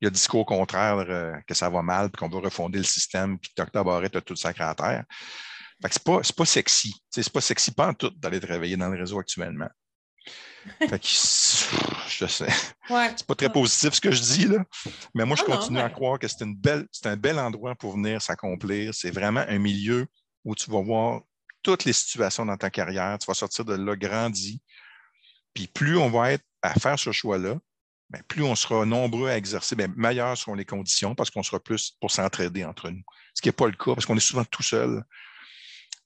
il 0.00 0.04
y 0.04 0.06
a 0.06 0.10
le 0.10 0.14
discours 0.14 0.46
contraire 0.46 0.98
euh, 0.98 1.32
que 1.46 1.54
ça 1.54 1.68
va 1.68 1.82
mal, 1.82 2.10
puis 2.10 2.20
qu'on 2.20 2.28
veut 2.28 2.44
refonder 2.44 2.78
le 2.78 2.84
système, 2.84 3.38
puis 3.38 3.52
que 3.54 3.62
Dr. 3.62 3.84
Barrett 3.84 4.14
a 4.14 4.20
tout 4.20 4.36
sacré 4.36 4.64
à 4.64 4.74
terre. 4.74 5.04
Fait 5.82 5.88
que 5.88 5.94
c'est 5.94 6.04
pas, 6.04 6.20
pas 6.36 6.44
sexy. 6.44 6.94
C'est 7.10 7.32
pas 7.32 7.40
sexy 7.40 7.72
pas 7.72 7.88
en 7.88 7.94
tout 7.94 8.10
d'aller 8.10 8.40
travailler 8.40 8.76
dans 8.76 8.88
le 8.88 8.98
réseau 8.98 9.18
actuellement. 9.18 9.68
Fait 10.78 10.98
que, 10.98 11.06
je 11.06 12.26
sais. 12.26 12.48
C'est 13.16 13.26
pas 13.26 13.34
très 13.34 13.50
positif 13.50 13.94
ce 13.94 14.00
que 14.00 14.10
je 14.10 14.20
dis, 14.20 14.46
là. 14.46 14.62
Mais 15.14 15.24
moi, 15.24 15.36
je 15.36 15.42
ah 15.46 15.56
continue 15.56 15.78
à 15.78 15.88
croire 15.88 16.18
que 16.18 16.28
c'est 16.28 16.44
une 16.44 16.54
belle, 16.54 16.86
c'est 16.92 17.06
un 17.06 17.16
bel 17.16 17.38
endroit 17.38 17.74
pour 17.76 17.94
venir 17.94 18.20
s'accomplir. 18.20 18.92
C'est 18.92 19.10
vraiment 19.10 19.44
un 19.48 19.58
milieu 19.58 20.06
où 20.44 20.54
tu 20.54 20.70
vas 20.70 20.82
voir 20.82 21.22
toutes 21.62 21.84
les 21.84 21.92
situations 21.92 22.46
dans 22.46 22.56
ta 22.56 22.70
carrière. 22.70 23.18
Tu 23.18 23.26
vas 23.26 23.34
sortir 23.34 23.64
de 23.64 23.74
là 23.74 23.96
grandi. 23.96 24.62
Puis 25.54 25.66
plus 25.66 25.98
on 25.98 26.10
va 26.10 26.32
être 26.32 26.44
à 26.62 26.74
faire 26.74 26.98
ce 26.98 27.12
choix-là, 27.12 27.56
bien, 28.08 28.22
plus 28.28 28.42
on 28.42 28.54
sera 28.54 28.84
nombreux 28.84 29.28
à 29.28 29.36
exercer, 29.36 29.76
bien, 29.76 29.88
meilleures 29.96 30.36
seront 30.36 30.54
les 30.54 30.64
conditions 30.64 31.14
parce 31.14 31.30
qu'on 31.30 31.42
sera 31.42 31.60
plus 31.60 31.92
pour 32.00 32.10
s'entraider 32.10 32.64
entre 32.64 32.90
nous. 32.90 33.02
Ce 33.34 33.42
qui 33.42 33.48
n'est 33.48 33.52
pas 33.52 33.66
le 33.66 33.72
cas 33.72 33.94
parce 33.94 34.06
qu'on 34.06 34.16
est 34.16 34.20
souvent 34.20 34.44
tout 34.44 34.62
seul. 34.62 35.02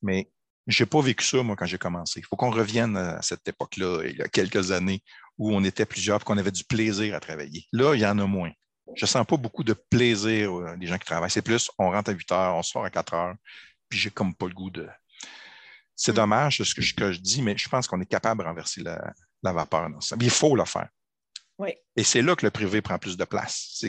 Mais 0.02 0.30
je 0.66 0.82
n'ai 0.82 0.88
pas 0.88 1.00
vécu 1.00 1.24
ça, 1.24 1.42
moi, 1.42 1.56
quand 1.56 1.66
j'ai 1.66 1.78
commencé. 1.78 2.20
Il 2.20 2.26
faut 2.26 2.36
qu'on 2.36 2.50
revienne 2.50 2.96
à 2.96 3.20
cette 3.22 3.46
époque-là, 3.46 4.02
il 4.04 4.16
y 4.16 4.22
a 4.22 4.28
quelques 4.28 4.70
années, 4.70 5.02
où 5.38 5.52
on 5.52 5.62
était 5.64 5.86
plusieurs 5.86 6.20
et 6.20 6.24
qu'on 6.24 6.38
avait 6.38 6.50
du 6.50 6.64
plaisir 6.64 7.14
à 7.14 7.20
travailler. 7.20 7.66
Là, 7.72 7.94
il 7.94 8.00
y 8.00 8.06
en 8.06 8.18
a 8.18 8.26
moins. 8.26 8.50
Je 8.96 9.04
ne 9.04 9.08
sens 9.08 9.26
pas 9.26 9.36
beaucoup 9.36 9.64
de 9.64 9.72
plaisir 9.72 10.76
des 10.76 10.86
gens 10.86 10.98
qui 10.98 11.06
travaillent. 11.06 11.30
C'est 11.30 11.42
plus, 11.42 11.70
on 11.78 11.90
rentre 11.90 12.10
à 12.10 12.12
8 12.12 12.32
heures, 12.32 12.56
on 12.56 12.62
sort 12.62 12.84
à 12.84 12.90
4 12.90 13.14
heures, 13.14 13.34
puis 13.94 14.00
j'ai 14.00 14.10
comme 14.10 14.34
pas 14.34 14.48
le 14.48 14.54
goût 14.54 14.70
de, 14.70 14.88
c'est 15.94 16.10
mm. 16.10 16.16
dommage 16.16 16.62
ce 16.62 16.74
que 16.74 16.82
je, 16.82 17.20
dis, 17.20 17.42
mais 17.42 17.56
je 17.56 17.68
pense 17.68 17.86
qu'on 17.86 18.00
est 18.00 18.06
capable 18.06 18.42
de 18.42 18.46
renverser 18.46 18.82
la, 18.82 19.14
vapeur 19.52 19.88
dans 19.88 20.00
ça. 20.00 20.16
il 20.20 20.30
faut 20.30 20.56
le 20.56 20.64
faire. 20.64 20.88
Oui. 21.58 21.70
Et 21.94 22.02
c'est 22.02 22.22
là 22.22 22.34
que 22.34 22.44
le 22.44 22.50
privé 22.50 22.82
prend 22.82 22.98
plus 22.98 23.16
de 23.16 23.24
place. 23.24 23.84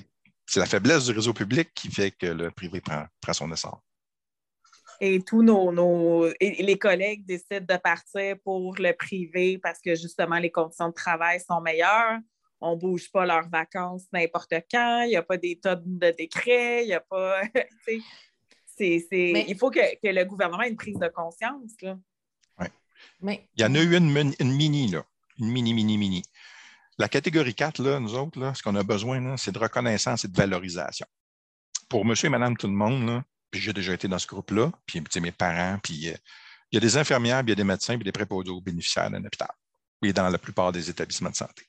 C'est 0.45 0.60
la 0.60 0.68
faiblesse 0.68 1.06
du 1.06 1.12
réseau 1.12 1.34
public 1.34 1.72
qui 1.74 1.89
fait 1.89 2.12
que 2.12 2.28
le 2.28 2.51
privé 2.51 2.82
prend, 2.82 3.08
son 3.34 3.51
essor. 3.51 3.82
Et 5.01 5.20
tous 5.24 5.41
nos, 5.41 6.30
les 6.39 6.78
collègues 6.78 7.26
décident 7.26 7.66
de 7.68 7.78
partir 7.78 8.36
pour 8.43 8.76
le 8.78 8.93
privé 8.93 9.58
parce 9.58 9.80
que 9.82 9.95
justement 9.95 10.38
les 10.38 10.51
conditions 10.51 10.89
de 10.89 10.93
travail 10.93 11.39
sont 11.39 11.62
meilleures. 11.62 12.20
On 12.62 12.76
ne 12.76 12.80
bouge 12.80 13.12
pas 13.12 13.26
leurs 13.26 13.49
vacances 13.49 14.06
n'importe 14.14 14.53
quand. 14.72 15.01
Il 15.01 15.10
n'y 15.10 15.16
a 15.16 15.24
pas 15.24 15.38
des 15.38 15.60
tonnes 15.60 15.97
de 15.97 16.12
décrets. 16.12 16.84
Il 16.84 16.88
n'y 16.88 16.93
a 16.93 17.01
pas. 17.01 17.41
Il 18.80 19.57
faut 19.57 19.71
que, 19.71 19.80
le 20.03 20.23
gouvernement 20.23 20.63
ait 20.63 20.69
une 20.69 20.76
prise 20.76 20.99
de 20.99 21.07
conscience. 21.07 21.71
Là. 21.82 21.97
Mais... 23.21 23.47
Il 23.55 23.61
y 23.61 23.65
en 23.65 23.76
a 23.76 23.80
eu 23.80 23.95
une, 23.95 24.09
mini, 24.53 24.88
là. 24.88 25.05
Une 25.39 25.49
mini, 25.49 25.73
mini, 25.73 25.97
mini. 25.97 26.23
La 26.97 27.09
catégorie 27.09 27.53
4, 27.53 27.84
là, 27.84 27.99
nous 27.99 28.15
autres, 28.15 28.39
là, 28.39 28.53
ce 28.53 28.63
qu'on 28.63 28.76
a 28.76 28.84
besoin, 28.84 29.36
c'est 29.38 29.51
de 29.51 29.59
reconnaissance 29.59 30.23
et 30.26 30.28
de 30.28 30.36
valorisation. 30.36 31.05
Pour 31.89 32.05
monsieur 32.05 32.28
et 32.28 32.30
madame 32.30 32.55
tout 32.55 32.67
le 32.67 32.73
monde, 32.73 33.21
puis 33.51 33.59
j'ai 33.59 33.73
déjà 33.73 33.93
été 33.93 34.07
dans 34.07 34.19
ce 34.19 34.28
groupe-là, 34.28 34.71
puis 34.86 35.03
mes 35.21 35.32
parents, 35.32 35.78
puis 35.84 36.09
euh, 36.09 36.15
il 36.71 36.76
y 36.76 36.78
a 36.78 36.80
des 36.80 36.97
infirmières, 36.97 37.39
puis 37.39 37.47
il 37.47 37.51
y 37.51 37.53
a 37.53 37.55
des 37.55 37.63
médecins, 37.63 37.95
puis 37.95 38.05
des 38.05 38.11
préposés 38.11 38.49
aux 38.49 38.61
bénéficiaires 38.61 39.11
d'un 39.11 39.23
hôpital, 39.23 39.51
et 40.03 40.13
dans 40.13 40.30
la 40.30 40.38
plupart 40.38 40.71
des 40.71 40.89
établissements 40.89 41.30
de 41.30 41.36
santé. 41.36 41.67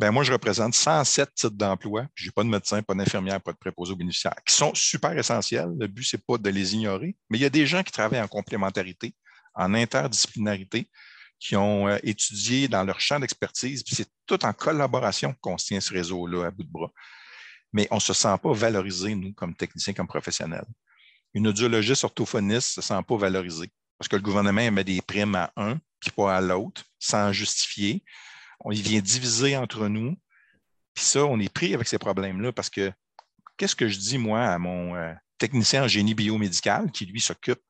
Ben 0.00 0.10
moi, 0.10 0.24
je 0.24 0.32
représente 0.32 0.74
107 0.74 1.34
titres 1.34 1.50
d'emploi. 1.54 2.06
Je 2.14 2.26
n'ai 2.26 2.32
pas 2.32 2.42
de 2.42 2.48
médecin, 2.48 2.82
pas 2.82 2.94
d'infirmière, 2.94 3.40
pas 3.40 3.52
de 3.52 3.58
préposé 3.58 3.92
aux 3.92 3.96
bénéficiaires, 3.96 4.34
qui 4.44 4.54
sont 4.54 4.74
super 4.74 5.16
essentiels. 5.16 5.70
Le 5.78 5.86
but, 5.86 6.02
ce 6.02 6.16
n'est 6.16 6.22
pas 6.26 6.36
de 6.36 6.50
les 6.50 6.74
ignorer, 6.74 7.16
mais 7.30 7.38
il 7.38 7.42
y 7.42 7.44
a 7.44 7.50
des 7.50 7.66
gens 7.66 7.82
qui 7.82 7.92
travaillent 7.92 8.20
en 8.20 8.28
complémentarité, 8.28 9.14
en 9.54 9.72
interdisciplinarité, 9.72 10.90
qui 11.38 11.54
ont 11.56 11.88
euh, 11.88 11.98
étudié 12.02 12.66
dans 12.66 12.82
leur 12.82 13.00
champ 13.00 13.20
d'expertise, 13.20 13.84
puis 13.84 13.94
c'est 13.94 14.08
tout 14.26 14.44
en 14.44 14.52
collaboration 14.52 15.34
qu'on 15.40 15.58
se 15.58 15.66
tient 15.66 15.80
ce 15.80 15.92
réseau-là 15.92 16.46
à 16.46 16.50
bout 16.50 16.64
de 16.64 16.70
bras. 16.70 16.90
Mais 17.72 17.86
on 17.90 17.96
ne 17.96 18.00
se 18.00 18.14
sent 18.14 18.36
pas 18.42 18.52
valorisé, 18.52 19.14
nous, 19.14 19.32
comme 19.32 19.54
techniciens, 19.54 19.94
comme 19.94 20.08
professionnels. 20.08 20.66
Une 21.34 21.48
audiologiste 21.48 22.04
orthophoniste 22.04 22.78
ne 22.78 22.82
se 22.82 22.88
sent 22.88 23.00
pas 23.06 23.16
valorisée 23.16 23.70
parce 23.98 24.08
que 24.08 24.16
le 24.16 24.22
gouvernement 24.22 24.70
met 24.70 24.84
des 24.84 25.00
primes 25.02 25.34
à 25.34 25.52
un, 25.56 25.78
puis 26.00 26.10
pas 26.10 26.36
à 26.36 26.40
l'autre, 26.40 26.84
sans 26.98 27.32
justifier 27.32 28.02
on 28.64 28.72
y 28.72 28.80
vient 28.80 29.00
diviser 29.00 29.56
entre 29.56 29.88
nous. 29.88 30.16
Puis 30.94 31.04
ça, 31.04 31.24
on 31.24 31.38
est 31.38 31.52
pris 31.52 31.74
avec 31.74 31.86
ces 31.86 31.98
problèmes-là 31.98 32.52
parce 32.52 32.70
que 32.70 32.92
qu'est-ce 33.56 33.76
que 33.76 33.88
je 33.88 33.98
dis, 33.98 34.18
moi, 34.18 34.42
à 34.42 34.58
mon 34.58 34.96
euh, 34.96 35.12
technicien 35.38 35.84
en 35.84 35.88
génie 35.88 36.14
biomédical 36.14 36.90
qui, 36.90 37.06
lui, 37.06 37.20
s'occupe 37.20 37.60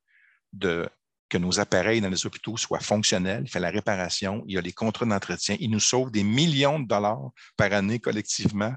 de 0.53 0.89
que 1.31 1.39
nos 1.39 1.59
appareils 1.59 2.01
dans 2.01 2.11
les 2.11 2.27
hôpitaux 2.27 2.57
soient 2.57 2.81
fonctionnels, 2.81 3.43
il 3.45 3.51
fait 3.51 3.59
la 3.59 3.71
réparation, 3.71 4.45
il 4.47 4.57
a 4.59 4.61
les 4.61 4.73
contrats 4.73 5.07
d'entretien, 5.07 5.57
il 5.59 5.71
nous 5.71 5.81
sauve 5.81 6.13
des 6.13 6.23
millions 6.23 6.79
de 6.79 6.87
dollars 6.87 7.31
par 7.57 7.73
année 7.73 7.99
collectivement, 7.99 8.75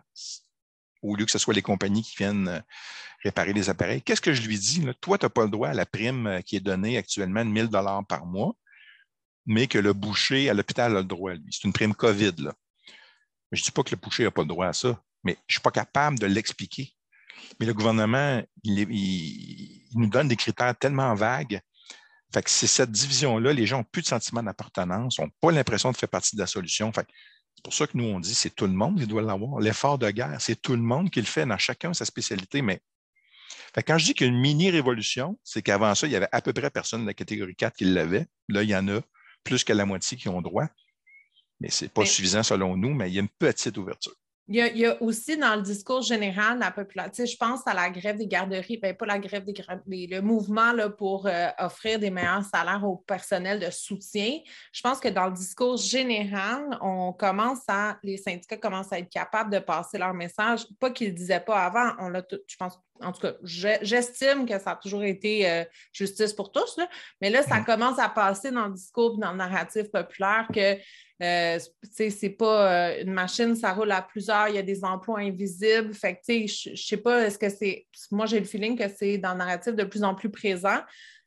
au 1.04 1.16
lieu 1.16 1.26
que 1.26 1.32
ce 1.32 1.38
soit 1.38 1.54
les 1.54 1.62
compagnies 1.62 2.02
qui 2.02 2.16
viennent 2.16 2.48
euh, 2.48 2.60
réparer 3.24 3.54
les 3.54 3.70
appareils. 3.70 4.02
Qu'est-ce 4.02 4.22
que 4.22 4.34
je 4.34 4.42
lui 4.48 4.58
dis? 4.58 4.84
Toi, 5.02 5.18
tu 5.18 5.26
n'as 5.26 5.30
pas 5.30 5.44
le 5.44 5.50
droit 5.50 5.68
à 5.68 5.74
la 5.74 5.86
prime 5.86 6.26
euh, 6.26 6.42
qui 6.42 6.56
est 6.56 6.62
donnée 6.62 6.98
actuellement 6.98 7.46
de 7.46 7.52
1000 7.52 7.68
dollars 7.68 8.04
par 8.08 8.26
mois 8.26 8.56
mais 9.48 9.68
que 9.68 9.80
le 9.80 9.94
boucher 9.94 10.50
à 10.50 10.54
l'hôpital 10.54 10.96
a 10.96 11.00
le 11.00 11.08
droit, 11.08 11.34
lui. 11.34 11.52
C'est 11.52 11.64
une 11.64 11.74
prime 11.74 11.96
COVID. 11.96 12.34
Là. 12.38 12.54
Je 13.52 13.62
ne 13.62 13.66
dis 13.66 13.72
pas 13.72 13.82
que 13.82 13.92
le 13.92 13.98
boucher 13.98 14.24
n'a 14.24 14.32
pas 14.32 14.42
le 14.42 14.48
droit 14.48 14.68
à 14.68 14.74
ça, 14.74 15.02
mais 15.24 15.34
je 15.48 15.54
ne 15.54 15.54
suis 15.54 15.62
pas 15.62 15.72
capable 15.72 16.20
de 16.20 16.28
l'expliquer. 16.28 16.94
Mais 17.60 17.66
le 17.66 17.74
gouvernement, 17.74 18.44
il, 18.64 19.82
nous 19.96 20.08
donne 20.08 20.28
des 20.28 20.36
critères 20.36 20.78
tellement 20.78 21.16
vagues. 21.16 21.62
Fait 22.34 22.44
que 22.44 22.50
c'est 22.50 22.68
cette 22.68 22.92
division-là, 22.92 23.54
les 23.54 23.66
gens 23.66 23.78
n'ont 23.78 23.84
plus 23.86 24.02
de 24.02 24.08
sentiment 24.08 24.44
d'appartenance, 24.44 25.18
n'ont 25.18 25.32
pas 25.40 25.52
l'impression 25.52 25.92
de 25.92 25.98
faire 25.98 26.10
partie 26.10 26.36
de 26.36 26.42
la 26.42 26.48
solution. 26.48 26.92
C'est 26.94 27.64
pour 27.64 27.74
ça 27.74 27.88
que 27.88 27.98
nous, 27.98 28.04
on 28.04 28.20
dit 28.20 28.36
c'est 28.36 28.54
tout 28.54 28.68
le 28.68 28.74
monde 28.74 29.00
qui 29.00 29.08
doit 29.08 29.22
l'avoir. 29.22 29.62
L'effort 29.62 29.98
de 29.98 30.10
guerre, 30.12 30.36
c'est 30.40 30.62
tout 30.62 30.74
le 30.74 30.82
monde 30.82 31.10
qui 31.10 31.22
le 31.22 31.26
fait 31.26 31.46
dans 31.46 31.58
chacun 31.58 31.94
sa 31.94 32.04
spécialité. 32.04 32.62
Mais 32.62 32.82
fait 33.74 33.84
quand 33.84 33.98
je 33.98 34.06
dis 34.06 34.14
qu'il 34.14 34.28
y 34.28 34.30
a 34.30 34.34
une 34.34 34.42
mini-révolution, 34.42 35.40
c'est 35.42 35.62
qu'avant 35.62 35.96
ça, 35.96 36.06
il 36.06 36.12
y 36.12 36.18
avait 36.18 36.28
à 36.34 36.42
peu 36.42 36.52
près 36.52 36.70
personne 36.70 37.04
de 37.04 37.08
la 37.08 37.14
catégorie 37.14 37.56
4 37.56 37.78
qui 37.78 37.86
l'avait. 37.86 38.28
Là, 38.50 38.64
il 38.64 38.70
y 38.70 38.76
en 38.76 38.90
a 38.90 39.00
plus 39.48 39.64
que 39.64 39.74
la 39.74 39.86
moitié 39.86 40.18
qui 40.18 40.30
ont 40.30 40.42
droit. 40.42 40.68
Mais 41.60 41.70
ce 41.70 41.86
n'est 41.86 41.90
pas 41.90 42.06
suffisant 42.06 42.44
selon 42.44 42.78
nous, 42.78 42.94
mais 42.94 43.10
il 43.10 43.16
y 43.16 43.18
a 43.18 43.22
une 43.22 43.30
petite 43.30 43.78
ouverture. 43.78 44.14
Il 44.50 44.56
y, 44.56 44.86
a, 44.86 45.02
aussi 45.04 45.36
dans 45.36 45.56
le 45.58 45.62
discours 45.62 46.02
général 46.02 46.60
la 46.60 46.72
population, 46.72 47.26
je 47.26 47.36
pense 47.36 47.68
à 47.68 47.74
la 47.74 47.90
grève 47.90 48.18
des 48.18 48.28
garderies, 48.28 48.78
bien, 48.78 48.94
pas 48.94 49.06
la 49.06 49.20
grève 49.20 49.44
des 49.44 49.52
garderies, 49.52 50.08
le 50.08 50.22
mouvement 50.22 50.72
là, 50.72 50.90
pour 50.90 51.28
euh, 51.28 51.50
offrir 51.60 52.00
des 52.00 52.10
meilleurs 52.10 52.46
salaires 52.46 52.84
au 52.86 52.96
personnel 52.96 53.60
de 53.60 53.70
soutien. 53.70 54.40
Je 54.72 54.82
pense 54.82 55.02
que 55.02 55.10
dans 55.10 55.26
le 55.26 55.34
discours 55.34 55.76
général, 55.76 56.78
on 56.82 57.12
commence 57.12 57.64
à, 57.68 57.98
les 58.04 58.16
syndicats 58.16 58.56
commencent 58.56 58.94
à 58.94 59.00
être 59.00 59.10
capables 59.10 59.52
de 59.52 59.60
passer 59.60 59.98
leur 59.98 60.14
message. 60.14 60.66
Pas 60.80 60.92
qu'ils 60.92 61.08
ne 61.08 61.12
le 61.12 61.18
disaient 61.18 61.42
pas 61.42 61.66
avant, 61.66 61.92
on 62.00 62.08
l'a 62.08 62.24
je 62.48 62.56
pense 62.58 62.80
en 63.02 63.12
tout 63.12 63.22
cas, 63.22 63.34
j'estime 63.44 64.46
que 64.46 64.58
ça 64.60 64.72
a 64.72 64.76
toujours 64.76 65.04
été 65.04 65.50
euh, 65.50 65.64
justice 65.94 66.34
pour 66.34 66.52
tous, 66.52 66.80
mais 67.22 67.30
là, 67.30 67.44
ça 67.44 67.60
mm. 67.60 67.66
commence 67.66 68.00
à 68.00 68.10
passer 68.10 68.52
dans 68.52 68.68
le 68.68 68.74
discours, 68.74 69.18
dans 69.18 69.32
le 69.32 69.38
narratif 69.38 69.92
populaire 69.92 70.48
que 70.54 70.78
euh, 71.22 71.60
c'est 71.92 72.30
pas 72.30 72.92
euh, 72.92 73.04
une 73.04 73.12
machine, 73.12 73.56
ça 73.56 73.74
roule 73.74 73.92
à 73.92 74.02
plusieurs, 74.02 74.50
il 74.50 74.56
y 74.56 74.60
a 74.60 74.64
des 74.64 74.84
emplois 74.84 75.20
invisibles. 75.20 75.94
Fait 75.94 76.16
que, 76.16 76.48
je 76.48 76.76
sais 76.76 76.98
pas, 76.98 77.26
est-ce 77.26 77.38
que 77.38 77.50
c'est. 77.50 77.88
Moi, 78.12 78.26
j'ai 78.26 78.40
le 78.40 78.46
feeling 78.46 78.78
que 78.78 78.88
c'est 78.88 79.18
dans 79.18 79.32
le 79.32 79.40
narratif 79.40 79.76
de 79.76 79.84
plus 79.84 80.04
en 80.04 80.16
plus 80.16 80.30
présent. 80.30 80.80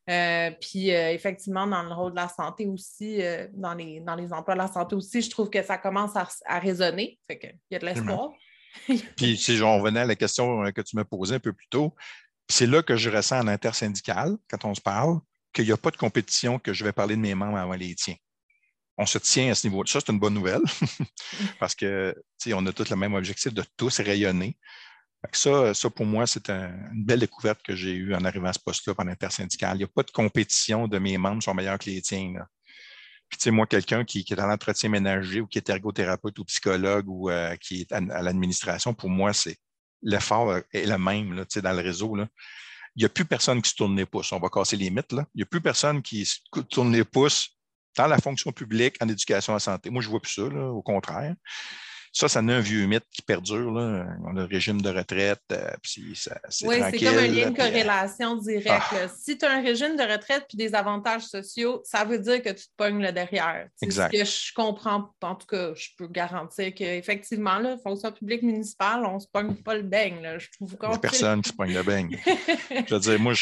puis 0.07 0.91
effectivement, 0.91 1.67
dans 1.67 1.83
le 1.83 1.93
rôle 1.93 2.13
de 2.13 2.17
la 2.17 2.29
santé 2.29 2.67
aussi, 2.67 3.21
dans, 3.53 3.75
les, 3.75 4.01
dans 4.01 4.15
les 4.15 4.33
emplois 4.33 4.55
de 4.55 4.61
la 4.61 4.69
santé 4.69 4.95
aussi, 4.95 5.23
je 5.23 5.31
trouve 5.31 5.51
que 5.51 5.63
ça 5.63 5.79
commence 5.79 6.17
à, 6.17 6.29
à 6.47 6.59
résonner. 6.59 7.19
Fait 7.29 7.39
qu'il 7.39 7.59
y 7.71 7.77
a 7.77 7.79
de 7.79 7.87
l'espoir. 7.87 8.31
Puis, 9.17 9.37
si 9.37 9.61
on 9.63 9.79
revenait 9.79 10.01
à 10.01 10.07
la 10.07 10.17
question 10.17 10.65
euh, 10.65 10.71
que 10.71 10.81
tu 10.81 10.97
m'as 10.97 11.05
posée 11.05 11.37
un 11.37 11.41
peu 11.41 11.53
plus 11.53 11.69
tôt, 11.69 11.95
c'est 12.49 12.67
là 12.67 12.83
que 12.83 12.97
je 12.97 13.11
ressens 13.11 13.41
en 13.41 13.49
intersyndical, 13.49 14.37
quand 14.49 14.65
on 14.65 14.75
se 14.75 14.81
parle, 14.81 15.21
qu'il 15.53 15.65
n'y 15.65 15.73
a 15.73 15.77
pas 15.77 15.91
de 15.91 15.97
compétition 15.97 16.59
que 16.59 16.73
je 16.73 16.85
vais 16.85 16.93
parler 16.93 17.17
de 17.17 17.21
mes 17.21 17.35
membres 17.35 17.59
avant 17.59 17.75
les 17.75 17.95
tiens. 17.95 18.17
On 19.01 19.07
se 19.07 19.19
tient 19.19 19.51
à 19.51 19.55
ce 19.55 19.67
niveau. 19.67 19.85
Ça, 19.87 20.01
c'est 20.01 20.13
une 20.13 20.19
bonne 20.19 20.35
nouvelle 20.35 20.61
parce 21.59 21.75
que 21.75 22.15
on 22.53 22.67
a 22.67 22.73
tous 22.73 22.91
le 22.91 22.97
même 22.97 23.15
objectif 23.15 23.53
de 23.55 23.65
tous 23.77 24.01
rayonner. 24.01 24.59
Ça, 25.33 25.75
ça, 25.75 25.91
pour 25.91 26.07
moi, 26.07 26.27
c'est 26.27 26.49
une 26.51 27.05
belle 27.05 27.21
découverte 27.21 27.63
que 27.63 27.75
j'ai 27.75 27.93
eue 27.93 28.15
en 28.15 28.25
arrivant 28.25 28.49
à 28.49 28.53
ce 28.53 28.59
poste-là 28.59 28.95
par 28.95 29.07
l'intersyndicale. 29.07 29.77
Il 29.77 29.79
n'y 29.79 29.85
a 29.85 29.89
pas 29.89 30.03
de 30.03 30.11
compétition 30.11 30.87
de 30.87 30.99
mes 30.99 31.17
membres 31.19 31.43
sont 31.43 31.55
meilleurs 31.55 31.79
que 31.79 31.91
les 31.91 32.03
tiens. 32.03 32.33
Puis, 33.29 33.39
tu 33.39 33.45
sais, 33.45 33.51
moi, 33.51 33.67
quelqu'un 33.67 34.05
qui, 34.05 34.21
est 34.29 34.35
dans 34.35 34.47
l'entretien 34.47 34.89
ménager 34.91 35.41
ou 35.41 35.47
qui 35.47 35.59
est 35.59 35.69
ergothérapeute 35.69 36.39
ou 36.39 36.45
psychologue 36.45 37.09
ou 37.09 37.31
euh, 37.31 37.57
qui 37.57 37.83
est 37.83 37.93
à, 37.93 38.01
l'administration, 38.01 38.93
pour 38.93 39.09
moi, 39.09 39.33
c'est 39.33 39.57
l'effort 40.03 40.57
est 40.73 40.87
le 40.87 40.99
même 40.99 41.35
là, 41.35 41.45
dans 41.45 41.73
le 41.73 41.83
réseau. 41.83 42.17
Là. 42.17 42.27
Il 42.97 43.01
n'y 43.01 43.07
a 43.07 43.11
plus 43.11 43.25
personne 43.25 43.63
qui 43.63 43.71
se 43.71 43.77
tourne 43.77 43.97
les 43.97 44.07
pouces. 44.07 44.33
On 44.33 44.41
va 44.41 44.49
casser 44.49 44.77
les 44.77 44.91
mythes. 44.91 45.13
Là. 45.13 45.27
Il 45.35 45.39
n'y 45.39 45.43
a 45.43 45.47
plus 45.47 45.61
personne 45.61 46.03
qui 46.03 46.25
se 46.25 46.39
tourne 46.71 46.93
les 46.93 47.05
pouces 47.05 47.60
dans 47.97 48.07
la 48.07 48.19
fonction 48.19 48.53
publique, 48.53 48.97
en 49.01 49.09
éducation 49.09 49.53
la 49.53 49.61
santé. 49.61 49.91
Moi, 49.91 50.03
je 50.03 50.09
ne 50.09 50.11
vois 50.11 50.21
plus 50.21 50.33
ça, 50.33 50.43
là, 50.43 50.71
au 50.71 50.83
contraire. 50.83 51.35
Ça, 52.13 52.29
ça 52.29 52.41
a 52.41 52.43
un 52.43 52.61
vieux 52.61 52.87
mythe 52.87 53.05
qui 53.13 53.23
perdure. 53.23 53.71
Là. 53.71 54.05
On 54.25 54.37
a 54.37 54.41
le 54.41 54.45
régime 54.45 54.83
de 54.83 54.91
retraite, 54.91 55.43
euh, 55.53 55.71
puis 55.81 56.13
c'est 56.17 56.33
Oui, 56.67 56.77
c'est 56.91 56.99
comme 56.99 57.19
un 57.19 57.27
lien 57.29 57.51
de 57.51 57.53
euh, 57.53 57.55
corrélation 57.55 58.37
directe. 58.37 58.83
Ah. 58.93 59.09
Si 59.17 59.39
tu 59.39 59.45
as 59.45 59.53
un 59.53 59.63
régime 59.63 59.97
de 59.97 60.03
retraite 60.03 60.45
puis 60.49 60.59
des 60.59 60.75
avantages 60.75 61.23
sociaux, 61.23 61.83
ça 61.85 62.05
veut 62.05 62.19
dire 62.19 62.43
que 62.43 62.49
tu 62.49 62.65
te 62.65 62.73
pognes 62.77 63.01
le 63.01 63.13
derrière. 63.13 63.69
Exact. 63.81 64.13
Ce 64.13 64.19
que 64.19 64.25
je 64.25 64.55
comprends, 64.55 65.13
en 65.23 65.35
tout 65.37 65.47
cas, 65.47 65.73
je 65.75 65.89
peux 65.97 66.09
garantir 66.09 66.75
qu'effectivement, 66.75 67.61
la 67.61 67.79
fonction 67.79 68.11
publique 68.11 68.43
municipale, 68.43 69.05
on 69.05 69.15
ne 69.15 69.21
se 69.21 69.29
pogne 69.33 69.55
pas 69.55 69.77
le 69.77 69.83
beigne. 69.83 70.21
Là. 70.21 70.39
Je 70.39 70.49
trouve 70.57 70.77
Il 70.83 70.89
n'y 70.89 70.95
a 70.95 70.99
personne 70.99 71.43
qui 71.43 71.51
se 71.51 71.55
pogne 71.55 71.75
le 71.75 71.83
beigne. 71.85 72.19
je 72.89 72.93
veux 72.93 73.01
dire, 73.01 73.21
moi, 73.21 73.35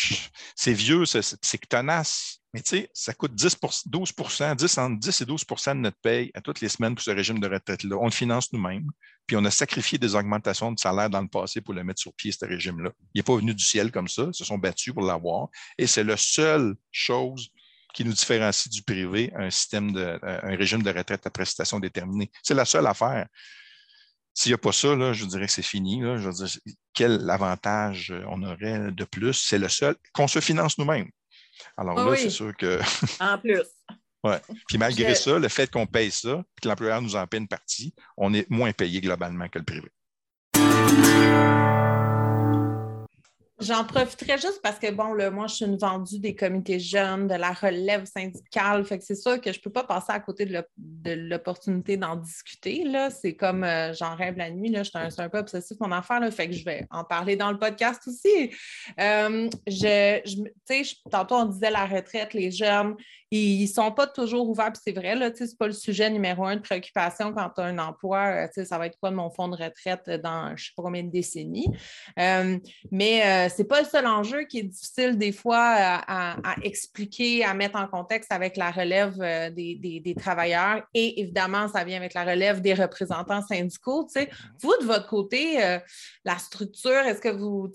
c'est 0.54 0.74
vieux, 0.74 1.06
c'est 1.06 1.66
tenace. 1.68 2.38
Mais 2.54 2.62
tu 2.62 2.70
sais, 2.70 2.90
ça 2.94 3.12
coûte 3.12 3.34
10 3.34 3.58
12 3.86 4.14
10, 4.56 4.78
entre 4.78 4.98
10 4.98 5.20
et 5.20 5.24
12% 5.24 5.74
de 5.74 5.80
notre 5.80 5.98
paye 6.00 6.30
à 6.34 6.40
toutes 6.40 6.62
les 6.62 6.70
semaines 6.70 6.94
pour 6.94 7.04
ce 7.04 7.10
régime 7.10 7.40
de 7.40 7.48
retraite-là. 7.48 7.96
On 8.00 8.06
le 8.06 8.10
finance 8.10 8.52
nous-mêmes, 8.52 8.88
puis 9.26 9.36
on 9.36 9.44
a 9.44 9.50
sacrifié 9.50 9.98
des 9.98 10.14
augmentations 10.14 10.72
de 10.72 10.78
salaire 10.78 11.10
dans 11.10 11.20
le 11.20 11.28
passé 11.28 11.60
pour 11.60 11.74
le 11.74 11.84
mettre 11.84 12.00
sur 12.00 12.14
pied, 12.14 12.32
ce 12.32 12.46
régime-là. 12.46 12.90
Il 13.12 13.18
n'est 13.18 13.22
pas 13.22 13.36
venu 13.36 13.54
du 13.54 13.64
ciel 13.64 13.92
comme 13.92 14.08
ça, 14.08 14.24
ils 14.28 14.34
se 14.34 14.44
sont 14.44 14.56
battus 14.56 14.94
pour 14.94 15.02
l'avoir. 15.02 15.48
Et 15.76 15.86
c'est 15.86 16.04
la 16.04 16.16
seule 16.16 16.74
chose 16.90 17.50
qui 17.92 18.04
nous 18.04 18.12
différencie 18.12 18.72
du 18.72 18.82
privé, 18.82 19.30
un 19.36 19.50
système 19.50 19.92
de, 19.92 20.18
un 20.22 20.56
régime 20.56 20.82
de 20.82 20.90
retraite 20.90 21.26
à 21.26 21.30
prestation 21.30 21.80
déterminée. 21.80 22.30
C'est 22.42 22.54
la 22.54 22.64
seule 22.64 22.86
affaire. 22.86 23.26
S'il 24.32 24.50
n'y 24.50 24.54
a 24.54 24.58
pas 24.58 24.72
ça, 24.72 24.94
là, 24.94 25.12
je 25.12 25.24
dirais 25.24 25.46
que 25.46 25.52
c'est 25.52 25.62
fini. 25.62 26.00
Là. 26.00 26.16
Je 26.16 26.28
veux 26.28 26.32
dire, 26.32 26.58
quel 26.94 27.28
avantage 27.28 28.14
on 28.28 28.42
aurait 28.44 28.92
de 28.92 29.04
plus? 29.04 29.34
C'est 29.34 29.58
le 29.58 29.68
seul 29.68 29.96
qu'on 30.12 30.28
se 30.28 30.38
finance 30.40 30.78
nous-mêmes. 30.78 31.10
Alors 31.76 32.04
là, 32.04 32.16
c'est 32.16 32.30
sûr 32.30 32.56
que. 32.56 32.80
en 33.20 33.38
plus. 33.38 33.62
Ouais. 34.24 34.40
Puis 34.66 34.78
malgré 34.78 35.14
ça, 35.14 35.38
le 35.38 35.48
fait 35.48 35.70
qu'on 35.70 35.86
paye 35.86 36.10
ça, 36.10 36.42
puis 36.54 36.62
que 36.62 36.68
l'employeur 36.68 37.00
nous 37.00 37.16
en 37.16 37.26
paie 37.26 37.38
une 37.38 37.48
partie, 37.48 37.94
on 38.16 38.34
est 38.34 38.48
moins 38.50 38.72
payé 38.72 39.00
globalement 39.00 39.48
que 39.48 39.58
le 39.58 39.64
privé. 39.64 39.88
J'en 43.60 43.84
profiterai 43.84 44.38
juste 44.38 44.60
parce 44.62 44.78
que, 44.78 44.90
bon, 44.92 45.14
là, 45.14 45.30
moi, 45.30 45.48
je 45.48 45.56
suis 45.56 45.64
une 45.64 45.76
vendue 45.76 46.20
des 46.20 46.36
comités 46.36 46.78
jeunes, 46.78 47.26
de 47.26 47.34
la 47.34 47.52
relève 47.52 48.04
syndicale. 48.04 48.84
Fait 48.84 48.98
que 48.98 49.04
c'est 49.04 49.16
sûr 49.16 49.40
que 49.40 49.52
je 49.52 49.58
ne 49.58 49.62
peux 49.62 49.72
pas 49.72 49.82
passer 49.82 50.12
à 50.12 50.20
côté 50.20 50.46
de 50.46 50.64
l'opportunité 51.12 51.96
d'en 51.96 52.14
discuter. 52.14 52.84
Là. 52.84 53.10
C'est 53.10 53.34
comme 53.34 53.64
euh, 53.64 53.92
j'en 53.94 54.14
rêve 54.14 54.36
la 54.36 54.50
nuit. 54.50 54.70
Là. 54.70 54.84
Je 54.84 54.90
suis 54.90 55.22
un, 55.22 55.28
peu 55.28 55.38
obsessif 55.38 55.76
mon 55.80 55.90
affaire. 55.90 56.20
Là, 56.20 56.30
fait 56.30 56.46
que 56.48 56.54
je 56.54 56.64
vais 56.64 56.86
en 56.90 57.02
parler 57.02 57.34
dans 57.34 57.50
le 57.50 57.58
podcast 57.58 58.00
aussi. 58.06 58.52
Euh, 59.00 59.50
je, 59.66 60.20
je 60.24 61.10
tantôt, 61.10 61.34
on 61.34 61.46
disait 61.46 61.70
la 61.70 61.86
retraite, 61.86 62.34
les 62.34 62.52
jeunes, 62.52 62.94
ils 63.30 63.62
ne 63.62 63.66
sont 63.66 63.92
pas 63.92 64.06
toujours 64.06 64.48
ouverts, 64.48 64.72
puis 64.72 64.80
c'est 64.82 64.92
vrai, 64.92 65.14
ce 65.36 65.44
n'est 65.44 65.50
pas 65.58 65.66
le 65.66 65.72
sujet 65.74 66.08
numéro 66.08 66.44
un 66.46 66.56
de 66.56 66.60
préoccupation 66.60 67.32
quand 67.34 67.50
tu 67.50 67.60
as 67.60 67.64
un 67.64 67.78
emploi. 67.78 68.48
Euh, 68.56 68.64
ça 68.64 68.78
va 68.78 68.86
être 68.86 68.98
quoi 68.98 69.10
de 69.10 69.16
mon 69.16 69.28
fonds 69.30 69.48
de 69.48 69.56
retraite 69.56 70.08
dans 70.22 70.48
je 70.48 70.52
ne 70.52 70.56
sais 70.56 70.72
pas 70.74 70.82
combien 70.82 71.02
de 71.02 71.10
décennies. 71.10 71.68
Euh, 72.18 72.58
mais 72.90 73.22
euh, 73.22 73.48
ce 73.50 73.58
n'est 73.58 73.68
pas 73.68 73.82
le 73.82 73.86
seul 73.86 74.06
enjeu 74.06 74.44
qui 74.44 74.60
est 74.60 74.62
difficile 74.62 75.18
des 75.18 75.32
fois 75.32 75.58
à, 75.60 76.56
expliquer, 76.62 77.44
à 77.44 77.52
mettre 77.52 77.76
en 77.76 77.86
contexte 77.86 78.32
avec 78.32 78.56
la 78.56 78.70
relève 78.70 79.18
des, 79.54 80.14
travailleurs. 80.18 80.82
Et 80.94 81.20
évidemment, 81.20 81.68
ça 81.68 81.84
vient 81.84 81.98
avec 81.98 82.14
la 82.14 82.24
relève 82.24 82.60
des 82.60 82.74
représentants 82.74 83.42
syndicaux. 83.42 84.08
Vous, 84.60 84.74
de 84.80 84.86
votre 84.86 85.06
côté, 85.06 85.58
la 86.24 86.38
structure, 86.38 86.90
est-ce 86.90 87.20
que 87.20 87.28
vous, 87.28 87.70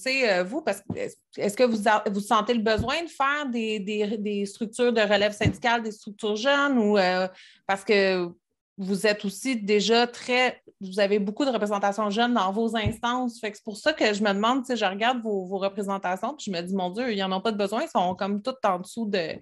vous, 0.45 0.61
parce 0.61 0.81
que 0.81 0.99
est-ce 1.37 1.57
que 1.57 1.63
vous, 1.63 1.77
vous 2.11 2.19
sentez 2.19 2.53
le 2.53 2.61
besoin 2.61 3.01
de 3.03 3.09
faire 3.09 3.47
des, 3.49 3.79
des 3.79 4.45
structures 4.45 4.93
de 4.93 5.01
relève 5.01 5.31
syndicale? 5.31 5.42
Des 5.47 5.91
structures 5.91 6.35
jeunes 6.35 6.77
ou 6.77 6.97
euh, 6.97 7.27
parce 7.67 7.83
que 7.83 8.29
vous 8.77 9.05
êtes 9.05 9.23
aussi 9.23 9.55
déjà 9.55 10.07
très, 10.07 10.61
vous 10.81 10.99
avez 10.99 11.19
beaucoup 11.19 11.45
de 11.45 11.51
représentations 11.51 12.09
jeunes 12.09 12.33
dans 12.33 12.51
vos 12.51 12.75
instances. 12.75 13.39
Fait 13.39 13.51
que 13.51 13.57
c'est 13.57 13.63
pour 13.63 13.77
ça 13.77 13.93
que 13.93 14.13
je 14.13 14.23
me 14.23 14.33
demande, 14.33 14.63
je 14.67 14.85
regarde 14.85 15.21
vos, 15.21 15.45
représentations, 15.57 16.35
puis 16.35 16.45
je 16.47 16.51
me 16.51 16.61
dis, 16.61 16.75
mon 16.75 16.89
Dieu, 16.89 17.13
ils 17.13 17.19
n'en 17.19 17.37
ont 17.37 17.41
pas 17.41 17.51
de 17.51 17.57
besoin, 17.57 17.83
ils 17.83 17.89
sont 17.89 18.15
comme 18.15 18.41
tout 18.41 18.55
en 18.63 18.79
dessous 18.79 19.05
de, 19.05 19.35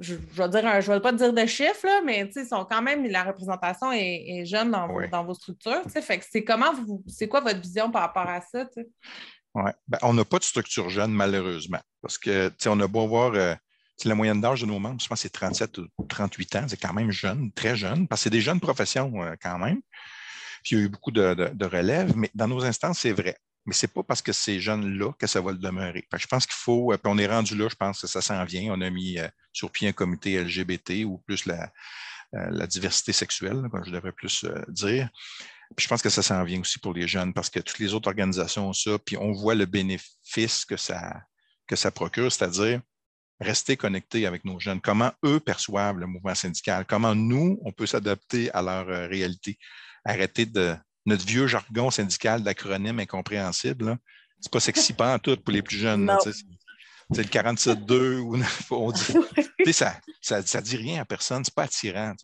je, 0.00 0.14
je 0.14 0.42
vais 0.42 0.48
dire, 0.48 0.80
je 0.80 0.92
vais 0.92 1.00
pas 1.00 1.12
dire 1.12 1.32
de 1.32 1.46
chiffres, 1.46 1.86
là, 1.86 2.00
mais 2.04 2.28
ils 2.34 2.46
sont 2.46 2.64
quand 2.64 2.82
même, 2.82 3.06
la 3.06 3.24
représentation 3.24 3.92
est, 3.92 4.44
jeune 4.44 4.70
dans, 4.70 4.88
dans, 5.10 5.24
vos 5.24 5.34
structures. 5.34 5.82
Fait 5.88 6.18
que 6.18 6.24
c'est 6.28 6.44
comment 6.44 6.72
vous, 6.72 7.02
c'est 7.06 7.28
quoi 7.28 7.40
votre 7.40 7.60
vision 7.60 7.90
par 7.90 8.02
rapport 8.02 8.28
à 8.28 8.40
ça? 8.40 8.66
Ouais. 9.54 9.72
Ben, 9.86 9.98
on 10.02 10.14
n'a 10.14 10.24
pas 10.24 10.38
de 10.38 10.44
structure 10.44 10.88
jeune, 10.88 11.12
malheureusement. 11.12 11.80
Parce 12.02 12.18
que, 12.18 12.52
on 12.66 12.78
a 12.80 12.86
beau 12.86 13.06
voir 13.06 13.32
euh, 13.34 13.54
la 14.04 14.14
moyenne 14.14 14.40
d'âge 14.40 14.60
de 14.60 14.66
nos 14.66 14.78
membres, 14.78 15.00
je 15.00 15.08
pense 15.08 15.18
que 15.18 15.22
c'est 15.22 15.30
37 15.30 15.78
ou 15.78 16.04
38 16.08 16.56
ans. 16.56 16.66
C'est 16.68 16.80
quand 16.80 16.92
même 16.92 17.10
jeune, 17.10 17.50
très 17.52 17.76
jeune, 17.76 18.06
parce 18.06 18.20
que 18.20 18.24
c'est 18.24 18.30
des 18.30 18.40
jeunes 18.40 18.60
professions 18.60 19.22
euh, 19.22 19.34
quand 19.40 19.58
même. 19.58 19.80
Puis 20.62 20.76
il 20.76 20.78
y 20.78 20.82
a 20.82 20.84
eu 20.84 20.88
beaucoup 20.88 21.10
de, 21.10 21.64
relèves, 21.64 22.16
mais 22.16 22.30
dans 22.34 22.48
nos 22.48 22.64
instances, 22.64 23.00
c'est 23.00 23.12
vrai. 23.12 23.36
Mais 23.66 23.74
ce 23.74 23.86
n'est 23.86 23.92
pas 23.92 24.02
parce 24.02 24.22
que 24.22 24.32
c'est 24.32 24.60
jeunes-là 24.60 25.12
que 25.18 25.26
ça 25.26 25.40
va 25.40 25.52
le 25.52 25.58
demeurer. 25.58 26.06
je 26.16 26.26
pense 26.26 26.46
qu'il 26.46 26.54
faut, 26.54 26.92
euh, 26.92 26.96
puis 26.96 27.12
on 27.12 27.18
est 27.18 27.26
rendu 27.26 27.56
là, 27.56 27.68
je 27.68 27.74
pense 27.74 28.00
que 28.00 28.06
ça 28.06 28.22
s'en 28.22 28.44
vient. 28.44 28.72
On 28.72 28.80
a 28.80 28.90
mis 28.90 29.18
euh, 29.18 29.28
sur 29.52 29.70
pied 29.70 29.88
un 29.88 29.92
comité 29.92 30.42
LGBT 30.42 31.04
ou 31.04 31.18
plus 31.18 31.46
la, 31.46 31.70
diversité 32.66 33.12
sexuelle, 33.12 33.62
comme 33.70 33.84
je 33.84 33.90
devrais 33.90 34.12
plus 34.12 34.44
dire. 34.68 35.08
Puis 35.76 35.84
je 35.84 35.88
pense 35.88 36.02
que 36.02 36.10
ça 36.10 36.22
s'en 36.22 36.44
vient 36.44 36.60
aussi 36.60 36.78
pour 36.78 36.92
les 36.92 37.08
jeunes 37.08 37.32
parce 37.32 37.48
que 37.48 37.60
toutes 37.60 37.78
les 37.78 37.94
autres 37.94 38.08
organisations 38.08 38.68
ont 38.68 38.74
ça, 38.74 38.98
puis 38.98 39.16
on 39.16 39.32
voit 39.32 39.54
le 39.54 39.64
bénéfice 39.64 40.66
que 40.66 40.76
ça 40.76 41.90
procure, 41.90 42.30
c'est-à-dire 42.30 42.82
rester 43.40 43.76
connectés 43.76 44.26
avec 44.26 44.44
nos 44.44 44.58
jeunes, 44.58 44.80
comment 44.80 45.12
eux 45.24 45.40
perçoivent 45.40 45.98
le 45.98 46.06
mouvement 46.06 46.34
syndical, 46.34 46.84
comment 46.86 47.14
nous, 47.14 47.58
on 47.64 47.72
peut 47.72 47.86
s'adapter 47.86 48.50
à 48.52 48.62
leur 48.62 48.88
euh, 48.88 49.06
réalité? 49.06 49.58
Arrêter 50.04 50.46
de 50.46 50.74
notre 51.06 51.26
vieux 51.26 51.46
jargon 51.46 51.90
syndical 51.90 52.42
d'acronyme 52.42 53.00
incompréhensible. 53.00 53.96
C'est 54.40 54.52
pas 54.52 54.60
sexy 54.60 54.92
pas 54.92 55.14
en 55.14 55.18
tout 55.18 55.36
pour 55.36 55.52
les 55.52 55.62
plus 55.62 55.78
jeunes. 55.78 56.10
C'est 57.10 57.22
le 57.22 57.28
47-2 57.28 58.18
ou 58.18 58.36
on 58.70 58.92
dit, 58.92 59.72
ça, 59.72 59.98
ça, 60.20 60.42
ça 60.42 60.60
dit 60.60 60.76
rien 60.76 61.02
à 61.02 61.04
personne, 61.04 61.42
c'est 61.44 61.54
pas 61.54 61.64
attirant 61.64 62.14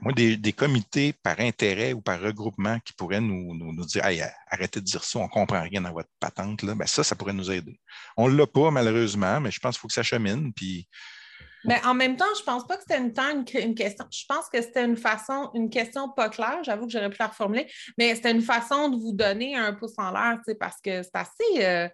moi, 0.00 0.12
des, 0.12 0.52
comités 0.52 1.12
par 1.12 1.40
intérêt 1.40 1.92
ou 1.92 2.00
par 2.00 2.20
regroupement 2.20 2.78
qui 2.80 2.92
pourraient 2.92 3.20
nous, 3.20 3.84
dire 3.86 4.02
arrêtez 4.50 4.80
de 4.80 4.84
dire 4.84 5.04
ça, 5.04 5.18
on 5.18 5.24
ne 5.24 5.28
comprend 5.28 5.62
rien 5.62 5.80
dans 5.80 5.92
votre 5.92 6.08
patente, 6.20 6.62
là, 6.62 6.74
ben 6.74 6.86
ça, 6.86 7.04
ça 7.04 7.14
pourrait 7.14 7.32
nous 7.32 7.50
aider. 7.50 7.78
On 8.16 8.28
ne 8.28 8.36
l'a 8.36 8.46
pas, 8.46 8.70
malheureusement, 8.70 9.40
mais 9.40 9.50
je 9.50 9.60
pense 9.60 9.76
qu'il 9.76 9.80
faut 9.80 9.88
que 9.88 9.94
ça 9.94 10.02
chemine. 10.02 10.52
Puis... 10.52 10.88
Mais 11.64 11.80
en 11.84 11.94
même 11.94 12.16
temps, 12.16 12.24
je 12.34 12.40
ne 12.40 12.46
pense 12.46 12.66
pas 12.66 12.76
que 12.76 12.82
c'était 12.86 13.00
une, 13.00 13.44
une, 13.62 13.74
question. 13.74 14.04
Je 14.10 14.24
pense 14.28 14.48
que 14.48 14.60
c'était 14.60 14.84
une 14.84 14.96
façon, 14.96 15.50
une 15.54 15.70
question 15.70 16.08
pas 16.08 16.28
claire. 16.28 16.58
J'avoue 16.64 16.86
que 16.86 16.92
j'aurais 16.92 17.10
pu 17.10 17.18
la 17.20 17.28
reformuler, 17.28 17.70
mais 17.98 18.14
c'était 18.14 18.32
une 18.32 18.42
façon 18.42 18.88
de 18.88 18.96
vous 18.96 19.12
donner 19.12 19.54
un 19.56 19.72
pouce 19.72 19.94
en 19.98 20.10
l'air, 20.10 20.40
parce 20.58 20.80
que 20.80 21.02
c'est 21.02 21.14
assez. 21.14 21.64
Euh, 21.64 21.88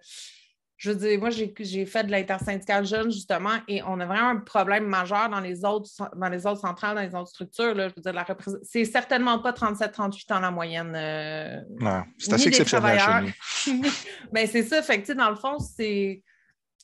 je 0.79 0.91
veux 0.91 0.95
dire, 0.95 1.19
moi, 1.19 1.29
j'ai 1.29 1.85
fait 1.85 2.05
de 2.05 2.11
l'intersyndicale 2.11 2.85
jeune, 2.85 3.11
justement, 3.11 3.57
et 3.67 3.83
on 3.83 3.99
a 3.99 4.05
vraiment 4.05 4.29
un 4.29 4.37
problème 4.37 4.85
majeur 4.85 5.27
dans 5.27 5.41
les 5.41 5.65
autres, 5.65 5.89
dans 6.15 6.29
les 6.29 6.47
autres 6.47 6.61
centrales, 6.61 6.95
dans 6.95 7.01
les 7.01 7.13
autres 7.13 7.31
structures. 7.31 7.75
Là, 7.75 7.89
je 7.89 7.95
veux 7.97 8.01
dire, 8.01 8.25
c'est 8.63 8.85
certainement 8.85 9.39
pas 9.39 9.51
37-38 9.51 10.33
ans 10.33 10.39
la 10.39 10.51
moyenne. 10.51 10.93
Euh, 10.95 11.59
non, 11.81 12.03
c'est 12.17 12.31
assez 12.31 12.47
exceptionnel 12.47 12.97
chez 13.43 13.73
nous. 13.73 13.83
Ben, 14.31 14.47
c'est 14.47 14.63
ça. 14.63 14.81
Fait 14.81 15.01
que, 15.01 15.11
dans 15.11 15.29
le 15.29 15.35
fond, 15.35 15.59
c'est. 15.59 16.23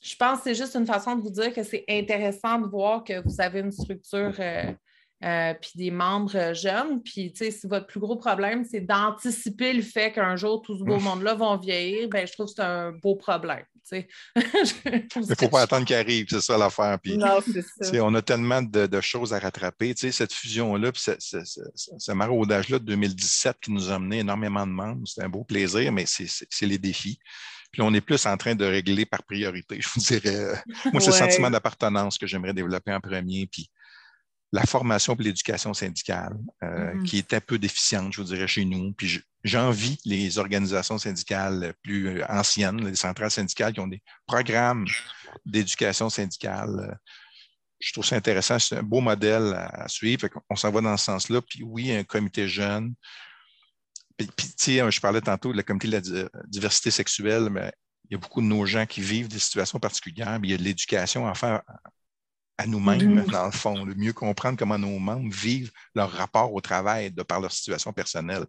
Je 0.02 0.14
pense 0.16 0.38
que 0.38 0.44
c'est 0.44 0.54
juste 0.54 0.76
une 0.76 0.86
façon 0.86 1.16
de 1.16 1.22
vous 1.22 1.30
dire 1.30 1.54
que 1.54 1.62
c'est 1.62 1.84
intéressant 1.88 2.60
de 2.60 2.68
voir 2.68 3.02
que 3.02 3.26
vous 3.26 3.40
avez 3.40 3.60
une 3.60 3.72
structure. 3.72 4.34
Euh, 4.38 4.72
euh, 5.24 5.54
puis 5.54 5.70
des 5.76 5.90
membres 5.90 6.52
jeunes. 6.52 7.02
Puis, 7.02 7.32
tu 7.32 7.46
sais, 7.46 7.50
si 7.50 7.66
votre 7.66 7.86
plus 7.86 8.00
gros 8.00 8.16
problème, 8.16 8.64
c'est 8.64 8.82
d'anticiper 8.82 9.72
le 9.72 9.80
fait 9.80 10.12
qu'un 10.12 10.36
jour, 10.36 10.60
tout 10.60 10.76
ce 10.76 10.84
beau 10.84 11.00
monde-là 11.00 11.32
vont 11.32 11.56
vieillir, 11.56 12.10
ben, 12.10 12.26
je 12.26 12.34
trouve 12.34 12.46
que 12.48 12.52
c'est 12.52 12.62
un 12.62 12.92
beau 12.92 13.16
problème. 13.16 13.64
Il 13.92 14.06
ne 15.28 15.34
faut 15.34 15.48
pas 15.48 15.62
attendre 15.62 15.84
qu'il 15.84 15.96
arrive, 15.96 16.26
c'est 16.28 16.40
ça 16.40 16.58
l'affaire. 16.58 16.98
non, 17.04 17.38
c'est 17.80 18.00
On 18.00 18.14
a 18.14 18.22
tellement 18.22 18.62
de, 18.62 19.00
choses 19.00 19.32
à 19.32 19.38
rattraper. 19.38 19.94
cette 19.96 20.32
fusion-là, 20.32 20.90
ce, 20.94 22.12
maraudage-là 22.12 22.78
de 22.78 22.84
2017 22.84 23.56
qui 23.62 23.72
nous 23.72 23.90
a 23.90 23.94
amené 23.94 24.20
énormément 24.20 24.66
de 24.66 24.72
membres, 24.72 25.06
c'est 25.06 25.22
un 25.22 25.28
beau 25.28 25.44
plaisir, 25.44 25.92
mais 25.92 26.04
c'est 26.06 26.66
les 26.66 26.78
défis. 26.78 27.18
Puis 27.72 27.82
on 27.82 27.92
est 27.92 28.00
plus 28.00 28.24
en 28.26 28.36
train 28.36 28.54
de 28.54 28.64
régler 28.64 29.04
par 29.06 29.22
priorité, 29.22 29.78
je 29.80 29.88
vous 29.94 30.00
dirais. 30.00 30.62
Moi, 30.92 31.00
c'est 31.00 31.10
le 31.10 31.12
sentiment 31.12 31.50
d'appartenance 31.50 32.16
que 32.16 32.26
j'aimerais 32.26 32.54
développer 32.54 32.92
en 32.92 33.00
premier. 33.00 33.46
Puis 33.46 33.70
la 34.52 34.62
formation 34.64 35.14
pour 35.16 35.24
l'éducation 35.24 35.74
syndicale, 35.74 36.36
euh, 36.62 36.94
Mhm. 36.94 37.04
qui 37.04 37.18
est 37.18 37.32
un 37.34 37.40
peu 37.40 37.58
déficiente, 37.58 38.12
je 38.12 38.20
vous 38.20 38.28
dirais, 38.28 38.46
chez 38.48 38.64
nous. 38.64 38.92
Puis 38.92 39.08
je- 39.08 39.20
j'envie 39.44 39.98
les 40.04 40.38
organisations 40.38 40.98
syndicales 40.98 41.74
plus 41.82 42.22
anciennes, 42.24 42.84
les 42.86 42.94
centrales 42.96 43.30
syndicales 43.30 43.72
qui 43.72 43.80
ont 43.80 43.88
des 43.88 44.02
programmes 44.26 44.86
d'éducation 45.44 46.08
syndicale. 46.10 46.88
Euh, 46.90 46.94
Je 47.78 47.92
trouve 47.92 48.06
ça 48.06 48.16
intéressant. 48.16 48.58
C'est 48.58 48.78
un 48.78 48.82
beau 48.82 49.02
modèle 49.02 49.52
à, 49.54 49.86
suivre. 49.86 50.26
On 50.48 50.56
s'en 50.56 50.70
va 50.70 50.80
dans 50.80 50.96
ce 50.96 51.04
sens-là. 51.04 51.42
Puis 51.42 51.62
oui, 51.62 51.92
un 51.92 52.04
comité 52.04 52.48
jeune. 52.48 52.94
Puis, 54.16 54.26
puis, 54.34 54.46
tu 54.48 54.54
sais, 54.56 54.90
je 54.90 54.98
parlais 55.00 55.20
tantôt 55.20 55.52
de 55.52 55.58
la 55.58 55.62
comité 55.62 55.86
de 55.88 55.92
la 55.92 56.00
di- 56.00 56.24
diversité 56.48 56.90
sexuelle, 56.90 57.50
mais 57.50 57.70
il 58.08 58.14
y 58.14 58.16
a 58.16 58.18
beaucoup 58.18 58.40
de 58.40 58.46
nos 58.46 58.64
gens 58.64 58.86
qui 58.86 59.02
vivent 59.02 59.28
des 59.28 59.38
situations 59.38 59.78
particulières. 59.78 60.40
mais 60.40 60.48
il 60.48 60.50
y 60.52 60.54
a 60.54 60.56
de 60.56 60.62
l'éducation 60.62 61.26
à 61.28 61.34
faire 61.34 61.60
à 62.58 62.66
nous-mêmes, 62.66 63.16
Mhm. 63.16 63.26
dans 63.26 63.44
le 63.46 63.50
fond, 63.52 63.84
de 63.84 63.94
mieux 63.94 64.12
comprendre 64.12 64.56
comment 64.58 64.78
nos 64.78 64.98
membres 64.98 65.30
vivent 65.32 65.70
leur 65.94 66.10
rapport 66.10 66.52
au 66.54 66.60
travail 66.60 67.10
de 67.10 67.22
par 67.22 67.40
leur 67.40 67.52
situation 67.52 67.92
personnelle. 67.92 68.46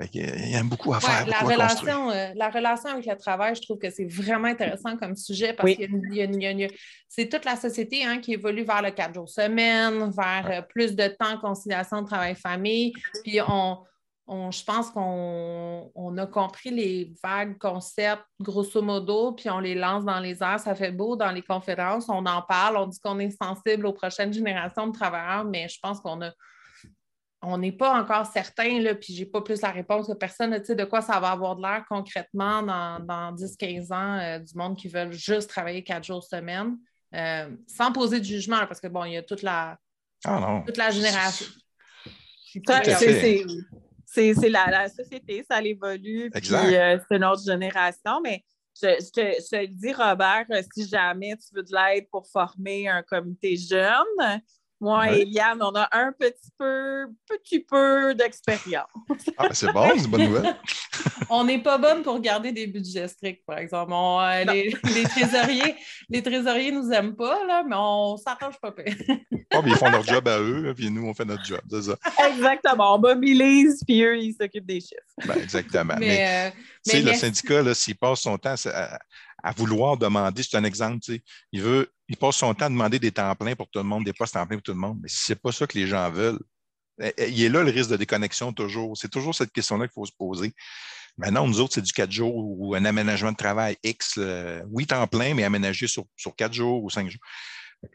A- 0.00 0.04
il 0.12 0.50
y 0.50 0.56
a 0.56 0.62
beaucoup 0.64 0.92
à 0.92 0.98
faire. 1.00 1.24
Ouais, 1.24 1.30
la, 1.30 1.38
beaucoup 1.40 1.52
à 1.52 1.68
construire. 1.68 1.96
relation, 1.98 2.10
euh, 2.10 2.32
la 2.34 2.50
relation 2.50 2.90
avec 2.90 3.06
le 3.06 3.16
travail, 3.16 3.54
je 3.54 3.62
trouve 3.62 3.78
que 3.78 3.90
c'est 3.90 4.04
vraiment 4.06 4.48
intéressant 4.48 4.96
comme 4.96 5.14
sujet 5.14 5.52
parce 5.52 5.66
Oui. 5.68 5.76
qu'il 5.76 5.84
y 5.84 5.86
a 5.86 5.96
une- 5.96 6.02
il 6.12 6.16
y 6.16 6.20
a 6.20 6.24
une- 6.24 6.34
il 6.34 6.42
y 6.42 6.46
a 6.46 6.66
une- 6.66 6.72
c'est 7.08 7.28
toute 7.28 7.44
la 7.44 7.54
société 7.56 8.04
hein, 8.04 8.18
qui 8.18 8.32
évolue 8.32 8.64
vers 8.64 8.82
le 8.82 8.90
quatre 8.90 9.14
jours 9.14 9.28
semaine, 9.28 10.10
vers 10.10 10.46
euh, 10.50 10.62
plus 10.62 10.96
de 10.96 11.06
temps 11.06 11.38
conciliation 11.38 12.02
de 12.02 12.06
travail-famille. 12.06 12.92
Puis 13.22 13.40
on, 13.46 13.78
on- 14.26 14.50
je 14.50 14.64
pense 14.64 14.90
qu'on 14.90 15.90
on 15.94 16.16
a 16.18 16.26
compris 16.26 16.70
les 16.70 17.12
vagues 17.22 17.58
concepts, 17.58 18.24
grosso 18.40 18.80
modo, 18.82 19.32
puis 19.32 19.50
on 19.50 19.58
les 19.60 19.74
lance 19.74 20.04
dans 20.04 20.20
les 20.20 20.42
airs. 20.42 20.60
Ça 20.60 20.74
fait 20.74 20.92
beau 20.92 21.14
dans 21.16 21.30
les 21.30 21.42
conférences. 21.42 22.08
On 22.08 22.24
en 22.26 22.42
parle, 22.42 22.76
on 22.78 22.86
dit 22.86 22.98
qu'on 23.00 23.18
est 23.18 23.30
sensible 23.30 23.86
aux 23.86 23.92
prochaines 23.92 24.32
générations 24.32 24.86
de 24.86 24.92
travailleurs, 24.92 25.44
mais 25.44 25.68
je 25.68 25.78
pense 25.82 26.00
qu'on 26.00 26.22
a 26.22 26.30
on 27.46 27.58
n'est 27.58 27.72
pas 27.72 28.00
encore 28.00 28.24
certain, 28.24 28.80
là, 28.80 28.94
puis 28.94 29.12
j'ai 29.14 29.26
pas 29.26 29.42
plus 29.42 29.60
la 29.60 29.70
réponse 29.70 30.06
que 30.06 30.14
personne, 30.14 30.64
sais, 30.64 30.74
de 30.74 30.84
quoi 30.86 31.02
ça 31.02 31.20
va 31.20 31.32
avoir 31.32 31.56
de 31.56 31.60
l'air 31.60 31.84
concrètement 31.86 32.62
dans, 32.62 32.98
dans 33.04 33.32
10-15 33.32 33.92
ans, 33.92 34.18
euh, 34.18 34.38
du 34.38 34.54
monde 34.56 34.78
qui 34.78 34.88
veulent 34.88 35.12
juste 35.12 35.50
travailler 35.50 35.84
quatre 35.84 36.04
jours 36.04 36.24
semaine, 36.24 36.78
euh, 37.14 37.54
sans 37.66 37.92
poser 37.92 38.18
de 38.20 38.24
jugement, 38.24 38.60
là, 38.60 38.66
parce 38.66 38.80
que 38.80 38.88
bon, 38.88 39.04
il 39.04 39.12
y 39.12 39.16
a 39.18 39.22
toute 39.22 39.42
la, 39.42 39.76
Ah 40.24 40.40
non. 40.40 40.62
toute 40.62 40.78
la 40.78 40.88
génération. 40.90 41.44
C'est-. 43.10 43.46
C'est- 44.14 44.48
la, 44.48 44.70
la 44.70 44.88
société, 44.88 45.44
ça 45.50 45.60
évolue. 45.62 46.30
Puis 46.30 46.54
euh, 46.54 46.98
c'est 47.08 47.16
une 47.16 47.24
autre 47.24 47.42
génération. 47.44 48.20
Mais 48.22 48.44
je, 48.80 48.88
je 48.88 49.10
te, 49.10 49.20
je 49.20 49.48
te 49.48 49.56
le 49.56 49.66
dis, 49.68 49.92
Robert, 49.92 50.46
euh, 50.50 50.62
si 50.74 50.88
jamais 50.88 51.36
tu 51.36 51.54
veux 51.54 51.62
de 51.62 51.72
l'aide 51.74 52.08
pour 52.10 52.26
former 52.28 52.88
un 52.88 53.02
comité 53.02 53.56
jeune, 53.56 54.40
moi 54.80 55.00
Ouais. 55.00 55.18
et 55.18 55.22
Eliane, 55.22 55.62
on 55.62 55.72
a 55.76 55.88
un 55.92 56.12
petit 56.12 56.50
peu, 56.58 57.06
petit 57.26 57.60
peu 57.60 58.14
d'expérience. 58.14 58.86
Ah, 59.38 59.44
ben, 59.48 59.54
c'est 59.54 59.72
bon, 59.72 59.88
c'est 59.96 60.04
une 60.04 60.10
bonne 60.10 60.24
nouvelle. 60.24 60.56
On 61.30 61.44
n'est 61.44 61.62
pas 61.62 61.78
bonne 61.78 62.02
pour 62.02 62.20
garder 62.20 62.52
des 62.52 62.66
budgets 62.66 63.08
stricts, 63.08 63.44
par 63.46 63.58
exemple. 63.58 63.92
On, 63.92 64.20
euh, 64.20 64.44
les, 64.44 64.74
les 64.94 65.04
trésoriers, 65.04 65.74
les 66.08 66.22
trésoriers 66.22 66.70
nous 66.70 66.90
aiment 66.92 67.16
pas, 67.16 67.44
là, 67.46 67.64
mais 67.68 67.76
on 67.78 68.16
s'arrange 68.16 68.58
pas 68.60 68.72
pire. 68.72 68.94
Ah, 69.52 69.62
puis 69.62 69.70
ils 69.70 69.76
font 69.76 69.90
leur 69.90 70.04
job 70.04 70.26
à 70.28 70.38
eux, 70.38 70.72
puis 70.76 70.90
nous, 70.90 71.06
on 71.06 71.14
fait 71.14 71.24
notre 71.24 71.44
job. 71.44 71.60
C'est 71.70 71.82
ça. 71.82 71.96
Exactement. 72.28 72.96
On 72.96 72.98
mobilise, 72.98 73.82
puis 73.86 74.02
eux, 74.02 74.18
ils 74.18 74.34
s'occupent 74.34 74.66
des 74.66 74.80
chiffres. 74.80 75.26
Ben, 75.26 75.38
exactement. 75.42 75.96
Mais, 75.98 76.06
Mais, 76.06 76.48
euh, 76.48 76.50
mais 76.86 76.98
le 77.00 77.04
merci. 77.06 77.20
syndicat, 77.20 77.62
là, 77.62 77.74
s'il 77.74 77.96
passe 77.96 78.20
son 78.20 78.36
temps 78.38 78.54
à, 78.66 78.98
à 79.42 79.52
vouloir 79.52 79.96
demander, 79.96 80.42
c'est 80.42 80.56
un 80.56 80.64
exemple, 80.64 81.00
tu 81.00 81.14
sais, 81.14 81.22
il 81.52 81.62
veut, 81.62 81.90
il 82.08 82.16
passe 82.16 82.36
son 82.36 82.52
temps 82.54 82.66
à 82.66 82.70
demander 82.70 82.98
des 82.98 83.12
temps 83.12 83.34
pleins 83.34 83.54
pour 83.54 83.68
tout 83.68 83.78
le 83.78 83.84
monde, 83.84 84.04
des 84.04 84.12
postes 84.12 84.34
temps 84.34 84.46
pleins 84.46 84.56
pour 84.56 84.62
tout 84.62 84.72
le 84.72 84.78
monde, 84.78 84.98
mais 85.02 85.08
c'est 85.10 85.40
pas 85.40 85.52
ça 85.52 85.66
que 85.66 85.78
les 85.78 85.86
gens 85.86 86.10
veulent. 86.10 86.38
Eh, 87.00 87.12
eh, 87.16 87.30
Il 87.30 87.42
est 87.42 87.48
là 87.48 87.62
le 87.62 87.70
risque 87.70 87.90
de 87.90 87.96
déconnexion 87.96 88.52
toujours. 88.52 88.96
C'est 88.96 89.10
toujours 89.10 89.34
cette 89.34 89.52
question-là 89.52 89.86
qu'il 89.86 89.94
faut 89.94 90.06
se 90.06 90.12
poser. 90.16 90.54
Maintenant, 91.16 91.46
nous 91.46 91.60
autres, 91.60 91.74
c'est 91.74 91.82
du 91.82 91.92
quatre 91.92 92.10
jours 92.10 92.34
ou 92.34 92.74
un 92.74 92.84
aménagement 92.84 93.32
de 93.32 93.36
travail 93.36 93.76
X. 93.84 94.16
là. 94.16 94.62
oui, 94.70 94.86
temps 94.86 95.06
plein, 95.06 95.34
mais 95.34 95.44
aménagé 95.44 95.86
sur, 95.86 96.04
sur 96.16 96.34
quatre 96.34 96.52
jours 96.52 96.82
ou 96.82 96.90
cinq 96.90 97.08
jours. 97.08 97.20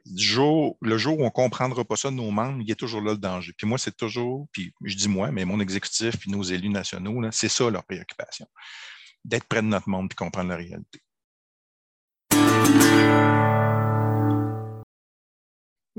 Du 0.05 0.23
jour, 0.23 0.77
le 0.81 0.97
jour 0.97 1.19
où 1.19 1.21
on 1.23 1.25
ne 1.25 1.29
comprendra 1.29 1.83
pas 1.83 1.95
ça 1.95 2.11
de 2.11 2.15
nos 2.15 2.31
membres, 2.31 2.61
il 2.65 2.71
a 2.71 2.75
toujours 2.75 3.01
là 3.01 3.11
le 3.11 3.17
danger. 3.17 3.53
Puis 3.57 3.67
moi, 3.67 3.77
c'est 3.77 3.95
toujours, 3.95 4.47
puis 4.51 4.73
je 4.83 4.95
dis 4.95 5.09
moi, 5.09 5.31
mais 5.31 5.45
mon 5.45 5.59
exécutif 5.59 6.17
puis 6.17 6.31
nos 6.31 6.43
élus 6.43 6.69
nationaux, 6.69 7.21
c'est 7.31 7.49
ça 7.49 7.69
leur 7.69 7.83
préoccupation. 7.83 8.47
D'être 9.25 9.45
près 9.45 9.61
de 9.61 9.67
notre 9.67 9.89
monde 9.89 10.09
et 10.11 10.15
comprendre 10.15 10.49
la 10.49 10.57
réalité. 10.57 11.01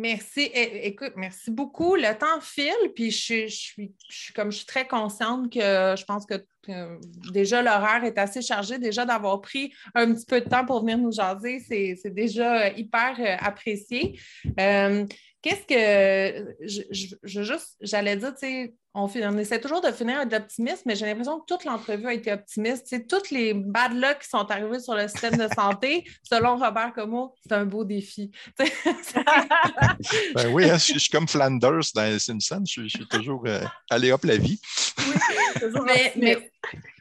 Merci. 0.01 0.51
É- 0.55 0.87
Écoute, 0.87 1.13
merci 1.17 1.51
beaucoup. 1.51 1.95
Le 1.95 2.17
temps 2.19 2.41
file, 2.41 2.93
puis 2.95 3.11
je, 3.11 3.47
je 3.47 3.55
suis, 3.55 3.93
comme 4.35 4.51
je 4.51 4.57
suis 4.57 4.67
très 4.67 4.89
consciente 4.89 5.53
que 5.53 5.61
je 5.61 6.05
pense 6.05 6.25
que 6.25 6.43
déjà 7.33 7.63
l'horaire 7.63 8.05
est 8.05 8.19
assez 8.19 8.43
chargé. 8.43 8.79
Déjà 8.79 9.05
d'avoir 9.05 9.41
pris 9.41 9.73
un 9.95 10.13
petit 10.13 10.27
peu 10.27 10.41
de 10.41 10.49
temps 10.49 10.65
pour 10.65 10.81
venir 10.81 10.99
nous 10.99 11.13
jaser, 11.13 11.61
c'est 11.67 11.97
c'est 12.01 12.15
déjà 12.15 12.67
euh, 12.67 12.71
hyper 12.77 13.17
euh, 13.19 13.37
apprécié. 13.41 14.19
Euh, 14.59 15.05
Qu'est-ce 15.43 15.65
que 15.67 16.55
je, 16.61 16.83
je- 16.91 17.15
je 17.23 17.43
juste, 17.43 17.75
j'allais 17.81 18.15
dire, 18.15 18.35
tu 18.35 18.41
sais, 18.47 18.75
on, 18.93 19.09
on 19.23 19.39
essaie 19.39 19.59
toujours 19.59 19.81
de 19.81 19.91
finir 19.91 20.17
avec 20.19 20.29
de 20.29 20.37
l'optimisme, 20.37 20.83
mais 20.85 20.95
j'ai 20.97 21.07
l'impression 21.07 21.41
que 21.41 21.47
toute 21.47 21.65
l'entrevue 21.65 22.09
a 22.09 22.13
été 22.13 22.31
optimiste. 22.31 22.87
Tu 22.87 22.97
sais, 22.99 23.07
toutes 23.07 23.31
les 23.31 23.55
bad 23.55 23.95
luck 23.95 24.19
qui 24.21 24.29
sont 24.29 24.45
arrivés 24.51 24.81
sur 24.81 24.95
le 24.95 25.09
système 25.09 25.39
de 25.39 25.49
santé, 25.55 26.05
selon 26.31 26.59
Robert 26.59 26.93
Como, 26.95 27.35
c'est 27.43 27.55
un 27.55 27.65
beau 27.65 27.85
défi. 27.87 28.31
Tu 28.59 28.67
sais, 28.67 29.25
Ben 30.35 30.53
oui, 30.53 30.69
hein, 30.69 30.77
je, 30.77 30.93
je 30.93 30.99
suis 30.99 31.09
comme 31.11 31.27
Flanders 31.27 31.81
dans 31.95 32.03
les 32.05 32.19
Simpsons. 32.19 32.63
Je, 32.67 32.73
suis- 32.73 32.89
je 32.91 32.99
suis 32.99 33.09
toujours 33.09 33.43
euh, 33.47 33.63
allez 33.89 34.13
hop 34.13 34.25
la 34.25 34.37
vie. 34.37 34.61
mais, 35.87 36.13
mais 36.17 36.51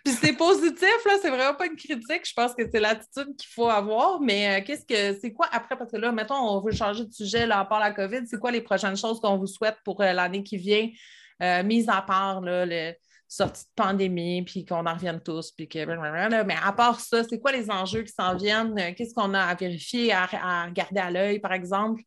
puis 0.04 0.14
c'est 0.14 0.34
positif, 0.34 1.06
là, 1.06 1.14
c'est 1.22 1.30
vraiment 1.30 1.54
pas 1.54 1.68
une 1.68 1.76
critique. 1.76 2.26
Je 2.26 2.34
pense 2.34 2.54
que 2.54 2.64
c'est 2.72 2.80
l'attitude 2.80 3.36
qu'il 3.36 3.50
faut 3.50 3.70
avoir. 3.70 4.20
Mais 4.22 4.60
euh, 4.60 4.64
qu'est-ce 4.66 4.86
que 4.86 5.20
c'est 5.20 5.34
quoi 5.34 5.48
après? 5.52 5.78
Parce 5.78 5.92
que 5.92 5.98
là, 5.98 6.12
mettons, 6.12 6.36
on 6.36 6.62
veut 6.62 6.72
changer 6.72 7.06
de 7.06 7.14
sujet 7.14 7.46
là, 7.46 7.60
à 7.60 7.66
part 7.66 7.80
la 7.80 7.92
COVID. 7.92 8.26
C'est 8.26 8.40
quoi 8.40 8.52
les 8.52 8.62
prochaines 8.62 8.98
choses 8.98 9.20
qu'on 9.20 9.38
vous 9.38 9.48
souhaite 9.48 9.78
pour 9.84 10.02
euh, 10.02 10.14
l'année 10.14 10.44
qui 10.44 10.58
vient? 10.58 10.90
Euh, 11.42 11.64
mise 11.64 11.88
à 11.88 12.02
part 12.02 12.42
là, 12.42 12.66
le 12.66 12.94
sortie 13.28 13.64
de 13.64 13.70
pandémie, 13.76 14.44
puis 14.44 14.66
qu'on 14.66 14.86
en 14.86 14.94
revienne 14.94 15.22
tous, 15.22 15.52
puis 15.52 15.70
que 15.70 15.86
mais 16.44 16.56
à 16.62 16.74
part 16.74 17.00
ça, 17.00 17.24
c'est 17.24 17.40
quoi 17.40 17.52
les 17.52 17.70
enjeux 17.70 18.02
qui 18.02 18.12
s'en 18.12 18.36
viennent? 18.36 18.78
Euh, 18.78 18.94
Qu'est-ce 18.96 19.14
qu'on 19.14 19.34
a 19.34 19.42
à 19.42 19.56
vérifier, 19.56 20.12
à, 20.12 20.66
regarder 20.66 21.00
à 21.00 21.12
l'œil, 21.12 21.40
par 21.40 21.54
exemple? 21.54 22.02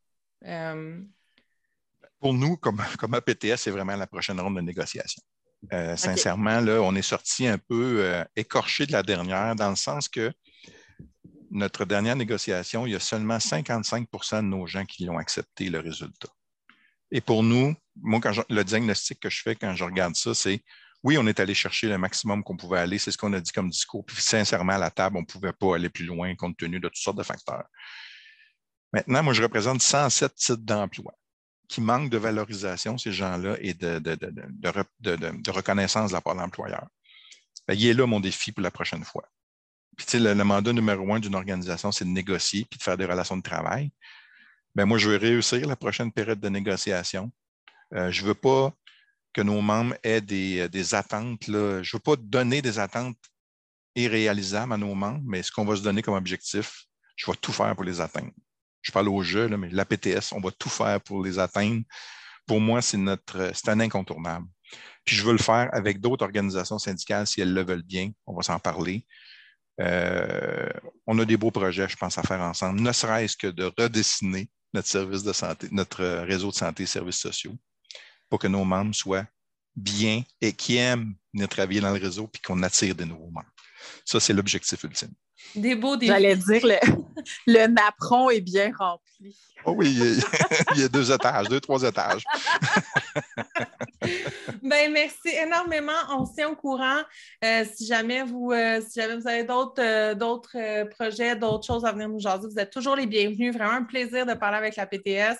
Pour 2.18 2.34
nous, 2.34 2.56
comme, 2.56 2.82
comme 2.98 3.14
APTS, 3.14 3.56
c'est 3.56 3.70
vraiment 3.70 3.96
la 3.96 4.06
prochaine 4.06 4.40
ronde 4.40 4.56
de 4.56 4.60
négociation. 4.60 5.22
Euh, 5.72 5.96
Sincèrement, 5.96 6.60
là, 6.60 6.80
on 6.82 6.94
est 6.94 7.02
sorti 7.02 7.46
un 7.46 7.58
peu 7.58 8.00
euh, 8.00 8.24
écorché 8.36 8.86
de 8.86 8.92
la 8.92 9.02
dernière, 9.02 9.54
dans 9.54 9.70
le 9.70 9.76
sens 9.76 10.08
que 10.08 10.32
notre 11.50 11.84
dernière 11.84 12.16
négociation, 12.16 12.86
il 12.86 12.92
y 12.92 12.96
a 12.96 13.00
seulement 13.00 13.36
55% 13.38 14.36
de 14.38 14.40
nos 14.42 14.66
gens 14.66 14.84
qui 14.84 15.04
l'ont 15.04 15.18
accepté, 15.18 15.68
le 15.68 15.80
résultat. 15.80 16.28
Et 17.10 17.20
pour 17.20 17.42
nous, 17.42 17.74
moi, 18.00 18.20
quand 18.20 18.32
je- 18.32 18.40
le 18.48 18.64
diagnostic 18.64 19.20
que 19.20 19.28
je 19.30 19.42
fais 19.42 19.54
quand 19.54 19.74
je 19.76 19.84
regarde 19.84 20.16
ça, 20.16 20.34
c'est 20.34 20.62
oui, 21.04 21.18
on 21.18 21.26
est 21.26 21.40
allé 21.40 21.52
chercher 21.52 21.88
le 21.88 21.98
maximum 21.98 22.44
qu'on 22.44 22.56
pouvait 22.56 22.78
aller, 22.78 22.96
c'est 22.96 23.10
ce 23.10 23.18
qu'on 23.18 23.32
a 23.32 23.40
dit 23.40 23.50
comme 23.50 23.68
discours. 23.68 24.04
Puis 24.06 24.22
sincèrement, 24.22 24.74
à 24.74 24.78
la 24.78 24.90
table, 24.90 25.16
on 25.16 25.22
ne 25.22 25.26
pouvait 25.26 25.52
pas 25.52 25.74
aller 25.74 25.88
plus 25.90 26.04
loin 26.04 26.34
compte 26.36 26.56
tenu 26.56 26.78
de 26.78 26.88
toutes 26.88 26.96
sortes 26.96 27.18
de 27.18 27.24
facteurs. 27.24 27.64
Maintenant, 28.92 29.22
moi, 29.22 29.32
je 29.32 29.42
représente 29.42 29.82
107 29.82 30.34
titres 30.34 30.56
d'emploi 30.62 31.12
qui 31.72 31.80
manquent 31.80 32.10
de 32.10 32.18
valorisation, 32.18 32.98
ces 32.98 33.12
gens-là, 33.12 33.56
et 33.60 33.72
de, 33.72 33.98
de, 33.98 34.14
de, 34.14 34.30
de, 34.30 34.68
re- 34.68 34.84
de- 35.00 35.16
de- 35.16 35.42
de 35.46 35.50
reconnaissance 35.50 36.10
de 36.10 36.16
la 36.16 36.20
part 36.20 36.34
de 36.34 36.40
l'employeur. 36.40 36.86
Ben, 37.66 37.74
il 37.74 37.86
est 37.86 37.94
là 37.94 38.06
mon 38.06 38.20
défi 38.20 38.52
pour 38.52 38.62
la 38.62 38.70
prochaine 38.70 39.04
fois. 39.04 39.24
Le, 40.12 40.34
mandat 40.42 40.72
numéro 40.72 41.14
un 41.14 41.20
d'une 41.20 41.34
organisation, 41.34 41.90
c'est 41.90 42.04
de 42.04 42.10
négocier 42.10 42.66
puis 42.68 42.78
de 42.78 42.82
faire 42.82 42.98
des 42.98 43.06
relations 43.06 43.38
de 43.38 43.42
travail. 43.42 43.90
Ben, 44.74 44.84
moi, 44.84 44.98
je 44.98 45.08
veux 45.08 45.16
réussir 45.16 45.66
la 45.66 45.76
prochaine 45.76 46.12
période 46.12 46.40
de 46.40 46.48
négociation. 46.50 47.32
Euh, 47.94 48.10
je 48.10 48.22
ne 48.22 48.26
veux 48.28 48.34
pas 48.34 48.72
que 49.32 49.40
nos 49.42 49.60
membres 49.62 49.94
aient 50.02 50.20
des, 50.20 50.68
des 50.68 50.94
attentes. 50.94 51.44
Je 51.46 51.52
ne 51.52 51.92
veux 51.94 51.98
pas 52.00 52.16
donner 52.16 52.60
des 52.60 52.78
attentes 52.78 53.18
irréalisables 53.94 54.72
à 54.74 54.76
nos 54.76 54.94
membres, 54.94 55.22
mais 55.24 55.42
ce 55.42 55.50
qu'on 55.50 55.64
va 55.64 55.76
se 55.76 55.82
donner 55.82 56.02
comme 56.02 56.14
objectif, 56.14 56.84
je 57.16 57.30
vais 57.30 57.36
tout 57.36 57.52
faire 57.52 57.74
pour 57.74 57.84
les 57.84 58.00
atteindre. 58.00 58.32
Je 58.82 58.92
parle 58.92 59.08
au 59.08 59.22
jeu, 59.22 59.48
mais 59.48 59.70
la 59.70 59.84
PTS, 59.84 60.32
on 60.32 60.40
va 60.40 60.50
tout 60.50 60.68
faire 60.68 61.00
pour 61.00 61.24
les 61.24 61.38
atteindre. 61.38 61.82
Pour 62.46 62.60
moi, 62.60 62.82
c'est 62.82 62.96
notre, 62.96 63.52
c'est 63.54 63.68
un 63.68 63.80
incontournable. 63.80 64.46
Puis 65.04 65.16
je 65.16 65.24
veux 65.24 65.32
le 65.32 65.38
faire 65.38 65.68
avec 65.72 66.00
d'autres 66.00 66.24
organisations 66.24 66.78
syndicales 66.78 67.26
si 67.26 67.40
elles 67.40 67.52
le 67.52 67.64
veulent 67.64 67.82
bien. 67.82 68.10
On 68.26 68.34
va 68.34 68.42
s'en 68.42 68.58
parler. 68.58 69.06
Euh, 69.80 70.68
on 71.06 71.18
a 71.18 71.24
des 71.24 71.36
beaux 71.36 71.50
projets, 71.50 71.88
je 71.88 71.96
pense, 71.96 72.18
à 72.18 72.22
faire 72.22 72.40
ensemble, 72.40 72.80
ne 72.80 72.92
serait-ce 72.92 73.36
que 73.36 73.46
de 73.46 73.72
redessiner 73.78 74.50
notre 74.74 74.88
service 74.88 75.22
de 75.22 75.32
santé, 75.32 75.68
notre 75.70 76.04
réseau 76.24 76.50
de 76.50 76.54
santé 76.54 76.82
et 76.82 76.86
services 76.86 77.18
sociaux 77.18 77.56
pour 78.28 78.38
que 78.38 78.48
nos 78.48 78.64
membres 78.64 78.94
soient 78.94 79.26
bien 79.74 80.22
et 80.40 80.52
qui 80.52 80.76
aiment 80.76 81.14
venir 81.32 81.48
travailler 81.48 81.80
dans 81.80 81.92
le 81.92 82.00
réseau 82.00 82.26
puis 82.28 82.40
qu'on 82.42 82.62
attire 82.62 82.94
de 82.94 83.04
nouveaux 83.04 83.30
membres. 83.30 83.50
Ça, 84.04 84.20
c'est 84.20 84.32
l'objectif 84.32 84.82
ultime. 84.84 85.12
Des 85.54 85.74
beaux 85.74 85.96
défis. 85.96 86.12
J'allais 86.12 86.36
dire, 86.36 86.66
le, 86.66 86.76
le 87.46 87.66
napperon 87.66 88.30
est 88.30 88.40
bien 88.40 88.72
rempli. 88.76 89.36
Oh 89.64 89.74
oui, 89.76 89.96
il 90.74 90.80
y, 90.80 90.84
a, 90.84 90.88
deux 90.88 91.12
étages, 91.12 91.48
deux, 91.48 91.60
trois 91.60 91.82
étages. 91.84 92.24
ben, 94.62 94.90
merci 94.92 95.28
énormément. 95.28 95.92
On 96.10 96.26
se 96.26 96.34
tient 96.34 96.48
au 96.48 96.56
courant. 96.56 97.00
Euh, 97.44 97.64
si, 97.72 97.86
jamais 97.86 98.24
vous, 98.24 98.50
euh, 98.50 98.80
si 98.80 99.00
jamais 99.00 99.16
vous 99.16 99.28
avez 99.28 99.44
d'autres 99.44 100.56
euh, 100.56 100.84
projets, 100.86 101.36
d'autres 101.36 101.64
choses 101.64 101.84
à 101.84 101.92
venir 101.92 102.08
nous 102.08 102.18
jaser, 102.18 102.48
vous 102.48 102.58
êtes 102.58 102.72
toujours 102.72 102.96
les 102.96 103.06
bienvenus. 103.06 103.54
Vraiment 103.54 103.74
un 103.74 103.84
plaisir 103.84 104.26
de 104.26 104.34
parler 104.34 104.56
avec 104.58 104.74
la 104.76 104.86
PTS. 104.86 105.38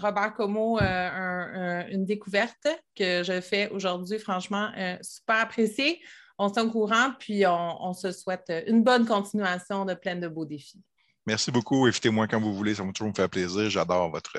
Robert 0.00 0.34
Como, 0.36 0.80
une 0.80 2.04
découverte 2.04 2.66
que 2.96 3.22
je 3.22 3.40
fais 3.40 3.68
aujourd'hui, 3.70 4.18
franchement, 4.18 4.70
super 5.00 5.36
appréciée 5.36 6.00
on 6.38 6.52
s'en 6.52 6.68
courant, 6.68 7.12
puis 7.18 7.44
on, 7.46 7.92
se 7.92 8.12
souhaite 8.12 8.52
une 8.66 8.82
bonne 8.82 9.06
continuation 9.06 9.84
de 9.84 9.94
plein 9.94 10.16
de 10.16 10.28
beaux 10.28 10.44
défis. 10.44 10.82
Merci 11.26 11.50
beaucoup. 11.50 11.86
Invitez-moi 11.86 12.28
quand 12.28 12.40
vous 12.40 12.54
voulez. 12.54 12.74
Ça 12.74 12.84
va 12.84 12.92
toujours 12.92 13.08
me 13.08 13.14
faire 13.14 13.28
plaisir. 13.28 13.68
J'adore 13.68 14.10
votre, 14.10 14.38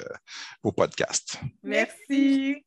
vos 0.64 0.72
podcasts. 0.72 1.40
Merci. 1.64 2.67